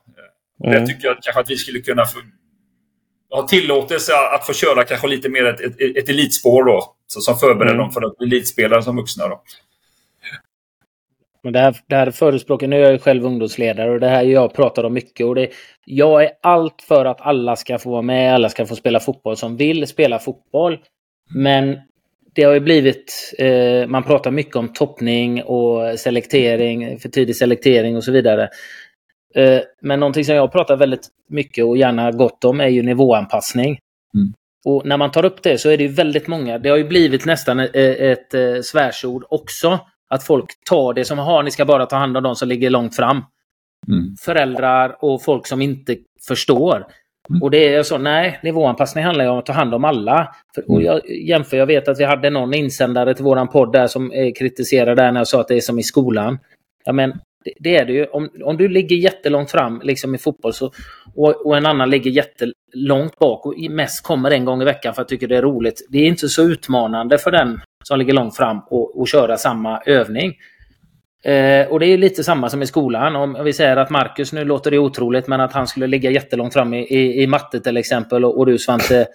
Mm. 0.63 0.81
Det 0.81 0.87
tycker 0.87 1.07
jag 1.07 1.17
kanske 1.21 1.41
att 1.41 1.49
vi 1.49 1.57
skulle 1.57 1.79
kunna 1.79 2.05
få, 2.05 2.19
ha 3.29 3.47
tillåtelse 3.47 4.13
att 4.35 4.45
få 4.45 4.53
köra 4.53 4.83
kanske 4.83 5.07
lite 5.07 5.29
mer 5.29 5.45
ett, 5.45 5.61
ett, 5.61 5.97
ett 5.97 6.09
elitspår 6.09 6.63
då. 6.63 6.95
Så, 7.07 7.21
som 7.21 7.37
förbereder 7.37 7.75
mm. 7.75 7.77
dem 7.77 7.91
för 7.91 8.01
att 8.01 8.17
bli 8.17 8.27
elitspelare 8.27 8.81
som 8.83 8.95
vuxna. 8.95 9.27
Då. 9.27 9.43
Men 11.43 11.53
det 11.53 11.59
här, 11.59 11.75
det 11.87 11.95
här 11.95 12.11
förespråkar, 12.11 12.67
nu 12.67 12.85
är 12.85 12.91
jag 12.91 13.01
själv 13.01 13.25
ungdomsledare 13.25 13.91
och 13.91 13.99
det 13.99 14.07
här 14.07 14.23
jag 14.23 14.53
pratar 14.53 14.83
om 14.83 14.93
mycket. 14.93 15.25
Och 15.25 15.35
det, 15.35 15.49
jag 15.85 16.23
är 16.23 16.31
allt 16.41 16.81
för 16.81 17.05
att 17.05 17.21
alla 17.21 17.55
ska 17.55 17.77
få 17.77 17.89
vara 17.89 18.01
med, 18.01 18.33
alla 18.35 18.49
ska 18.49 18.65
få 18.65 18.75
spela 18.75 18.99
fotboll 18.99 19.37
som 19.37 19.57
vill 19.57 19.87
spela 19.87 20.19
fotboll. 20.19 20.79
Men 21.35 21.77
det 22.35 22.43
har 22.43 22.53
ju 22.53 22.59
blivit, 22.59 23.33
eh, 23.37 23.87
man 23.87 24.03
pratar 24.03 24.31
mycket 24.31 24.55
om 24.55 24.73
toppning 24.73 25.43
och 25.43 25.99
selektering, 25.99 26.99
för 26.99 27.09
tidig 27.09 27.35
selektering 27.35 27.97
och 27.97 28.03
så 28.03 28.11
vidare. 28.11 28.49
Eh, 29.35 29.59
men 29.81 29.99
någonting 29.99 30.25
som 30.25 30.35
jag 30.35 30.51
pratar 30.51 30.75
väldigt 30.75 31.07
mycket 31.29 31.65
och 31.65 31.77
gärna 31.77 32.11
gott 32.11 32.45
om 32.45 32.59
är 32.59 32.67
ju 32.67 32.83
nivåanpassning. 32.83 33.79
Mm. 34.15 34.33
Och 34.65 34.85
när 34.85 34.97
man 34.97 35.11
tar 35.11 35.25
upp 35.25 35.43
det 35.43 35.57
så 35.57 35.69
är 35.69 35.77
det 35.77 35.83
ju 35.83 35.89
väldigt 35.89 36.27
många, 36.27 36.57
det 36.57 36.69
har 36.69 36.77
ju 36.77 36.87
blivit 36.87 37.25
nästan 37.25 37.59
ett, 37.59 37.75
ett, 37.75 38.33
ett 38.33 38.65
svärsord 38.65 39.25
också. 39.29 39.79
Att 40.09 40.23
folk 40.23 40.45
tar 40.69 40.93
det 40.93 41.05
som, 41.05 41.17
har 41.17 41.43
ni 41.43 41.51
ska 41.51 41.65
bara 41.65 41.85
ta 41.85 41.95
hand 41.95 42.17
om 42.17 42.23
de 42.23 42.35
som 42.35 42.47
ligger 42.47 42.69
långt 42.69 42.95
fram. 42.95 43.21
Mm. 43.87 44.15
Föräldrar 44.19 44.97
och 44.99 45.23
folk 45.23 45.47
som 45.47 45.61
inte 45.61 45.97
förstår. 46.27 46.87
Mm. 47.29 47.41
Och 47.41 47.51
det 47.51 47.73
är 47.73 47.83
så, 47.83 47.97
nej, 47.97 48.39
nivåanpassning 48.43 49.03
handlar 49.03 49.25
ju 49.25 49.31
om 49.31 49.37
att 49.37 49.45
ta 49.45 49.53
hand 49.53 49.73
om 49.73 49.85
alla. 49.85 50.35
För, 50.55 50.71
och 50.71 50.81
mm. 50.81 50.85
jag 50.85 51.09
jämför, 51.09 51.57
jag 51.57 51.65
vet 51.65 51.87
att 51.87 51.99
vi 51.99 52.03
hade 52.03 52.29
någon 52.29 52.53
insändare 52.53 53.13
till 53.13 53.25
våran 53.25 53.47
podd 53.47 53.71
där 53.71 53.87
som 53.87 54.11
eh, 54.11 54.33
kritiserade 54.33 54.95
där 55.01 55.11
när 55.11 55.19
jag 55.19 55.27
sa 55.27 55.41
att 55.41 55.47
det 55.47 55.55
är 55.55 55.61
som 55.61 55.79
i 55.79 55.83
skolan. 55.83 56.39
Ja, 56.85 56.93
men 56.93 57.13
det, 57.45 57.53
det 57.59 57.75
är 57.75 57.85
det 57.85 57.93
ju. 57.93 58.05
Om, 58.05 58.29
om 58.43 58.57
du 58.57 58.67
ligger 58.67 58.95
jättelångt 58.95 59.51
fram 59.51 59.81
liksom 59.83 60.15
i 60.15 60.17
fotboll 60.17 60.53
så, 60.53 60.71
och, 61.15 61.45
och 61.45 61.57
en 61.57 61.65
annan 61.65 61.89
ligger 61.89 62.11
jättelångt 62.11 63.19
bak 63.19 63.45
och 63.45 63.57
mest 63.69 64.03
kommer 64.03 64.31
en 64.31 64.45
gång 64.45 64.61
i 64.61 64.65
veckan 64.65 64.93
för 64.93 65.01
att 65.01 65.07
tycker 65.07 65.27
det 65.27 65.37
är 65.37 65.41
roligt. 65.41 65.87
Det 65.89 65.97
är 65.97 66.05
inte 66.05 66.29
så 66.29 66.43
utmanande 66.43 67.17
för 67.17 67.31
den 67.31 67.61
som 67.83 67.99
ligger 67.99 68.13
långt 68.13 68.37
fram 68.37 68.59
och, 68.69 68.99
och 68.99 69.07
köra 69.07 69.37
samma 69.37 69.81
övning. 69.85 70.33
Eh, 71.23 71.67
och 71.67 71.79
det 71.79 71.85
är 71.85 71.97
lite 71.97 72.23
samma 72.23 72.49
som 72.49 72.61
i 72.61 72.65
skolan. 72.65 73.15
Om 73.15 73.43
vi 73.43 73.53
säger 73.53 73.77
att 73.77 73.89
Marcus, 73.89 74.33
nu 74.33 74.45
låter 74.45 74.71
det 74.71 74.77
otroligt, 74.77 75.27
men 75.27 75.41
att 75.41 75.53
han 75.53 75.67
skulle 75.67 75.87
ligga 75.87 76.11
jättelångt 76.11 76.53
fram 76.53 76.73
i, 76.73 76.79
i, 76.79 77.23
i 77.23 77.27
matte 77.27 77.59
till 77.59 77.77
exempel 77.77 78.25
och, 78.25 78.37
och 78.37 78.45
du 78.45 78.57
Svante, 78.57 79.07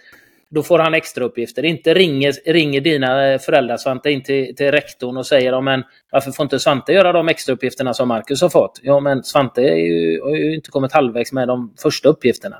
då 0.51 0.63
får 0.63 0.79
han 0.79 0.95
extra 0.95 1.25
uppgifter. 1.25 1.65
Inte 1.65 1.95
ringer, 1.95 2.53
ringer 2.53 2.81
dina 2.81 3.33
eh, 3.33 3.39
föräldrar 3.39 3.77
Svante 3.77 4.11
in 4.11 4.23
till, 4.23 4.57
till 4.57 4.71
rektorn 4.71 5.17
och 5.17 5.27
säger 5.27 5.61
men 5.61 5.83
varför 6.13 6.31
får 6.31 6.45
inte 6.45 6.59
Svante 6.59 6.93
göra 6.93 7.13
de 7.13 7.29
extra 7.29 7.53
uppgifterna 7.55 7.95
som 7.95 8.09
Marcus 8.09 8.43
har 8.43 8.49
fått? 8.49 8.81
Ja, 8.83 9.01
men 9.01 9.25
Svante 9.25 9.61
ju, 9.61 10.21
har 10.23 10.37
ju 10.37 10.55
inte 10.55 10.71
kommit 10.71 10.93
halvvägs 10.93 11.33
med 11.33 11.49
de 11.49 11.75
första 11.83 12.09
uppgifterna. 12.09 12.57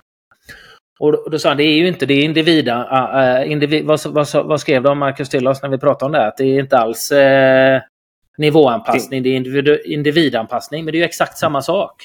Och 0.99 1.31
då 1.31 1.39
sa 1.39 1.49
han, 1.49 1.57
det 1.57 1.65
är 1.65 1.75
ju 1.75 1.89
inte 1.89 2.07
det 2.07 2.15
är 2.15 2.25
individa, 2.25 2.83
uh, 3.43 3.53
individ, 3.53 3.85
vad, 3.85 4.01
vad, 4.07 4.29
vad, 4.35 4.61
skrev 4.61 4.83
de 4.83 4.99
Marcus 4.99 5.29
till 5.29 5.49
oss 5.49 5.63
när 5.63 5.69
vi 5.69 5.79
pratade 5.79 6.07
om 6.07 6.13
det? 6.13 6.27
Att 6.27 6.37
det 6.37 6.45
är 6.45 6.61
inte 6.61 6.79
alls 6.79 7.13
uh, 7.13 7.81
nivåanpassning, 8.39 9.23
det 9.23 9.29
är 9.29 9.37
individ, 9.37 9.79
individanpassning. 9.85 10.85
Men 10.85 10.93
det 10.93 10.99
är 10.99 11.01
ju 11.01 11.05
exakt 11.05 11.39
samma 11.39 11.63
sak. 11.63 12.05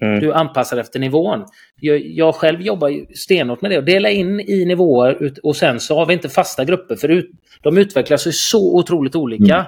Mm. 0.00 0.20
Du 0.20 0.32
anpassar 0.32 0.76
efter 0.76 1.00
nivån. 1.00 1.44
Jag, 1.80 2.00
jag 2.06 2.34
själv 2.34 2.60
jobbar 2.60 3.14
stenhårt 3.14 3.62
med 3.62 3.70
det. 3.70 3.78
Och 3.78 3.84
dela 3.84 4.10
in 4.10 4.40
i 4.40 4.64
nivåer 4.64 5.32
och 5.42 5.56
sen 5.56 5.80
så 5.80 5.96
har 5.96 6.06
vi 6.06 6.12
inte 6.12 6.28
fasta 6.28 6.64
grupper. 6.64 6.96
För 6.96 7.08
ut, 7.08 7.30
de 7.62 7.78
utvecklas 7.78 8.26
ju 8.26 8.32
så 8.32 8.76
otroligt 8.76 9.16
olika. 9.16 9.54
Mm. 9.54 9.66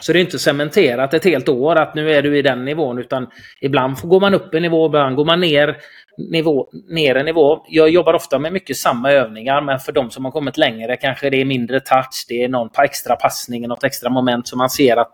Så 0.00 0.12
det 0.12 0.18
är 0.18 0.20
inte 0.20 0.38
cementerat 0.38 1.14
ett 1.14 1.24
helt 1.24 1.48
år 1.48 1.76
att 1.76 1.94
nu 1.94 2.12
är 2.12 2.22
du 2.22 2.38
i 2.38 2.42
den 2.42 2.64
nivån. 2.64 2.98
Utan 2.98 3.26
ibland 3.60 3.96
går 4.02 4.20
man 4.20 4.34
upp 4.34 4.54
en 4.54 4.62
nivå, 4.62 4.86
ibland 4.86 5.16
går 5.16 5.24
man 5.24 5.40
ner, 5.40 5.76
nivå, 6.18 6.68
nere 6.88 7.22
nivå. 7.22 7.64
Jag 7.68 7.88
jobbar 7.88 8.14
ofta 8.14 8.38
med 8.38 8.52
mycket 8.52 8.76
samma 8.76 9.12
övningar. 9.12 9.60
Men 9.60 9.78
för 9.78 9.92
de 9.92 10.10
som 10.10 10.24
har 10.24 10.32
kommit 10.32 10.56
längre 10.56 10.96
kanske 10.96 11.30
det 11.30 11.40
är 11.40 11.44
mindre 11.44 11.80
touch. 11.80 12.24
Det 12.28 12.44
är 12.44 12.48
någon 12.48 12.70
extra 12.84 13.16
passning, 13.16 13.68
något 13.68 13.84
extra 13.84 14.10
moment. 14.10 14.48
som 14.48 14.58
man 14.58 14.70
ser 14.70 14.96
att 14.96 15.12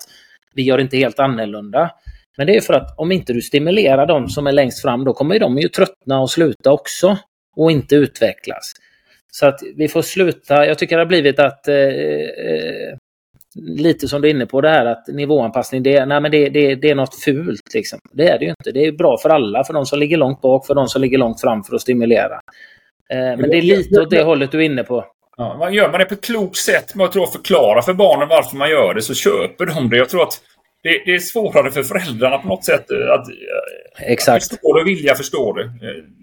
vi 0.55 0.62
gör 0.62 0.78
inte 0.78 0.96
helt 0.96 1.18
annorlunda. 1.18 1.90
Men 2.36 2.46
det 2.46 2.57
är 2.57 2.61
för 2.61 2.74
att 2.74 2.99
om 2.99 3.12
inte 3.12 3.32
du 3.32 3.42
stimulerar 3.42 4.07
de 4.07 4.28
som 4.28 4.46
är 4.46 4.53
längst 4.53 4.82
fram, 4.82 5.05
då 5.05 5.12
kommer 5.12 5.38
de 5.38 5.59
ju 5.59 5.68
tröttna 5.68 6.20
och 6.20 6.30
sluta 6.30 6.72
också. 6.72 7.18
Och 7.57 7.70
inte 7.70 7.96
utvecklas. 7.96 8.72
Så 9.32 9.46
att 9.46 9.61
vi 9.76 9.88
får 9.88 10.03
sluta. 10.03 10.66
Jag 10.66 10.78
tycker 10.78 10.96
det 10.96 11.03
har 11.03 11.07
blivit 11.07 11.38
att 11.38 11.68
eh, 11.68 11.76
eh, 11.76 12.97
lite 13.62 14.09
som 14.09 14.20
du 14.20 14.28
är 14.28 14.34
inne 14.34 14.46
på 14.46 14.61
det 14.61 14.70
här 14.70 14.86
att 14.86 15.06
nivåanpassning, 15.09 15.82
det, 15.82 16.06
nej, 16.06 16.20
men 16.20 16.30
det, 16.30 16.48
det, 16.48 16.74
det 16.74 16.90
är 16.90 16.94
något 16.94 17.14
fult. 17.14 17.74
Liksom. 17.74 17.98
Det 18.12 18.28
är 18.28 18.38
det 18.38 18.44
ju 18.44 18.50
inte. 18.50 18.72
Det 18.72 18.86
är 18.86 18.92
bra 18.92 19.18
för 19.18 19.30
alla, 19.30 19.64
för 19.64 19.74
de 19.74 19.86
som 19.86 19.98
ligger 19.98 20.16
långt 20.16 20.40
bak, 20.40 20.66
för 20.66 20.74
de 20.74 20.88
som 20.88 21.02
ligger 21.02 21.18
långt 21.18 21.40
fram 21.40 21.64
för 21.64 21.74
att 21.74 21.80
stimulera. 21.80 22.40
Eh, 23.11 23.18
men 23.18 23.50
det 23.50 23.59
är 23.59 23.62
lite 23.62 24.00
åt 24.00 24.11
det 24.11 24.22
hållet 24.22 24.52
du 24.52 24.59
är 24.59 24.62
inne 24.62 24.84
på. 24.84 25.04
Ja, 25.36 25.56
man 25.59 25.74
gör 25.74 25.90
man 25.90 26.00
det 26.00 26.04
på 26.04 26.14
ett 26.14 26.24
klokt 26.24 26.56
sätt 26.56 26.94
med 26.94 27.06
att 27.06 27.32
förklara 27.32 27.82
för 27.82 27.94
barnen 27.94 28.28
varför 28.28 28.56
man 28.56 28.70
gör 28.70 28.94
det 28.94 29.02
så 29.02 29.14
köper 29.14 29.66
de 29.66 29.90
det. 29.90 29.96
Jag 29.96 30.09
tror 30.09 30.22
att 30.22 30.40
det, 30.82 31.02
det, 31.04 31.14
är 31.14 31.18
svårare 31.18 31.70
för 31.70 31.82
föräldrarna 31.82 32.38
på 32.38 32.48
något 32.48 32.64
sätt 32.64 32.90
eh, 32.90 33.12
att, 33.14 33.28
eh, 33.28 34.12
Exakt. 34.12 34.48
förstå 34.48 34.74
det 34.74 34.80
och 34.80 34.88
vilja 34.88 35.14
förstå 35.14 35.52
det. 35.52 35.70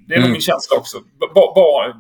Det 0.08 0.14
är 0.14 0.18
mm. 0.18 0.22
nog 0.22 0.32
min 0.32 0.42
känsla 0.42 0.78
också. 0.78 0.98
Ba, 1.36 1.54
ba, 1.56 1.94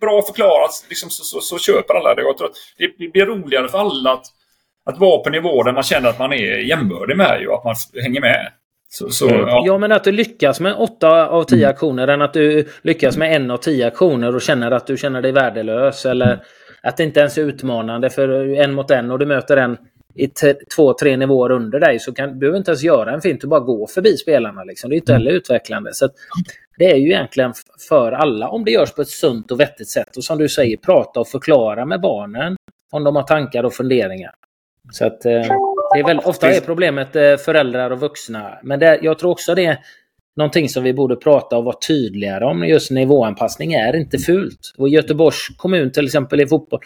bra 0.00 0.22
förklarat 0.22 0.70
liksom, 0.88 1.10
så, 1.10 1.24
så, 1.24 1.40
så, 1.40 1.58
köper 1.58 1.94
alla 1.94 2.14
det. 2.14 2.22
Jag 2.22 2.38
tror 2.38 2.48
att 2.48 2.56
det 2.98 3.12
blir 3.12 3.26
roligare 3.26 3.68
för 3.68 3.78
alla 3.78 4.12
att, 4.12 4.26
att 4.84 4.98
vara 4.98 5.22
på 5.22 5.30
nivå 5.30 5.62
där 5.62 5.72
man 5.72 5.82
känner 5.82 6.08
att 6.08 6.18
man 6.18 6.32
är 6.32 6.58
jämbördig 6.58 7.16
med 7.16 7.46
och 7.48 7.54
att 7.54 7.64
man 7.64 7.74
hänger 8.02 8.20
med. 8.20 8.52
Så, 8.88 9.10
så, 9.10 9.28
mm. 9.28 9.40
ja. 9.40 9.62
ja. 9.66 9.78
men 9.78 9.92
att 9.92 10.04
du 10.04 10.12
lyckas 10.12 10.60
med 10.60 10.74
åtta 10.74 11.28
av 11.28 11.44
tio 11.44 11.64
mm. 11.64 11.70
aktioner 11.70 12.08
än 12.08 12.22
att 12.22 12.32
du 12.32 12.68
lyckas 12.82 13.16
med 13.16 13.36
en 13.36 13.50
av 13.50 13.56
tio 13.56 13.86
aktioner 13.86 14.34
och 14.34 14.42
känner 14.42 14.70
att 14.70 14.86
du 14.86 14.96
känner 14.96 15.22
dig 15.22 15.32
värdelös. 15.32 16.06
Eller 16.06 16.44
att 16.82 16.96
det 16.96 17.04
inte 17.04 17.20
ens 17.20 17.38
är 17.38 17.42
utmanande 17.42 18.10
för 18.10 18.28
en 18.60 18.74
mot 18.74 18.90
en 18.90 19.10
och 19.10 19.18
du 19.18 19.26
möter 19.26 19.56
en 19.56 19.76
i 20.14 20.28
två, 20.76 20.94
tre 20.94 21.16
nivåer 21.16 21.50
under 21.50 21.80
dig 21.80 21.98
så 21.98 22.14
kan, 22.14 22.32
du 22.32 22.38
behöver 22.38 22.58
inte 22.58 22.70
ens 22.70 22.82
göra 22.82 23.14
en 23.14 23.20
fint, 23.20 23.40
du 23.40 23.46
bara 23.46 23.60
gå 23.60 23.86
förbi 23.86 24.16
spelarna. 24.16 24.64
Liksom. 24.64 24.90
Det 24.90 24.96
är 24.96 24.98
inte 24.98 25.12
heller 25.12 25.30
utvecklande. 25.30 25.94
Så 25.94 26.08
det 26.78 26.90
är 26.90 26.96
ju 26.96 27.06
egentligen 27.06 27.52
för 27.88 28.12
alla 28.12 28.48
om 28.48 28.64
det 28.64 28.70
görs 28.70 28.92
på 28.92 29.02
ett 29.02 29.08
sunt 29.08 29.50
och 29.50 29.60
vettigt 29.60 29.90
sätt. 29.90 30.16
Och 30.16 30.24
som 30.24 30.38
du 30.38 30.48
säger, 30.48 30.76
prata 30.76 31.20
och 31.20 31.28
förklara 31.28 31.84
med 31.84 32.00
barnen 32.00 32.56
om 32.92 33.04
de 33.04 33.16
har 33.16 33.22
tankar 33.22 33.64
och 33.64 33.72
funderingar. 33.72 34.30
Så 34.92 35.06
att, 35.06 35.24
eh, 35.24 35.32
det 35.94 36.00
är 36.00 36.06
väl, 36.06 36.18
ofta 36.18 36.50
är 36.50 36.60
problemet 36.60 37.16
eh, 37.16 37.36
föräldrar 37.36 37.90
och 37.90 38.00
vuxna. 38.00 38.58
Men 38.62 38.80
det, 38.80 38.98
jag 39.02 39.18
tror 39.18 39.30
också 39.30 39.54
det 39.54 39.64
är 39.64 39.78
någonting 40.36 40.68
som 40.68 40.82
vi 40.82 40.94
borde 40.94 41.16
prata 41.16 41.56
och 41.58 41.64
vara 41.64 41.76
tydligare 41.88 42.44
om. 42.44 42.64
Just 42.64 42.90
nivåanpassning 42.90 43.72
är 43.72 43.96
inte 43.96 44.18
fult. 44.18 44.74
Och 44.78 44.88
Göteborgs 44.88 45.48
kommun 45.56 45.92
till 45.92 46.04
exempel 46.04 46.40
i 46.40 46.46
fotboll, 46.46 46.80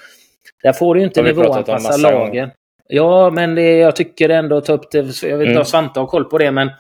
där 0.63 0.73
får 0.73 0.95
du 0.95 1.03
inte 1.03 1.23
nivåanpassa 1.23 1.97
lagen. 1.97 2.51
Ja, 2.89 3.31
men 3.31 3.55
det, 3.55 3.77
jag 3.77 3.97
tycker 3.97 4.29
ändå 4.29 4.57
att 4.57 4.65
ta 4.65 4.73
upp 4.73 4.91
det. 4.91 4.99
Jag 4.99 5.05
vet 5.05 5.23
inte 5.23 5.45
mm. 5.45 5.59
om 5.59 5.65
Svante 5.65 6.01
har 6.01 6.07
koll 6.07 6.25
på 6.25 6.39
det, 6.39 6.51
men 6.51 6.71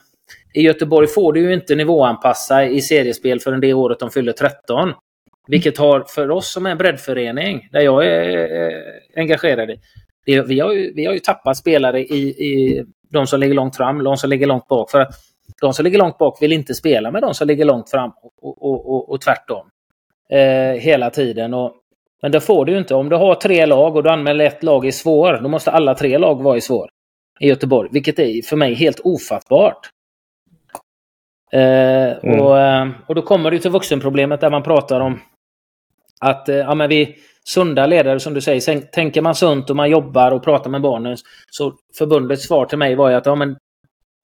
i 0.56 0.62
Göteborg 0.62 1.06
får 1.06 1.32
du 1.32 1.40
ju 1.40 1.54
inte 1.54 1.74
nivåanpassa 1.74 2.64
i 2.64 2.80
seriespel 2.80 3.40
förrän 3.40 3.60
det 3.60 3.74
året 3.74 3.98
de 3.98 4.10
fyller 4.10 4.32
13. 4.32 4.92
Vilket 5.48 5.78
har 5.78 6.04
för 6.08 6.30
oss 6.30 6.52
som 6.52 6.66
är 6.66 6.70
en 6.70 6.78
breddförening, 6.78 7.68
där 7.72 7.80
jag 7.80 8.06
är 8.06 8.38
eh, 8.38 8.82
engagerad 9.16 9.70
i, 9.70 9.80
det, 10.26 10.40
vi, 10.40 10.60
har 10.60 10.72
ju, 10.72 10.92
vi 10.94 11.04
har 11.04 11.12
ju 11.12 11.18
tappat 11.18 11.56
spelare 11.56 12.00
i, 12.00 12.28
i 12.28 12.84
de 13.10 13.26
som 13.26 13.40
ligger 13.40 13.54
långt 13.54 13.76
fram, 13.76 14.04
de 14.04 14.16
som 14.16 14.30
ligger 14.30 14.46
långt 14.46 14.68
bak. 14.68 14.90
För 14.90 15.00
att 15.00 15.08
de 15.60 15.74
som 15.74 15.84
ligger 15.84 15.98
långt 15.98 16.18
bak 16.18 16.42
vill 16.42 16.52
inte 16.52 16.74
spela 16.74 17.10
med 17.10 17.22
de 17.22 17.34
som 17.34 17.48
ligger 17.48 17.64
långt 17.64 17.90
fram 17.90 18.10
och, 18.22 18.62
och, 18.62 18.90
och, 18.90 19.10
och 19.10 19.20
tvärtom. 19.20 19.66
Eh, 20.30 20.80
hela 20.80 21.10
tiden. 21.10 21.54
Och 21.54 21.72
men 22.22 22.32
det 22.32 22.40
får 22.40 22.64
du 22.64 22.78
inte. 22.78 22.94
Om 22.94 23.08
du 23.08 23.16
har 23.16 23.34
tre 23.34 23.66
lag 23.66 23.96
och 23.96 24.02
du 24.02 24.10
anmäler 24.10 24.44
ett 24.44 24.62
lag 24.62 24.86
i 24.86 24.92
svår, 24.92 25.40
då 25.42 25.48
måste 25.48 25.70
alla 25.70 25.94
tre 25.94 26.18
lag 26.18 26.42
vara 26.42 26.56
i 26.56 26.60
svår. 26.60 26.88
I 27.40 27.48
Göteborg. 27.48 27.88
Vilket 27.92 28.18
är 28.18 28.42
för 28.42 28.56
mig 28.56 28.74
helt 28.74 29.00
ofattbart. 29.00 29.90
Eh, 31.52 32.24
mm. 32.24 32.40
och, 32.40 32.58
eh, 32.58 32.88
och 33.06 33.14
då 33.14 33.22
kommer 33.22 33.50
du 33.50 33.58
till 33.58 33.70
vuxenproblemet 33.70 34.40
där 34.40 34.50
man 34.50 34.62
pratar 34.62 35.00
om 35.00 35.20
att 36.20 36.48
eh, 36.48 36.56
ja, 36.56 36.74
men 36.74 36.88
vi 36.88 37.16
sunda 37.44 37.86
ledare 37.86 38.20
som 38.20 38.34
du 38.34 38.40
säger, 38.40 38.80
tänker 38.80 39.22
man 39.22 39.34
sunt 39.34 39.70
och 39.70 39.76
man 39.76 39.90
jobbar 39.90 40.30
och 40.32 40.44
pratar 40.44 40.70
med 40.70 40.80
barnen. 40.80 41.16
Så 41.50 41.72
förbundets 41.98 42.46
svar 42.46 42.66
till 42.66 42.78
mig 42.78 42.94
var 42.94 43.10
ju 43.10 43.16
att 43.16 43.26
ja, 43.26 43.34
men 43.34 43.56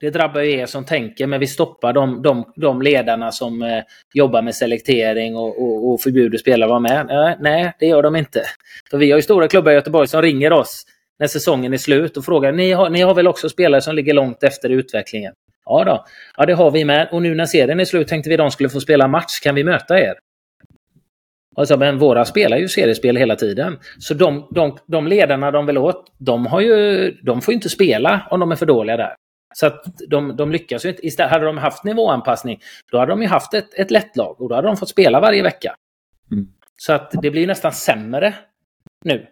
det 0.01 0.11
drabbar 0.11 0.41
ju 0.41 0.53
er 0.53 0.67
som 0.67 0.85
tänker, 0.85 1.27
men 1.27 1.41
vi 1.41 1.47
stoppar 1.47 1.93
de, 1.93 2.23
de, 2.23 2.53
de 2.57 2.83
ledarna 2.83 3.33
som 3.33 3.63
eh, 3.63 3.83
jobbar 4.15 4.43
med 4.43 4.55
selektering 4.55 5.37
och, 5.37 5.63
och, 5.63 5.93
och 5.93 6.01
förbjuder 6.01 6.39
spelare 6.39 6.67
att 6.67 6.71
vara 6.71 7.05
med. 7.05 7.11
Eh, 7.11 7.37
nej, 7.41 7.73
det 7.79 7.87
gör 7.87 8.03
de 8.03 8.17
inte. 8.17 8.43
För 8.91 8.99
vi 8.99 9.11
har 9.11 9.19
ju 9.19 9.23
stora 9.23 9.49
klubbar 9.49 9.73
i 9.73 9.75
Göteborg 9.75 10.09
som 10.09 10.23
ringer 10.23 10.53
oss 10.53 10.85
när 11.19 11.27
säsongen 11.27 11.73
är 11.73 11.79
slut 11.79 12.17
och 12.17 12.25
frågar, 12.25 12.53
ni 12.53 12.73
har, 12.73 12.91
ni 12.91 13.01
har 13.01 13.15
väl 13.15 13.29
också 13.29 13.49
spelare 13.49 13.81
som 13.81 13.95
ligger 13.95 14.15
långt 14.15 14.43
efter 14.43 14.71
i 14.71 14.75
utvecklingen? 14.75 15.33
Ja 15.65 15.85
då, 15.85 16.05
ja 16.37 16.47
det 16.47 16.53
har 16.53 16.71
vi 16.71 16.85
med. 16.85 17.09
Och 17.13 17.23
nu 17.23 17.35
när 17.35 17.47
serien 17.47 17.81
är 17.81 17.85
slut 17.85 18.09
tänkte 18.09 18.29
vi 18.29 18.35
att 18.35 18.39
de 18.39 18.51
skulle 18.51 18.69
få 18.69 18.81
spela 18.81 19.09
match. 19.09 19.41
Kan 19.41 19.55
vi 19.55 19.65
möta 19.65 20.01
er? 20.01 20.15
Alltså, 21.57 21.77
men 21.77 21.99
våra 21.99 22.25
spelar 22.25 22.57
ju 22.57 22.69
seriespel 22.69 23.17
hela 23.17 23.37
tiden. 23.37 23.79
Så 23.99 24.15
de, 24.15 24.49
de, 24.51 24.79
de 24.87 25.07
ledarna 25.07 25.51
de 25.51 25.67
vill 25.67 25.79
åt, 25.79 26.13
de, 26.19 26.47
har 26.47 26.61
ju, 26.61 27.11
de 27.23 27.41
får 27.41 27.55
inte 27.55 27.69
spela 27.69 28.27
om 28.31 28.41
de 28.41 28.53
är 28.53 28.57
för 28.57 28.67
dåliga 28.67 28.97
där. 28.97 29.15
Så 29.55 29.67
att 29.67 29.85
de, 30.09 30.37
de 30.37 30.53
lyckas 30.53 30.85
ju 30.85 30.89
inte. 30.89 31.07
Istället 31.07 31.33
hade 31.33 31.45
de 31.45 31.59
haft 31.59 31.85
nivåanpassning, 31.85 32.61
då 32.93 32.99
hade 32.99 33.13
de 33.13 33.23
ju 33.23 33.29
haft 33.29 33.55
ett, 33.55 33.75
ett 33.75 33.91
lätt 33.91 34.17
lag 34.17 34.41
och 34.41 34.49
då 34.49 34.55
hade 34.55 34.69
de 34.69 34.77
fått 34.77 34.89
spela 34.89 35.21
varje 35.21 35.43
vecka. 35.43 35.75
Mm. 36.33 36.47
Så 36.77 36.93
att 36.93 37.11
det 37.23 37.31
blir 37.31 37.47
nästan 37.47 37.73
sämre 37.73 38.35
nu. 39.05 39.27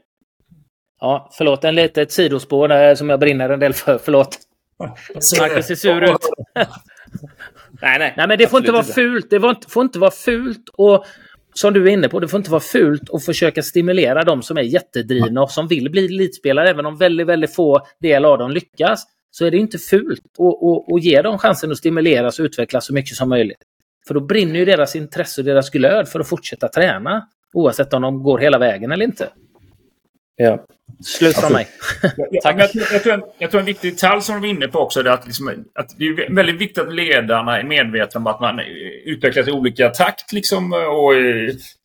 Ja, 1.00 1.30
förlåt, 1.32 1.64
en 1.64 1.74
litet 1.74 2.12
sidospår 2.12 2.68
där 2.68 2.94
som 2.94 3.10
jag 3.10 3.20
brinner 3.20 3.50
en 3.50 3.60
del 3.60 3.72
för. 3.72 3.98
Förlåt. 3.98 4.38
Marcus 5.38 5.66
ser 5.66 5.74
sur 5.74 6.02
ut. 6.02 6.16
nej, 7.82 7.98
nej. 7.98 8.14
Nej, 8.16 8.28
men 8.28 8.38
det 8.38 8.46
får 8.46 8.58
inte 8.58 8.72
vara 8.72 8.82
fult. 8.82 9.30
Det 9.30 9.40
får 9.68 9.82
inte 9.82 9.98
vara 9.98 10.10
fult 10.10 10.68
och 10.72 11.04
som 11.54 11.72
du 11.72 11.88
är 11.88 11.92
inne 11.92 12.08
på, 12.08 12.20
det 12.20 12.28
får 12.28 12.38
inte 12.38 12.50
vara 12.50 12.60
fult 12.60 13.10
att 13.10 13.24
försöka 13.24 13.62
stimulera 13.62 14.22
de 14.22 14.42
som 14.42 14.56
är 14.56 14.62
jättedrivna 14.62 15.42
och 15.42 15.50
som 15.50 15.68
vill 15.68 15.90
bli 15.90 16.04
elitspelare, 16.04 16.70
även 16.70 16.86
om 16.86 16.96
väldigt, 16.96 17.26
väldigt 17.26 17.54
få 17.54 17.86
del 18.00 18.24
av 18.24 18.38
dem 18.38 18.50
lyckas 18.50 19.04
så 19.30 19.44
är 19.46 19.50
det 19.50 19.56
inte 19.56 19.78
fult 19.78 20.22
att 20.94 21.02
ge 21.02 21.22
dem 21.22 21.38
chansen 21.38 21.70
att 21.70 21.78
stimuleras 21.78 22.38
och 22.38 22.44
utvecklas 22.44 22.86
så 22.86 22.94
mycket 22.94 23.16
som 23.16 23.28
möjligt. 23.28 23.62
För 24.06 24.14
då 24.14 24.20
brinner 24.20 24.58
ju 24.58 24.64
deras 24.64 24.96
intresse 24.96 25.40
och 25.40 25.44
deras 25.44 25.70
glöd 25.70 26.08
för 26.08 26.20
att 26.20 26.28
fortsätta 26.28 26.68
träna. 26.68 27.28
Oavsett 27.52 27.94
om 27.94 28.02
de 28.02 28.22
går 28.22 28.38
hela 28.38 28.58
vägen 28.58 28.92
eller 28.92 29.04
inte. 29.04 29.28
Ja. 30.40 30.64
Slut 31.04 31.36
från 31.36 31.52
mig. 31.52 31.68
Tack. 32.42 32.56
Jag, 32.58 32.70
jag, 32.92 33.02
tror 33.02 33.14
en, 33.14 33.22
jag 33.38 33.50
tror 33.50 33.60
en 33.60 33.66
viktig 33.66 33.92
detalj 33.92 34.22
som 34.22 34.34
du 34.34 34.40
var 34.40 34.48
inne 34.48 34.68
på 34.68 34.78
också 34.78 35.00
är 35.00 35.04
att, 35.04 35.26
liksom, 35.26 35.64
att 35.74 35.98
det 35.98 36.04
är 36.04 36.34
väldigt 36.34 36.60
viktigt 36.60 36.78
att 36.78 36.94
ledarna 36.94 37.58
är 37.58 37.64
medvetna 37.64 38.20
om 38.20 38.26
att 38.26 38.40
man 38.40 38.60
utvecklas 39.04 39.48
i 39.48 39.50
olika 39.50 39.88
takt. 39.88 40.32
Liksom, 40.32 40.72
och 40.72 41.12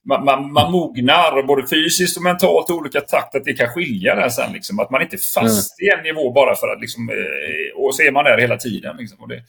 man, 0.06 0.26
man, 0.26 0.52
man 0.54 0.72
mognar 0.72 1.44
både 1.44 1.68
fysiskt 1.68 2.18
och 2.18 2.24
mentalt 2.24 2.70
i 2.70 2.74
olika 2.74 3.02
takt. 3.02 3.36
Att 3.36 3.46
det 3.46 3.54
kan 3.54 3.68
skilja 3.68 4.16
där 4.16 4.30
sen. 4.30 4.54
Liksom, 4.54 4.80
att 4.80 4.92
man 4.92 5.02
inte 5.02 5.16
är 5.16 5.42
fast 5.42 5.82
mm. 5.82 5.88
i 5.88 5.98
en 5.98 6.04
nivå 6.04 6.32
bara 6.32 6.56
för 6.56 6.68
att... 6.68 6.82
Liksom, 6.82 7.10
eh, 7.10 7.84
och 7.84 7.96
så 7.96 8.04
är 8.04 8.12
man 8.12 8.24
där 8.24 8.38
hela 8.38 8.58
tiden. 8.58 8.98
Liksom, 8.98 9.20
och 9.22 9.30
det 9.30 9.42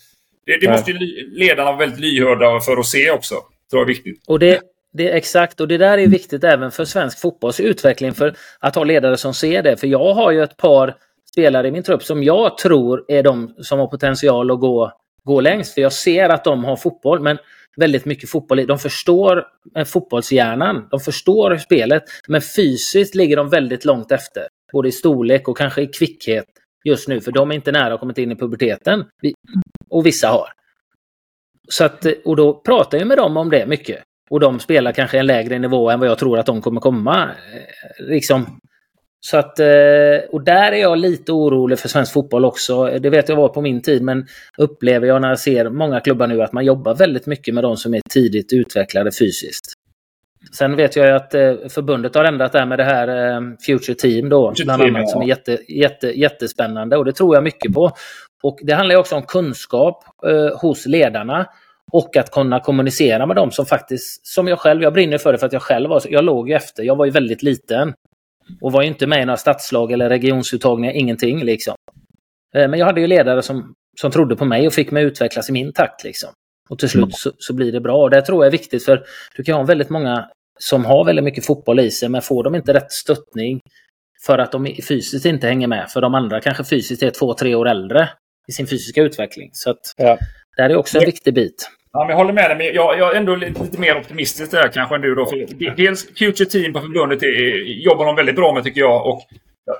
det, 0.46 0.58
det 0.60 0.70
måste 0.70 0.92
ledarna 1.32 1.64
vara 1.64 1.76
väldigt 1.76 2.00
lyhörda 2.00 2.60
för 2.60 2.76
att 2.76 2.86
se 2.86 3.10
också. 3.10 3.34
Det 3.34 3.70
tror 3.70 3.80
jag 3.80 3.90
är 3.90 3.94
viktigt. 3.94 4.24
Och 4.26 4.38
det, 4.38 4.60
det 4.96 5.16
exakt, 5.16 5.60
och 5.60 5.68
det 5.68 5.78
där 5.78 5.98
är 5.98 6.06
viktigt 6.06 6.44
även 6.44 6.70
för 6.70 6.84
svensk 6.84 7.20
fotbolls 7.20 7.60
utveckling 7.60 8.14
för 8.14 8.34
att 8.60 8.74
ha 8.74 8.84
ledare 8.84 9.16
som 9.16 9.34
ser 9.34 9.62
det. 9.62 9.76
För 9.76 9.86
jag 9.86 10.14
har 10.14 10.30
ju 10.30 10.42
ett 10.42 10.56
par 10.56 10.96
spelare 11.32 11.68
i 11.68 11.70
min 11.70 11.82
trupp 11.82 12.02
som 12.02 12.22
jag 12.22 12.58
tror 12.58 13.04
är 13.08 13.22
de 13.22 13.54
som 13.58 13.78
har 13.78 13.86
potential 13.86 14.50
att 14.50 14.60
gå, 14.60 14.92
gå 15.24 15.40
längst. 15.40 15.74
För 15.74 15.80
jag 15.80 15.92
ser 15.92 16.28
att 16.28 16.44
de 16.44 16.64
har 16.64 16.76
fotboll, 16.76 17.20
men 17.20 17.38
väldigt 17.76 18.04
mycket 18.04 18.30
fotboll. 18.30 18.66
De 18.66 18.78
förstår 18.78 19.44
eh, 19.76 19.84
fotbollshjärnan. 19.84 20.88
De 20.90 21.00
förstår 21.00 21.56
spelet. 21.56 22.02
Men 22.28 22.40
fysiskt 22.42 23.14
ligger 23.14 23.36
de 23.36 23.48
väldigt 23.48 23.84
långt 23.84 24.12
efter. 24.12 24.46
Både 24.72 24.88
i 24.88 24.92
storlek 24.92 25.48
och 25.48 25.56
kanske 25.56 25.82
i 25.82 25.86
kvickhet 25.86 26.44
just 26.84 27.08
nu. 27.08 27.20
För 27.20 27.32
de 27.32 27.50
är 27.50 27.54
inte 27.54 27.72
nära 27.72 27.94
att 27.94 28.00
kommit 28.00 28.18
in 28.18 28.32
i 28.32 28.36
puberteten. 28.36 29.04
Och 29.90 30.06
vissa 30.06 30.28
har. 30.28 30.48
Så 31.68 31.84
att, 31.84 32.06
och 32.24 32.36
då 32.36 32.54
pratar 32.60 32.98
jag 32.98 33.06
med 33.06 33.18
dem 33.18 33.36
om 33.36 33.50
det 33.50 33.66
mycket. 33.66 34.02
Och 34.30 34.40
de 34.40 34.60
spelar 34.60 34.92
kanske 34.92 35.18
en 35.18 35.26
lägre 35.26 35.58
nivå 35.58 35.90
än 35.90 36.00
vad 36.00 36.08
jag 36.08 36.18
tror 36.18 36.38
att 36.38 36.46
de 36.46 36.62
kommer 36.62 36.80
komma. 36.80 37.22
Eh, 37.22 38.06
liksom. 38.06 38.60
Så 39.20 39.36
att, 39.36 39.60
eh, 39.60 40.18
och 40.30 40.44
där 40.44 40.72
är 40.72 40.80
jag 40.80 40.98
lite 40.98 41.32
orolig 41.32 41.78
för 41.78 41.88
svensk 41.88 42.12
fotboll 42.12 42.44
också. 42.44 42.84
Det 42.84 43.10
vet 43.10 43.28
jag 43.28 43.36
var 43.36 43.48
på 43.48 43.60
min 43.60 43.82
tid, 43.82 44.02
men 44.02 44.26
upplever 44.58 45.06
jag 45.06 45.22
när 45.22 45.28
jag 45.28 45.38
ser 45.38 45.70
många 45.70 46.00
klubbar 46.00 46.26
nu 46.26 46.42
att 46.42 46.52
man 46.52 46.64
jobbar 46.64 46.94
väldigt 46.94 47.26
mycket 47.26 47.54
med 47.54 47.64
de 47.64 47.76
som 47.76 47.94
är 47.94 48.00
tidigt 48.10 48.52
utvecklade 48.52 49.10
fysiskt. 49.12 49.72
Sen 50.52 50.76
vet 50.76 50.96
jag 50.96 51.06
ju 51.06 51.12
att 51.12 51.34
eh, 51.34 51.54
förbundet 51.68 52.14
har 52.14 52.24
ändrat 52.24 52.52
det 52.52 52.58
här 52.58 52.66
med 52.66 52.78
det 52.78 52.84
här 52.84 53.42
Future 53.66 53.94
Team 53.94 54.28
då, 54.28 54.52
bland 54.64 54.82
annat, 54.82 55.10
som 55.10 55.22
är 55.22 55.26
jätte, 55.26 55.58
jätte, 55.68 56.20
jättespännande 56.20 56.96
och 56.96 57.04
det 57.04 57.12
tror 57.12 57.34
jag 57.36 57.44
mycket 57.44 57.72
på. 57.72 57.90
Och 58.42 58.58
det 58.62 58.72
handlar 58.72 58.94
ju 58.94 59.00
också 59.00 59.16
om 59.16 59.22
kunskap 59.22 60.04
eh, 60.26 60.60
hos 60.60 60.86
ledarna 60.86 61.46
och 61.92 62.16
att 62.16 62.30
kunna 62.30 62.60
kommunicera 62.60 63.26
med 63.26 63.36
dem 63.36 63.50
som 63.50 63.66
faktiskt, 63.66 64.26
som 64.26 64.48
jag 64.48 64.58
själv, 64.58 64.82
jag 64.82 64.92
brinner 64.92 65.18
för 65.18 65.32
det 65.32 65.38
för 65.38 65.46
att 65.46 65.52
jag 65.52 65.62
själv 65.62 65.90
var, 65.90 66.02
jag 66.08 66.24
låg 66.24 66.48
ju 66.48 66.54
efter, 66.54 66.82
jag 66.82 66.96
var 66.96 67.04
ju 67.04 67.10
väldigt 67.10 67.42
liten. 67.42 67.94
Och 68.60 68.72
var 68.72 68.82
ju 68.82 68.88
inte 68.88 69.06
med 69.06 69.22
i 69.22 69.24
några 69.24 69.36
stadslag 69.36 69.92
eller 69.92 70.08
regionsuttagningar, 70.08 70.92
ingenting 70.92 71.44
liksom. 71.44 71.74
Eh, 72.54 72.68
men 72.68 72.78
jag 72.78 72.86
hade 72.86 73.00
ju 73.00 73.06
ledare 73.06 73.42
som, 73.42 73.74
som 74.00 74.10
trodde 74.10 74.36
på 74.36 74.44
mig 74.44 74.66
och 74.66 74.72
fick 74.72 74.90
mig 74.90 75.04
utvecklas 75.04 75.48
i 75.48 75.52
min 75.52 75.72
takt 75.72 76.04
liksom. 76.04 76.30
Och 76.68 76.78
till 76.78 76.88
slut 76.88 77.14
så, 77.14 77.32
så 77.38 77.54
blir 77.54 77.72
det 77.72 77.80
bra. 77.80 78.02
Och 78.02 78.10
det 78.10 78.22
tror 78.22 78.44
jag 78.44 78.46
är 78.46 78.58
viktigt 78.58 78.84
för 78.84 79.04
du 79.36 79.42
kan 79.42 79.54
ha 79.54 79.62
väldigt 79.62 79.90
många 79.90 80.28
som 80.58 80.84
har 80.84 81.04
väldigt 81.04 81.24
mycket 81.24 81.46
fotboll 81.46 81.80
i 81.80 81.90
sig, 81.90 82.08
men 82.08 82.22
får 82.22 82.44
de 82.44 82.54
inte 82.54 82.74
rätt 82.74 82.92
stöttning 82.92 83.60
för 84.26 84.38
att 84.38 84.52
de 84.52 84.66
fysiskt 84.88 85.26
inte 85.26 85.46
hänger 85.46 85.66
med, 85.66 85.90
för 85.90 86.00
de 86.00 86.14
andra 86.14 86.40
kanske 86.40 86.64
fysiskt 86.64 87.02
är 87.02 87.10
två, 87.10 87.34
tre 87.34 87.54
år 87.54 87.68
äldre 87.68 88.08
i 88.48 88.52
sin 88.52 88.66
fysiska 88.66 89.02
utveckling. 89.02 89.50
Så 89.52 89.70
att 89.70 89.94
ja 89.96 90.18
det 90.56 90.62
här 90.62 90.70
är 90.70 90.76
också 90.76 90.98
en 90.98 91.04
viktig 91.04 91.34
bit. 91.34 91.70
Ja, 91.92 92.00
men 92.00 92.08
jag 92.08 92.16
håller 92.16 92.32
med 92.32 92.50
dig, 92.50 92.56
men 92.56 92.66
jag, 92.66 92.98
jag 92.98 93.12
är 93.12 93.16
ändå 93.16 93.36
lite, 93.36 93.62
lite 93.62 93.80
mer 93.80 93.96
optimistisk 93.96 94.50
där 94.50 94.68
kanske 94.68 94.94
än 94.94 95.00
du. 95.00 95.14
Då, 95.14 95.26
för 95.26 95.76
dels 95.76 96.08
Future 96.18 96.50
Team 96.50 96.72
på 96.72 96.80
förbundet 96.80 97.22
är, 97.22 97.56
jobbar 97.84 98.06
de 98.06 98.16
väldigt 98.16 98.36
bra 98.36 98.54
med 98.54 98.64
tycker 98.64 98.80
jag. 98.80 99.06
Och 99.06 99.22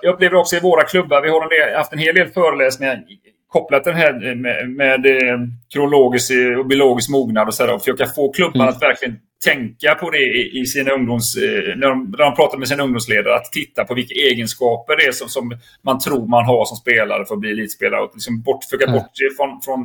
jag 0.03 0.15
upplever 0.15 0.37
också 0.37 0.57
i 0.57 0.61
våra 0.61 0.83
klubbar, 0.83 1.23
vi 1.23 1.29
har 1.29 1.43
en 1.43 1.49
del, 1.49 1.77
haft 1.77 1.93
en 1.93 1.99
hel 1.99 2.15
del 2.15 2.29
föreläsningar 2.29 3.03
kopplat 3.49 3.85
den 3.85 3.95
här 3.95 4.35
med, 4.35 4.71
med 4.71 5.07
eh, 5.07 5.39
kronologisk 5.73 6.33
och 6.59 6.67
biologisk 6.67 7.11
mognad 7.11 7.49
och 7.49 7.55
så 7.55 7.67
där, 7.67 7.75
och 7.75 7.81
försöka 7.81 8.07
få 8.07 8.33
klubbarna 8.33 8.65
mm. 8.65 8.75
att 8.75 8.83
verkligen 8.83 9.17
tänka 9.45 9.95
på 9.95 10.11
det 10.11 10.19
i, 10.19 10.61
i 10.61 10.67
sina 10.67 10.91
ungdoms... 10.91 11.37
Eh, 11.37 11.77
när 11.77 11.89
de, 11.89 12.15
när 12.19 12.25
de 12.25 12.35
pratar 12.35 12.59
med 12.59 12.69
sina 12.69 12.83
ungdomsledare, 12.83 13.35
att 13.35 13.53
titta 13.53 13.85
på 13.85 13.95
vilka 13.95 14.15
egenskaper 14.15 14.97
det 14.97 15.05
är 15.07 15.13
som, 15.13 15.29
som 15.29 15.59
man 15.83 15.99
tror 15.99 16.27
man 16.27 16.45
har 16.45 16.65
som 16.65 16.77
spelare 16.77 17.25
för 17.27 17.35
att 17.35 17.41
bli 17.41 17.51
elitspelare. 17.51 18.01
Och 18.01 18.11
liksom 18.13 18.43
bort, 18.43 18.65
försöka 18.65 18.85
mm. 18.85 18.97
bortse 18.97 19.25
från, 19.37 19.61
från 19.65 19.81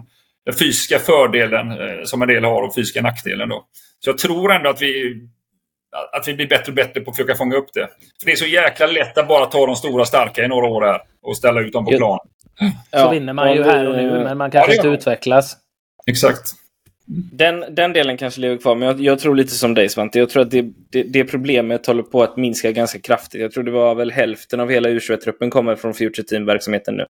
den 0.46 0.56
fysiska 0.56 1.00
fördelen 1.00 1.72
eh, 1.72 2.04
som 2.04 2.22
en 2.22 2.28
del 2.28 2.44
har 2.44 2.62
och 2.62 2.76
fysiska 2.76 3.02
nackdelen. 3.02 3.50
Då. 3.50 3.66
Så 4.00 4.10
jag 4.10 4.18
tror 4.18 4.54
ändå 4.54 4.70
att 4.70 4.82
vi, 4.82 5.16
att 6.18 6.28
vi 6.28 6.34
blir 6.34 6.48
bättre 6.48 6.72
och 6.72 6.76
bättre 6.76 7.02
på 7.02 7.12
att 7.12 7.18
försöka 7.18 7.36
fånga 7.36 7.56
upp 7.56 7.74
det. 7.74 7.88
För 8.20 8.26
Det 8.26 8.32
är 8.32 8.36
så 8.36 8.46
jäkla 8.46 8.88
lätt 8.88 9.18
att 9.18 9.28
bara 9.28 9.46
ta 9.46 9.66
de 9.66 9.76
stora 9.76 10.06
starka 10.06 10.44
i 10.44 10.48
några 10.48 10.68
år 10.68 10.82
här 10.82 11.02
och 11.22 11.38
ställa 11.38 11.62
ut 11.62 11.74
dem 11.74 11.86
på 11.86 11.92
plan. 11.92 12.20
Så 12.92 13.10
vinner 13.10 13.34
man 13.34 13.54
ju 13.54 13.64
här 13.64 13.90
och 13.90 13.96
nu, 13.96 14.24
men 14.24 14.38
man 14.38 14.52
kanske 14.52 14.72
ja, 14.72 14.76
inte 14.76 14.88
utvecklas. 14.88 15.58
Exakt. 16.08 16.61
Den, 17.14 17.66
den 17.76 17.94
delen 17.94 18.18
kanske 18.18 18.42
lever 18.42 18.58
kvar, 18.58 18.76
men 18.76 18.88
jag, 18.88 19.00
jag, 19.00 19.20
tror 19.20 19.36
lite 19.36 19.52
som 19.52 19.74
dig 19.74 19.90
Svante. 19.90 20.20
Jag 20.20 20.30
tror 20.30 20.42
att 20.44 20.52
det, 20.52 20.66
det, 20.90 21.04
det, 21.04 21.24
problemet 21.24 21.86
håller 21.86 22.04
på 22.04 22.24
att 22.24 22.38
minska 22.38 22.72
ganska 22.72 23.00
kraftigt. 23.00 23.42
Jag 23.42 23.52
tror 23.52 23.64
det 23.64 23.72
var 23.72 23.96
väl 23.96 24.12
hälften 24.12 24.60
av 24.60 24.70
hela 24.70 24.90
U21-truppen 24.90 25.50
kommer 25.50 25.76
från 25.76 25.94
Future 25.94 26.24
Team-verksamheten 26.28 26.96
nu. 26.96 27.06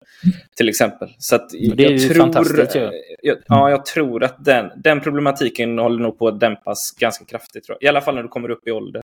Till 0.57 0.69
exempel. 0.69 1.09
Så 1.19 1.39
det 1.77 1.85
är 1.85 1.91
ju 1.91 1.99
tror, 1.99 2.21
fantastiskt 2.21 2.77
ju. 2.77 2.91
Jag, 3.23 3.37
ja, 3.47 3.71
jag 3.71 3.87
tror 3.87 4.25
att 4.25 4.45
den, 4.45 4.71
den 4.77 5.01
problematiken 5.01 5.79
håller 5.79 6.03
nog 6.03 6.19
på 6.19 6.29
att 6.29 6.41
dämpas 6.41 6.91
ganska 6.99 7.25
kraftigt. 7.25 7.65
Tror 7.65 7.79
jag. 7.81 7.87
I 7.87 7.89
alla 7.89 8.01
fall 8.01 8.15
när 8.15 8.23
du 8.23 8.29
kommer 8.29 8.51
upp 8.51 8.69
i 8.69 8.71
ålder. 8.71 9.03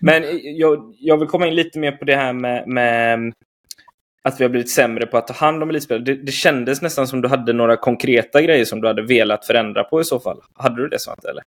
Men 0.00 0.24
jag, 0.42 0.94
jag 0.98 1.18
vill 1.18 1.28
komma 1.28 1.46
in 1.46 1.54
lite 1.54 1.78
mer 1.78 1.92
på 1.92 2.04
det 2.04 2.16
här 2.16 2.32
med, 2.32 2.68
med 2.68 3.32
att 4.24 4.40
vi 4.40 4.44
har 4.44 4.48
blivit 4.48 4.70
sämre 4.70 5.06
på 5.06 5.18
att 5.18 5.26
ta 5.26 5.34
hand 5.34 5.62
om 5.62 5.70
elitspelare. 5.70 6.04
Det, 6.04 6.14
det 6.14 6.32
kändes 6.32 6.82
nästan 6.82 7.06
som 7.06 7.20
du 7.20 7.28
hade 7.28 7.52
några 7.52 7.76
konkreta 7.76 8.42
grejer 8.42 8.64
som 8.64 8.80
du 8.80 8.88
hade 8.88 9.02
velat 9.02 9.46
förändra 9.46 9.84
på 9.84 10.00
i 10.00 10.04
så 10.04 10.20
fall. 10.20 10.40
Hade 10.54 10.82
du 10.82 10.88
det 10.88 10.98
Svante? 10.98 11.30
Eller? 11.30 11.42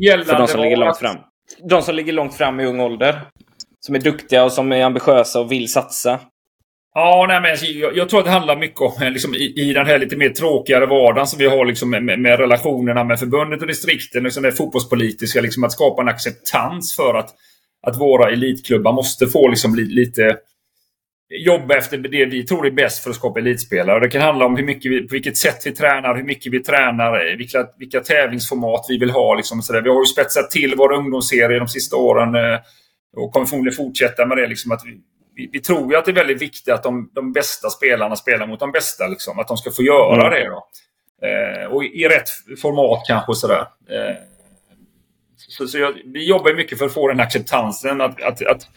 Gällande 0.00 0.32
För 0.32 0.38
de 0.38 0.48
som 0.48 0.60
ligger 0.60 0.76
långt 0.76 0.98
fram. 0.98 1.16
De 1.68 1.82
som 1.82 1.94
ligger 1.94 2.12
långt 2.12 2.34
fram 2.34 2.60
i 2.60 2.66
ung 2.66 2.80
ålder. 2.80 3.20
Som 3.80 3.94
är 3.94 3.98
duktiga 3.98 4.44
och 4.44 4.52
som 4.52 4.72
är 4.72 4.84
ambitiösa 4.84 5.40
och 5.40 5.52
vill 5.52 5.72
satsa. 5.72 6.20
Ja, 6.94 7.24
nej, 7.28 7.40
men 7.40 7.80
jag, 7.80 7.96
jag 7.96 8.08
tror 8.08 8.20
att 8.20 8.26
det 8.26 8.32
handlar 8.32 8.56
mycket 8.56 8.80
om 8.80 8.92
liksom, 9.00 9.34
i, 9.34 9.54
i 9.56 9.72
den 9.72 9.86
här 9.86 9.98
lite 9.98 10.16
mer 10.16 10.28
tråkigare 10.28 10.86
vardagen 10.86 11.26
som 11.26 11.38
vi 11.38 11.46
har 11.46 11.64
liksom, 11.64 11.90
med, 11.90 12.18
med 12.18 12.38
relationerna 12.38 13.04
med 13.04 13.18
förbundet 13.18 13.60
och 13.60 13.66
distrikten. 13.66 14.22
Liksom 14.22 14.42
det 14.42 14.52
fotbollspolitiska, 14.52 15.40
liksom, 15.40 15.64
att 15.64 15.72
skapa 15.72 16.02
en 16.02 16.08
acceptans 16.08 16.96
för 16.96 17.14
att, 17.14 17.30
att 17.86 18.00
våra 18.00 18.30
elitklubbar 18.30 18.92
måste 18.92 19.26
få 19.26 19.48
liksom, 19.48 19.74
li, 19.74 19.84
lite 19.84 20.36
jobba 21.28 21.76
efter 21.76 21.98
det 21.98 22.24
vi 22.24 22.46
tror 22.46 22.66
är 22.66 22.70
bäst 22.70 23.02
för 23.02 23.10
att 23.10 23.16
skapa 23.16 23.40
elitspelare. 23.40 24.00
Det 24.00 24.08
kan 24.08 24.22
handla 24.22 24.46
om 24.46 24.56
hur 24.56 24.64
mycket 24.64 24.92
vi, 24.92 25.00
på 25.00 25.12
vilket 25.12 25.36
sätt 25.36 25.62
vi 25.64 25.72
tränar, 25.72 26.16
hur 26.16 26.24
mycket 26.24 26.52
vi 26.52 26.62
tränar, 26.62 27.36
vilka, 27.36 27.68
vilka 27.78 28.00
tävlingsformat 28.00 28.86
vi 28.88 28.98
vill 28.98 29.10
ha. 29.10 29.34
Liksom, 29.34 29.62
så 29.62 29.72
där. 29.72 29.82
Vi 29.82 29.88
har 29.88 30.02
ju 30.02 30.06
spetsat 30.06 30.50
till 30.50 30.74
våra 30.74 30.96
ungdomsserier 30.96 31.58
de 31.58 31.68
sista 31.68 31.96
åren 31.96 32.34
eh, 32.34 32.60
och 33.16 33.32
kommer 33.32 33.46
förmodligen 33.46 33.76
fortsätta 33.76 34.26
med 34.26 34.38
det. 34.38 34.46
Liksom, 34.46 34.72
att 34.72 34.82
vi, 34.84 35.00
vi, 35.34 35.50
vi, 35.52 35.60
tror 35.60 35.92
ju 35.92 35.98
att 35.98 36.04
det 36.04 36.10
är 36.10 36.14
väldigt 36.14 36.42
viktigt 36.42 36.74
att 36.74 36.82
de, 36.82 37.10
de 37.14 37.32
bästa 37.32 37.70
spelarna 37.70 38.16
spelar 38.16 38.46
mot 38.46 38.60
de 38.60 38.72
bästa. 38.72 39.06
Liksom, 39.06 39.38
att 39.38 39.48
de 39.48 39.56
ska 39.56 39.70
få 39.70 39.82
göra 39.82 40.26
mm. 40.26 40.30
det. 40.30 40.48
Då. 40.48 40.66
Eh, 41.26 41.66
och 41.72 41.84
i, 41.84 41.86
i, 41.86 42.08
rätt 42.08 42.28
format 42.62 43.04
kanske. 43.06 43.34
Sådär. 43.34 43.60
Eh, 43.60 44.16
så, 45.36 45.66
så 45.66 45.78
jag, 45.78 45.94
vi 46.04 46.28
jobbar 46.28 46.54
mycket 46.54 46.78
för 46.78 46.86
att 46.86 46.94
få 46.94 47.08
den 47.08 47.20
acceptansen. 47.20 48.00
Att, 48.00 48.22
att, 48.22 48.46
att 48.46 48.68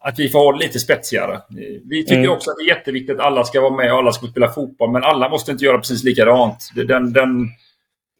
att 0.00 0.18
vi 0.18 0.28
får 0.28 0.38
ha 0.38 0.52
lite 0.52 0.78
spetsigare. 0.78 1.40
Vi 1.84 2.04
tycker 2.04 2.18
mm. 2.18 2.30
också 2.30 2.50
att 2.50 2.56
det 2.56 2.70
är 2.70 2.76
jätteviktigt 2.76 3.20
att 3.20 3.26
alla 3.26 3.44
ska 3.44 3.60
vara 3.60 3.76
med 3.76 3.92
och 3.92 3.98
alla 3.98 4.12
ska 4.12 4.26
spela 4.26 4.48
fotboll. 4.48 4.90
Men 4.90 5.04
alla 5.04 5.28
måste 5.28 5.52
inte 5.52 5.64
göra 5.64 5.78
precis 5.78 6.04
likadant. 6.04 6.70
Den, 6.74 7.12
den, 7.12 7.48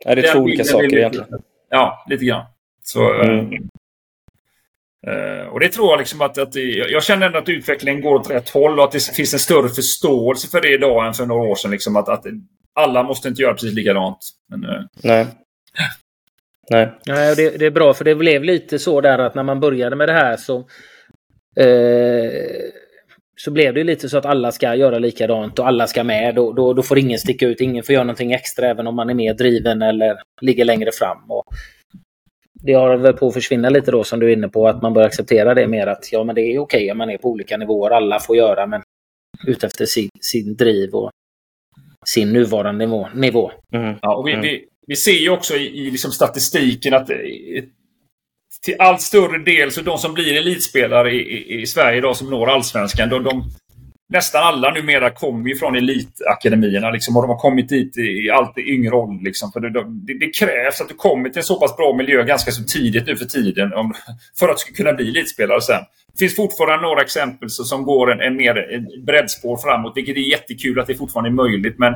är 0.05 0.16
det 0.16 0.22
den 0.22 0.33
två 0.33 0.39
olika 0.39 0.64
saker 0.64 0.97
egentligen? 0.97 1.29
Ja, 1.70 2.05
lite 2.09 2.24
grann. 2.24 2.45
Så, 2.83 3.12
mm. 3.12 3.53
uh, 5.09 5.49
och 5.53 5.61
det 5.61 5.68
tror 5.68 5.91
jag 5.91 5.99
liksom 5.99 6.20
att, 6.20 6.39
att 6.39 6.55
jag 6.91 7.03
känner 7.03 7.26
ändå 7.26 7.39
att 7.39 7.49
utvecklingen 7.49 8.01
går 8.01 8.14
åt 8.14 8.31
rätt 8.31 8.49
håll 8.49 8.79
och 8.79 8.85
att 8.85 8.93
det 8.93 9.14
finns 9.16 9.33
en 9.33 9.41
större 9.41 9.68
förståelse 9.68 10.49
för 10.49 10.61
det 10.61 10.74
idag 10.74 11.07
än 11.07 11.14
för 11.14 11.26
några 11.26 11.49
år 11.49 11.55
sedan. 11.55 11.70
Liksom 11.70 11.97
att, 11.97 12.09
att 12.09 12.24
alla 12.74 13.03
måste 13.03 13.29
inte 13.29 13.43
göra 13.43 13.55
precis 13.55 13.74
likadant. 13.74 14.18
Men, 14.49 14.61
Nej. 15.03 15.26
Nej. 16.70 16.89
Nej 17.07 17.37
det, 17.37 17.59
det, 17.59 17.66
är 17.66 17.70
bra 17.70 17.95
för 17.95 18.05
det 18.05 18.14
blev 18.14 18.45
lite 18.45 18.79
så 18.79 19.01
där 19.01 19.18
att 19.18 19.35
när 19.35 19.43
man 19.43 19.61
började 19.61 19.97
med 19.97 20.09
det 20.09 20.12
här 20.12 20.37
så 20.37 20.59
Eh, 20.59 20.66
så 23.36 23.51
blev 23.51 23.74
det 23.74 23.84
lite 23.84 24.09
så 24.09 24.18
att 24.18 24.26
alla 24.26 24.53
ska 24.53 24.74
göra 24.74 24.99
likadant 24.99 25.59
och 25.59 25.66
alla 25.66 25.86
ska 25.86 26.05
med. 26.05 26.34
Då, 26.34 26.53
då, 26.53 26.72
då, 26.72 26.82
får 26.82 26.99
ingen 26.99 27.18
sticka 27.18 27.46
ut, 27.46 27.61
ingen 27.61 27.84
får 27.84 27.92
göra 27.92 28.05
någonting 28.05 28.32
extra 28.32 28.66
även 28.66 28.86
om 28.86 28.96
man 28.96 29.11
är 29.11 29.14
mer 29.14 29.34
driven 29.34 29.82
eller 29.82 30.16
ligger 30.40 30.64
längre 30.64 30.92
fram. 30.92 31.30
Och 31.30 31.44
det 32.55 32.72
har 32.72 32.96
väl 32.96 33.12
på 33.12 33.26
att 33.26 33.34
försvinna 33.34 33.70
lite 33.70 33.90
då 33.90 34.05
som 34.05 34.20
du 34.20 34.26
är 34.26 34.36
inne 34.36 34.49
på, 34.49 34.68
att 34.68 34.82
man 34.82 34.94
bör 34.94 35.03
acceptera 35.03 35.55
det 35.55 35.68
mer 35.68 35.86
att 35.86 36.12
ja 36.12 36.24
men 36.24 36.34
det 36.34 36.40
är 36.40 36.59
okej 36.59 36.92
om 36.92 36.99
man 36.99 37.11
är 37.11 37.18
på 37.18 37.28
olika 37.28 37.57
nivåer, 37.57 37.90
alla 37.90 38.20
får 38.20 38.36
göra 38.36 38.66
men 38.66 38.82
utefter 39.46 39.86
sin, 39.86 40.09
sin 40.20 40.57
driv 40.57 40.94
och 40.94 41.11
sin 42.07 42.32
nuvarande 42.32 42.86
nivå. 42.86 43.09
nivå. 43.14 43.53
Mm. 43.72 43.94
Ja, 44.03 44.16
och 44.16 44.28
vi, 44.28 44.36
vi, 44.36 44.64
vi, 44.86 44.96
ser 44.96 45.12
ju 45.12 45.30
också 45.30 45.55
i, 45.55 45.66
i 45.66 45.90
liksom 45.90 46.11
statistiken 46.11 46.94
att 46.94 47.11
till 48.63 48.77
allt 48.79 49.03
större 49.03 49.39
del, 49.39 49.73
så 49.73 49.81
de 49.81 49.99
som 49.99 50.15
blir 50.15 50.37
elitspelare 50.37 51.13
i, 51.13 51.21
i, 51.21 51.61
i 51.61 51.67
Sverige 51.67 51.99
idag 51.99 52.17
som 52.17 52.31
når 52.31 52.51
allsvenskan, 52.51 53.09
de, 53.09 53.25
de, 53.25 53.51
nästan 54.09 54.43
alla 54.43 54.71
numera 54.71 55.11
kommer 55.11 55.49
ju 55.49 55.57
från 55.57 55.77
elitakademierna 55.77 56.91
liksom, 56.91 57.17
och 57.17 57.23
de 57.23 57.29
har 57.29 57.39
kommit 57.39 57.69
dit 57.69 57.99
i, 57.99 58.27
i 58.27 58.31
allt 58.31 58.59
yngre 58.59 58.95
ålder. 58.95 59.25
Liksom, 59.25 59.53
för 59.53 59.61
det, 59.61 59.71
det, 59.71 60.19
det, 60.19 60.31
krävs 60.39 60.81
att 60.81 60.89
du 60.89 60.95
kommer 60.95 61.29
till 61.29 61.39
en 61.39 61.45
så 61.45 61.61
pass 61.61 61.77
bra 61.77 61.97
miljö 61.97 62.23
ganska 62.23 62.51
så 62.51 62.65
tidigt 62.65 63.07
nu 63.07 63.17
för 63.17 63.25
tiden 63.25 63.73
om, 63.75 63.95
för 64.39 64.49
att 64.49 64.57
du 64.57 64.61
ska 64.61 64.75
kunna 64.75 64.93
bli 64.93 65.09
elitspelare 65.09 65.61
sen. 65.61 65.83
Det 66.13 66.19
finns 66.19 66.37
fortfarande 66.37 66.87
några 66.87 67.03
exempel 67.03 67.51
som 67.51 67.85
går 67.85 68.13
en, 68.13 68.21
en 68.21 68.37
mer 68.37 68.57
en 68.57 69.05
breddspår 69.05 69.57
framåt, 69.57 69.93
vilket 69.97 70.17
är 70.17 70.21
jättekul 70.21 70.81
att 70.81 70.87
det 70.87 70.95
fortfarande 70.95 71.31
är 71.31 71.49
möjligt. 71.49 71.79
Men 71.79 71.93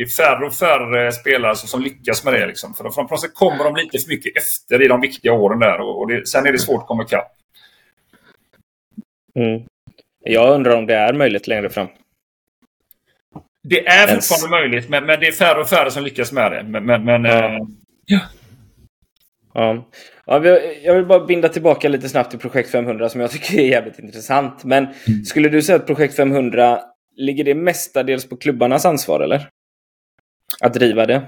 det 0.00 0.04
är 0.04 0.08
färre 0.08 0.46
och 0.46 0.54
färre 0.54 1.12
spelare 1.12 1.56
som, 1.56 1.82
lyckas 1.82 2.24
med 2.24 2.34
det. 2.34 2.46
Liksom. 2.46 2.74
För 2.74 3.16
sätt 3.16 3.34
kommer 3.34 3.64
de 3.64 3.76
lite 3.76 3.98
för 3.98 4.08
mycket 4.08 4.36
efter 4.36 4.82
i 4.82 4.88
de 4.88 5.00
viktiga 5.00 5.32
åren 5.32 5.58
där 5.58 5.80
och, 5.80 6.08
det, 6.08 6.28
sen 6.28 6.46
är 6.46 6.52
det 6.52 6.58
svårt 6.58 6.80
att 6.82 6.86
komma 6.86 7.02
ikapp. 7.02 7.32
Mm. 9.34 9.62
Jag 10.24 10.54
undrar 10.54 10.76
om 10.76 10.86
det 10.86 10.94
är 10.94 11.12
möjligt 11.12 11.46
längre 11.46 11.70
fram. 11.70 11.88
Det 13.62 13.86
är 13.86 14.06
fortfarande 14.06 14.46
yes. 14.46 14.50
möjligt, 14.50 14.88
men, 14.88 15.06
men, 15.06 15.20
det 15.20 15.26
är 15.26 15.32
färre 15.32 15.60
och 15.60 15.68
färre 15.68 15.90
som 15.90 16.02
lyckas 16.02 16.32
med 16.32 16.52
det. 16.52 16.62
Men, 16.62 16.86
men, 16.86 17.04
men 17.04 17.24
ja. 17.24 17.44
Äh, 17.44 17.58
ja. 18.04 18.20
Ja. 19.54 19.84
ja. 20.26 20.46
Jag 20.82 20.94
vill 20.94 21.06
bara 21.06 21.26
binda 21.26 21.48
tillbaka 21.48 21.88
lite 21.88 22.08
snabbt 22.08 22.30
till 22.30 22.38
Projekt 22.38 22.70
500 22.70 23.08
som 23.08 23.20
jag 23.20 23.30
tycker 23.30 23.58
är 23.58 23.68
jävligt 23.68 23.98
intressant. 23.98 24.64
Men 24.64 24.84
mm. 24.84 25.24
skulle 25.24 25.48
du 25.48 25.62
säga 25.62 25.76
att 25.76 25.86
Projekt 25.86 26.16
500 26.16 26.80
ligger 27.16 27.44
det 27.44 27.54
mestadels 27.54 28.28
på 28.28 28.36
klubbarnas 28.36 28.86
ansvar 28.86 29.20
eller? 29.20 29.48
Att 30.60 30.74
driva 30.74 31.06
det? 31.06 31.22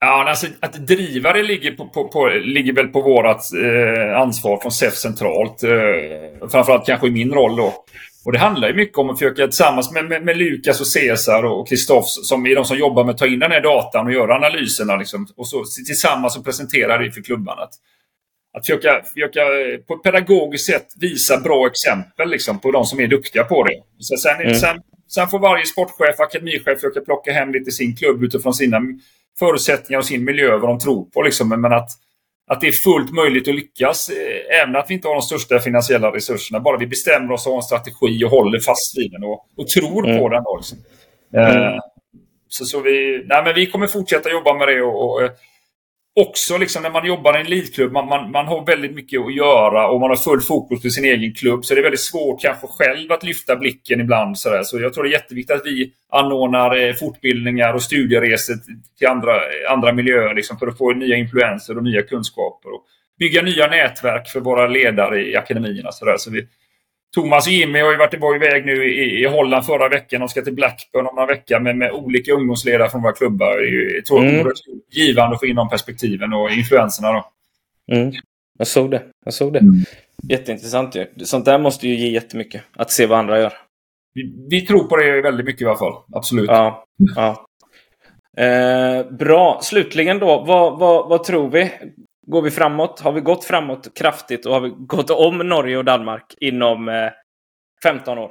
Ja, 0.00 0.28
alltså, 0.28 0.46
att 0.60 0.72
driva 0.72 1.32
det 1.32 1.42
ligger, 1.42 1.72
på, 1.72 1.88
på, 1.88 2.08
på 2.08 2.28
ligger 2.28 2.72
väl 2.72 2.88
på 2.88 3.00
vårt 3.00 3.26
eh, 3.26 4.20
ansvar 4.20 4.60
från 4.62 4.72
SEF 4.72 4.94
centralt. 4.94 5.62
Eh, 5.62 6.48
framförallt 6.48 6.86
kanske 6.86 7.06
i 7.06 7.10
min 7.10 7.32
roll 7.32 7.56
då. 7.56 7.84
Och 8.24 8.32
det 8.32 8.38
handlar 8.38 8.68
ju 8.68 8.74
mycket 8.74 8.98
om 8.98 9.10
att 9.10 9.18
försöka 9.18 9.46
tillsammans 9.46 9.92
med, 9.92 10.04
med, 10.04 10.24
med 10.24 10.36
Lukas 10.36 10.80
och 10.80 10.86
Cesar 10.86 11.42
och 11.42 11.68
Kristoff 11.68 12.04
som 12.06 12.46
är 12.46 12.54
de 12.54 12.64
som 12.64 12.78
jobbar 12.78 13.04
med 13.04 13.12
att 13.12 13.18
ta 13.18 13.26
in 13.26 13.38
den 13.38 13.50
här 13.50 13.60
datan 13.60 14.06
och 14.06 14.12
göra 14.12 14.34
analyserna. 14.34 14.96
Liksom, 14.96 15.26
och 15.36 15.48
så 15.48 15.64
tillsammans 15.86 16.36
och 16.36 16.44
presentera 16.44 16.98
det 16.98 17.10
för 17.10 17.22
klubbarna. 17.22 17.62
Att, 17.62 17.72
att 18.58 18.66
försöka, 18.66 19.02
försöka 19.14 19.40
på 19.88 19.94
ett 19.94 20.02
pedagogiskt 20.02 20.66
sätt 20.66 20.86
visa 21.00 21.40
bra 21.40 21.66
exempel 21.66 22.30
liksom, 22.30 22.60
på 22.60 22.70
de 22.70 22.84
som 22.84 23.00
är 23.00 23.06
duktiga 23.06 23.44
på 23.44 23.64
det. 23.64 23.74
Så 23.98 24.16
sen, 24.16 24.40
mm. 24.40 24.54
sen, 24.54 24.76
sen 25.08 25.28
får 25.28 25.38
varje 25.38 25.66
sportchef, 25.66 26.20
akademichef 26.20 26.74
försöka 26.74 27.00
plocka 27.00 27.32
hem 27.32 27.52
lite 27.52 27.70
sin 27.70 27.96
klubb 27.96 28.22
utifrån 28.24 28.54
sina 28.54 28.80
förutsättningar 29.38 29.98
och 29.98 30.04
sin 30.06 30.24
miljö, 30.24 30.56
vad 30.58 30.70
de 30.70 30.78
tror 30.78 31.04
på. 31.04 31.22
Liksom. 31.22 31.48
Men 31.48 31.72
att, 31.72 31.88
att 32.46 32.60
det 32.60 32.68
är 32.68 32.72
fullt 32.72 33.12
möjligt 33.12 33.48
att 33.48 33.54
lyckas, 33.54 34.08
eh, 34.08 34.62
även 34.62 34.76
att 34.76 34.90
vi 34.90 34.94
inte 34.94 35.08
har 35.08 35.14
de 35.14 35.22
största 35.22 35.58
finansiella 35.58 36.14
resurserna. 36.14 36.60
Bara 36.60 36.78
vi 36.78 36.86
bestämmer 36.86 37.32
oss 37.32 37.46
och 37.46 37.52
har 37.52 37.58
en 37.58 37.62
strategi 37.62 38.24
och 38.24 38.30
håller 38.30 38.60
fast 38.60 38.98
vid 38.98 39.12
den 39.12 39.24
och, 39.24 39.46
och 39.56 39.68
tror 39.68 40.08
mm. 40.08 40.20
på 40.20 40.28
den. 40.28 40.42
Då, 40.44 40.56
liksom. 40.56 40.78
mm. 41.34 41.80
så, 42.48 42.64
så 42.64 42.80
vi, 42.80 43.24
nej, 43.26 43.44
men 43.44 43.54
vi 43.54 43.66
kommer 43.66 43.86
fortsätta 43.86 44.30
jobba 44.30 44.54
med 44.54 44.68
det 44.68 44.82
och, 44.82 45.12
och 45.12 45.30
också 46.20 46.58
liksom 46.58 46.82
när 46.82 46.90
man 46.90 47.06
jobbar 47.06 47.36
i 47.36 47.40
en 47.40 47.46
elitklubb, 47.46 47.92
man, 47.92 48.08
man, 48.08 48.30
man 48.30 48.46
har 48.46 48.66
väldigt 48.66 48.94
mycket 48.94 49.20
att 49.20 49.34
göra 49.34 49.88
och 49.88 50.00
man 50.00 50.10
har 50.10 50.16
full 50.16 50.40
fokus 50.40 50.82
på 50.82 50.90
sin 50.90 51.04
egen 51.04 51.34
klubb. 51.34 51.64
Så 51.64 51.74
det 51.74 51.80
är 51.80 51.82
väldigt 51.82 52.00
svårt 52.00 52.40
kanske 52.40 52.66
själv 52.66 53.12
att 53.12 53.22
lyfta 53.22 53.56
blicken 53.56 54.00
ibland. 54.00 54.38
Så, 54.38 54.50
där. 54.50 54.62
så 54.62 54.80
jag 54.80 54.94
tror 54.94 55.04
det 55.04 55.10
är 55.10 55.12
jätteviktigt 55.12 55.56
att 55.56 55.66
vi 55.66 55.92
anordnar 56.12 56.76
eh, 56.76 56.94
fortbildningar 56.94 57.74
och 57.74 57.82
studieresor 57.82 58.54
till 58.98 59.06
andra, 59.06 59.32
andra 59.68 59.92
miljöer 59.92 60.34
liksom, 60.34 60.58
för 60.58 60.66
att 60.66 60.78
få 60.78 60.92
nya 60.92 61.16
influenser 61.16 61.76
och 61.76 61.84
nya 61.84 62.02
kunskaper. 62.02 62.74
Och 62.74 62.84
bygga 63.18 63.42
nya 63.42 63.66
nätverk 63.66 64.28
för 64.28 64.40
våra 64.40 64.66
ledare 64.66 65.30
i 65.30 65.36
akademierna. 65.36 65.92
Så, 65.92 66.04
där. 66.04 66.16
så 66.16 66.30
vi, 66.30 66.46
Thomas 67.16 67.46
och 67.46 67.52
Jimmy 67.52 67.80
har 67.80 67.90
ju 67.90 67.96
varit 67.96 68.20
var 68.20 68.36
iväg 68.36 68.66
nu 68.66 68.84
i, 68.84 69.22
i 69.22 69.26
Holland 69.26 69.66
förra 69.66 69.88
veckan. 69.88 70.20
De 70.20 70.28
ska 70.28 70.42
till 70.42 70.54
Blackburn 70.54 71.06
om 71.06 71.14
några 71.14 71.26
veckor 71.26 71.60
med, 71.60 71.76
med 71.76 71.92
olika 71.92 72.32
ungdomsledare 72.32 72.90
från 72.90 73.02
våra 73.02 73.12
klubbar. 73.12 73.58
Mm. 73.58 74.44
det 74.44 75.00
är 75.00 75.04
givande 75.04 75.34
att 75.34 75.40
få 75.40 75.46
in 75.46 75.56
de 75.56 75.68
perspektiven 75.68 76.32
och 76.32 76.50
influenserna. 76.50 77.12
Då. 77.12 77.24
Mm. 77.92 78.12
Jag 78.58 78.66
såg 78.66 78.90
det. 78.90 79.02
Jag 79.24 79.34
såg 79.34 79.52
det. 79.52 79.58
Mm. 79.58 79.74
Jätteintressant 80.28 80.94
ju. 80.94 81.06
Sånt 81.24 81.44
där 81.44 81.58
måste 81.58 81.88
ju 81.88 81.94
ge 81.94 82.08
jättemycket. 82.08 82.62
Att 82.76 82.90
se 82.90 83.06
vad 83.06 83.18
andra 83.18 83.40
gör. 83.40 83.52
Vi, 84.14 84.46
vi 84.50 84.60
tror 84.60 84.84
på 84.84 84.96
det 84.96 85.20
väldigt 85.20 85.46
mycket 85.46 85.62
i 85.62 85.64
alla 85.64 85.78
fall. 85.78 85.94
Absolut. 86.12 86.50
Ja. 86.50 86.86
ja. 87.16 87.46
Eh, 88.44 89.10
bra. 89.10 89.60
Slutligen 89.62 90.18
då. 90.18 90.44
Vad, 90.46 90.78
vad, 90.78 91.08
vad 91.08 91.24
tror 91.24 91.50
vi? 91.50 91.70
Går 92.26 92.42
vi 92.42 92.50
framåt? 92.50 93.00
Har 93.00 93.12
vi 93.12 93.20
gått 93.20 93.44
framåt 93.44 93.98
kraftigt 93.98 94.46
och 94.46 94.52
har 94.52 94.60
vi 94.60 94.68
gått 94.76 95.10
om 95.10 95.38
Norge 95.38 95.76
och 95.76 95.84
Danmark 95.84 96.34
inom 96.40 96.88
eh, 96.88 96.94
15 97.82 98.18
år? 98.18 98.30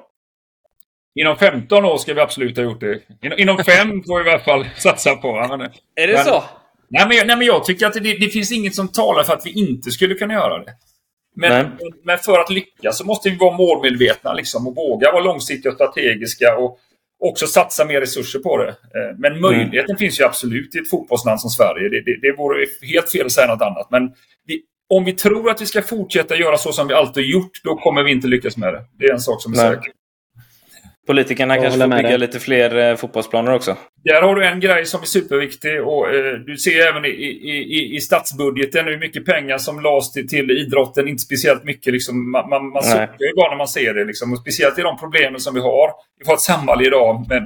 Inom 1.19 1.37
15 1.37 1.85
år 1.85 1.97
ska 1.97 2.13
vi 2.13 2.21
absolut 2.21 2.57
ha 2.57 2.63
gjort 2.63 2.79
det. 2.79 2.99
Inom, 3.21 3.39
inom 3.39 3.57
fem 3.57 4.03
får 4.03 4.23
vi 4.23 4.29
i 4.29 4.33
alla 4.33 4.43
fall 4.43 4.65
satsa 4.77 5.15
på. 5.15 5.47
Men, 5.49 5.61
är 5.95 6.07
det 6.07 6.13
men, 6.13 6.23
så? 6.23 6.43
Nej 6.87 7.07
men, 7.07 7.27
nej, 7.27 7.37
men 7.37 7.47
jag 7.47 7.65
tycker 7.65 7.85
att 7.85 7.93
det, 7.93 7.99
det, 7.99 8.29
finns 8.29 8.51
inget 8.51 8.75
som 8.75 8.87
talar 8.87 9.23
för 9.23 9.33
att 9.33 9.45
vi 9.45 9.69
inte 9.69 9.91
skulle 9.91 10.15
kunna 10.15 10.33
göra 10.33 10.63
det. 10.63 10.73
Men, 11.35 11.71
men 12.03 12.17
för 12.17 12.39
att 12.39 12.49
lyckas 12.49 12.97
så 12.97 13.05
måste 13.05 13.29
vi 13.29 13.37
vara 13.37 13.57
målmedvetna 13.57 14.33
liksom, 14.33 14.67
och 14.67 14.75
våga 14.75 15.11
vara 15.11 15.23
långsiktiga 15.23 15.71
och 15.71 15.75
strategiska. 15.75 16.57
Och, 16.57 16.79
också 17.29 17.47
satsa 17.47 17.85
mer 17.85 18.01
resurser 18.01 18.39
på 18.39 18.57
det. 18.57 18.69
Eh, 18.69 19.17
men 19.17 19.41
möjligheten 19.41 19.89
mm. 19.91 19.97
finns 19.97 20.19
ju 20.19 20.23
absolut 20.23 20.75
i 20.75 20.79
ett 20.79 20.89
fotbollsland 20.89 21.41
som 21.41 21.49
Sverige. 21.49 21.89
Det, 21.89 22.01
det, 22.01 22.19
det 22.21 22.31
vore 22.37 22.65
helt 22.81 23.11
fel 23.11 23.25
att 23.25 23.31
säga 23.31 23.47
något 23.47 23.61
annat. 23.61 23.87
Men 23.91 24.11
vi, 24.47 24.61
om 24.89 25.05
vi 25.05 25.13
tror 25.13 25.49
att 25.49 25.61
vi 25.61 25.65
ska 25.65 25.81
fortsätta 25.81 26.35
göra 26.35 26.57
så 26.57 26.71
som 26.71 26.87
vi 26.87 26.93
alltid 26.93 27.25
gjort, 27.25 27.63
då 27.63 27.75
kommer 27.75 28.03
vi 28.03 28.11
inte 28.11 28.27
lyckas 28.27 28.57
med 28.57 28.73
det. 28.73 28.81
Det 28.99 29.05
är 29.05 29.13
en 29.13 29.19
sak 29.19 29.41
som 29.41 29.53
är 29.53 29.57
säker. 29.57 29.91
Politikerna 31.07 31.55
kanske 31.57 31.79
får 31.79 31.87
bygga 31.87 32.09
det. 32.09 32.17
lite 32.17 32.39
fler 32.39 32.77
eh, 32.77 32.95
fotbollsplaner 32.95 33.53
också. 33.53 33.77
Där 34.03 34.21
har 34.21 34.35
du 34.35 34.45
en 34.45 34.59
grej 34.59 34.85
som 34.85 35.01
är 35.01 35.05
superviktig. 35.05 35.81
Och, 35.81 36.15
eh, 36.15 36.33
du 36.33 36.57
ser 36.57 36.87
även 36.87 37.05
i, 37.05 37.09
i, 37.09 37.95
i 37.95 38.01
statsbudgeten 38.01 38.85
hur 38.85 38.99
mycket 38.99 39.25
pengar 39.25 39.57
som 39.57 39.79
lades 39.79 40.11
till, 40.11 40.27
till 40.27 40.51
idrotten. 40.51 41.07
Inte 41.07 41.23
speciellt 41.23 41.63
mycket. 41.63 41.93
Liksom, 41.93 42.31
man 42.31 42.49
man, 42.49 42.69
man 42.69 42.83
suckar 42.83 43.19
ju 43.19 43.35
bara 43.35 43.49
när 43.49 43.57
man 43.57 43.67
ser 43.67 43.93
det. 43.93 44.05
Liksom. 44.05 44.33
Och 44.33 44.39
speciellt 44.39 44.79
i 44.79 44.81
de 44.81 44.97
problemen 44.97 45.39
som 45.39 45.53
vi 45.53 45.61
har. 45.61 45.89
Vi 46.19 46.25
har 46.27 46.33
ett 46.33 46.41
samhälle 46.41 46.83
idag 46.85 47.25
med, 47.29 47.43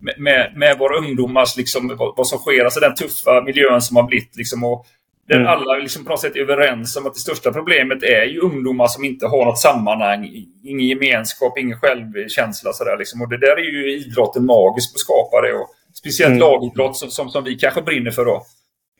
med, 0.00 0.14
med, 0.18 0.52
med 0.56 0.78
våra 0.78 0.98
ungdomars, 0.98 1.56
liksom, 1.56 1.96
vad, 1.98 2.14
vad, 2.16 2.26
som 2.26 2.38
sker. 2.38 2.64
Alltså 2.64 2.80
den 2.80 2.94
tuffa 2.94 3.42
miljön 3.42 3.80
som 3.80 3.96
har 3.96 4.04
blivit. 4.04 4.36
Liksom, 4.36 4.64
och, 4.64 4.86
där 5.28 5.36
mm. 5.36 5.48
alla 5.48 5.74
liksom 5.74 6.04
på 6.04 6.10
något 6.10 6.20
sätt 6.20 6.36
är 6.36 6.40
överens 6.40 6.96
om 6.96 7.06
att 7.06 7.14
det 7.14 7.20
största 7.20 7.52
problemet 7.52 8.02
är 8.02 8.24
ju 8.24 8.38
ungdomar 8.38 8.86
som 8.86 9.04
inte 9.04 9.26
har 9.26 9.44
något 9.44 9.58
sammanhang, 9.58 10.46
ingen 10.64 10.86
gemenskap, 10.88 11.58
ingen 11.58 11.78
självkänsla. 11.78 12.72
Sådär, 12.72 12.98
liksom. 12.98 13.22
Och 13.22 13.28
det 13.28 13.38
där 13.38 13.56
är 13.56 13.72
ju 13.72 13.96
idrotten 13.96 14.44
magisk 14.44 14.92
på 14.92 14.96
att 14.96 15.00
skapa 15.00 15.40
det. 15.40 15.52
Och 15.52 15.68
speciellt 15.94 16.30
mm. 16.30 16.40
lagidrott 16.40 16.96
som, 16.96 17.10
som, 17.10 17.28
som, 17.28 17.44
vi 17.44 17.54
kanske 17.54 17.82
brinner 17.82 18.10
för. 18.10 18.24
Då. 18.24 18.46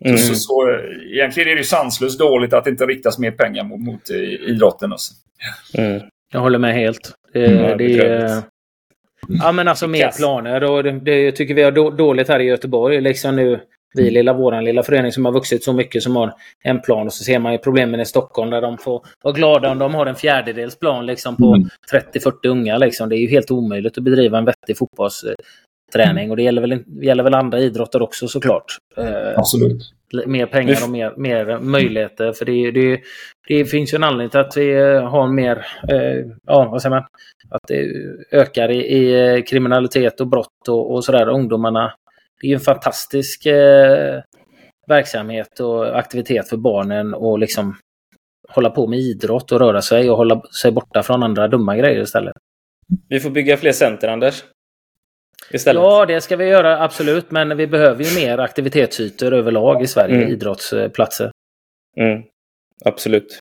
Mm. 0.04 0.18
Så, 0.18 0.34
så, 0.34 0.34
så, 0.34 0.78
egentligen 1.12 1.48
är 1.48 1.56
det 1.56 1.64
sanslöst 1.64 2.18
dåligt 2.18 2.52
att 2.52 2.64
det 2.64 2.70
inte 2.70 2.86
riktas 2.86 3.18
mer 3.18 3.30
pengar 3.30 3.64
mot, 3.64 3.80
mot 3.80 4.10
eh, 4.10 4.50
idrotten. 4.50 4.92
Alltså. 4.92 5.14
Mm. 5.74 6.02
Jag 6.32 6.40
håller 6.40 6.58
med 6.58 6.74
helt. 6.74 7.12
Det, 7.32 7.46
mm, 7.46 7.78
det, 7.78 7.98
är, 7.98 8.42
ja, 9.28 9.52
men 9.52 9.68
alltså 9.68 9.86
mer 9.86 10.10
planer. 10.16 10.64
Och 10.64 10.84
det, 10.84 10.92
det 10.92 11.32
tycker 11.32 11.54
vi 11.54 11.62
har 11.62 11.90
dåligt 11.90 12.28
här 12.28 12.40
i 12.40 12.44
Göteborg. 12.44 13.00
Liksom 13.00 13.36
nu 13.36 13.60
vi 13.94 14.10
lilla, 14.10 14.32
våran 14.32 14.64
lilla 14.64 14.82
förening 14.82 15.12
som 15.12 15.24
har 15.24 15.32
vuxit 15.32 15.64
så 15.64 15.72
mycket 15.72 16.02
som 16.02 16.16
har 16.16 16.34
en 16.62 16.80
plan 16.80 17.06
och 17.06 17.12
så 17.12 17.24
ser 17.24 17.38
man 17.38 17.52
ju 17.52 17.58
problemen 17.58 18.00
i 18.00 18.06
Stockholm 18.06 18.50
där 18.50 18.60
de 18.60 18.78
får 18.78 19.04
vara 19.22 19.34
glada 19.34 19.70
om 19.70 19.78
de 19.78 19.94
har 19.94 20.06
en 20.06 20.14
fjärdedels 20.14 20.78
plan 20.78 21.06
liksom 21.06 21.36
på 21.36 21.54
mm. 21.54 21.68
30-40 22.14 22.46
unga. 22.46 22.78
Liksom. 22.78 23.08
Det 23.08 23.16
är 23.16 23.20
ju 23.20 23.28
helt 23.28 23.50
omöjligt 23.50 23.98
att 23.98 24.04
bedriva 24.04 24.38
en 24.38 24.44
vettig 24.44 24.78
fotbollsträning 24.78 26.30
och 26.30 26.36
det 26.36 26.42
gäller 26.42 26.60
väl, 26.60 26.84
gäller 27.02 27.24
väl 27.24 27.34
andra 27.34 27.60
idrotter 27.60 28.02
också 28.02 28.28
såklart. 28.28 28.64
Eh, 28.96 29.38
Absolut. 29.38 29.82
Mer 30.26 30.46
pengar 30.46 30.84
och 30.84 30.90
mer, 30.90 31.14
mer 31.16 31.58
möjligheter. 31.58 32.32
För 32.32 32.44
det, 32.44 32.70
det, 32.70 33.00
det 33.48 33.64
finns 33.64 33.94
ju 33.94 33.96
en 33.96 34.04
anledning 34.04 34.30
till 34.30 34.40
att 34.40 34.56
vi 34.56 34.74
har 35.00 35.28
mer, 35.28 35.66
eh, 35.88 36.26
ja 36.46 36.68
vad 36.70 36.82
säger 36.82 36.96
man, 36.96 37.04
att 37.50 37.62
det 37.68 37.86
ökar 38.30 38.70
i, 38.70 38.78
i 38.78 39.42
kriminalitet 39.42 40.20
och 40.20 40.26
brott 40.26 40.68
och, 40.68 40.94
och 40.94 41.04
sådär. 41.04 41.28
Ungdomarna 41.28 41.92
det 42.42 42.48
är 42.48 42.54
en 42.54 42.60
fantastisk 42.60 43.46
eh, 43.46 44.20
verksamhet 44.86 45.60
och 45.60 45.98
aktivitet 45.98 46.48
för 46.48 46.56
barnen 46.56 47.14
och 47.14 47.38
liksom 47.38 47.76
hålla 48.48 48.70
på 48.70 48.86
med 48.86 48.98
idrott 48.98 49.52
och 49.52 49.60
röra 49.60 49.82
sig 49.82 50.10
och 50.10 50.16
hålla 50.16 50.42
sig 50.62 50.72
borta 50.72 51.02
från 51.02 51.22
andra 51.22 51.48
dumma 51.48 51.76
grejer 51.76 52.02
istället. 52.02 52.34
Vi 53.08 53.20
får 53.20 53.30
bygga 53.30 53.56
fler 53.56 53.72
center, 53.72 54.08
Anders. 54.08 54.44
Istället. 55.50 55.82
Ja, 55.82 56.06
det 56.06 56.20
ska 56.20 56.36
vi 56.36 56.44
göra 56.44 56.82
absolut. 56.82 57.30
Men 57.30 57.56
vi 57.56 57.66
behöver 57.66 58.04
ju 58.04 58.26
mer 58.26 58.38
aktivitetsytor 58.38 59.32
överlag 59.32 59.82
i 59.82 59.86
Sverige, 59.86 60.16
mm. 60.16 60.28
idrottsplatser. 60.28 61.30
Mm. 61.96 62.22
Absolut. 62.84 63.38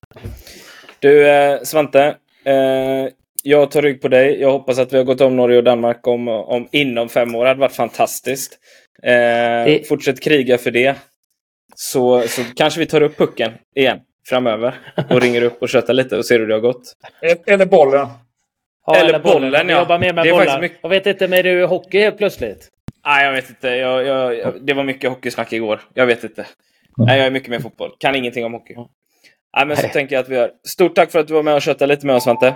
Du, 1.00 1.28
eh, 1.28 1.60
Svante. 1.62 2.16
Eh, 2.44 3.08
jag 3.42 3.70
tar 3.70 3.82
rygg 3.82 4.02
på 4.02 4.08
dig. 4.08 4.40
Jag 4.40 4.52
hoppas 4.52 4.78
att 4.78 4.92
vi 4.92 4.96
har 4.96 5.04
gått 5.04 5.20
om 5.20 5.36
Norge 5.36 5.58
och 5.58 5.64
Danmark 5.64 6.06
om, 6.06 6.28
om 6.28 6.68
inom 6.72 7.08
fem 7.08 7.34
år. 7.34 7.44
Det 7.44 7.50
hade 7.50 7.60
varit 7.60 7.72
fantastiskt. 7.72 8.58
Eh, 9.02 9.10
det... 9.10 9.88
Fortsätt 9.88 10.20
kriga 10.20 10.58
för 10.58 10.70
det. 10.70 10.96
Så, 11.74 12.22
så 12.22 12.42
kanske 12.56 12.80
vi 12.80 12.86
tar 12.86 13.02
upp 13.02 13.16
pucken 13.16 13.52
igen 13.74 14.00
framöver 14.28 14.74
och 15.10 15.20
ringer 15.20 15.42
upp 15.42 15.62
och 15.62 15.68
köttar 15.68 15.94
lite 15.94 16.16
och 16.16 16.26
ser 16.26 16.38
hur 16.38 16.46
det 16.46 16.54
har 16.54 16.60
gått. 16.60 16.82
Eller 17.46 17.66
bollen. 17.66 18.08
Ja, 18.86 18.96
eller, 18.96 19.08
eller 19.08 19.18
bollen, 19.18 19.40
bollen 19.40 19.68
ja. 19.68 19.78
Jobbar 19.78 19.98
mer 19.98 20.12
med 20.12 20.26
det 20.26 20.32
bollar. 20.32 20.60
Mycket... 20.60 20.78
Jag 20.82 20.88
vet 20.88 21.06
inte, 21.06 21.28
men 21.28 21.44
du 21.44 21.66
hockey 21.66 22.00
helt 22.00 22.18
plötsligt? 22.18 22.68
Nej, 23.06 23.24
jag 23.24 23.32
vet 23.32 23.48
inte. 23.48 23.68
Jag, 23.68 24.06
jag, 24.06 24.38
jag, 24.38 24.66
det 24.66 24.74
var 24.74 24.84
mycket 24.84 25.10
hockeysnack 25.10 25.52
igår. 25.52 25.80
Jag 25.94 26.06
vet 26.06 26.24
inte. 26.24 26.46
Nej, 26.96 27.18
jag 27.18 27.26
är 27.26 27.30
mycket 27.30 27.48
med 27.48 27.62
fotboll. 27.62 27.90
Kan 27.98 28.14
ingenting 28.14 28.44
om 28.44 28.52
hockey. 28.52 28.74
Nej, 29.56 29.66
men 29.66 29.76
så 29.76 29.82
Nej. 29.82 29.92
tänker 29.92 30.16
jag 30.16 30.22
att 30.22 30.28
vi 30.28 30.34
gör. 30.36 30.50
Stort 30.68 30.94
tack 30.94 31.10
för 31.10 31.18
att 31.18 31.28
du 31.28 31.34
var 31.34 31.42
med 31.42 31.54
och 31.54 31.62
köttade 31.62 31.94
lite 31.94 32.06
med 32.06 32.16
oss, 32.16 32.24
Svante. 32.24 32.54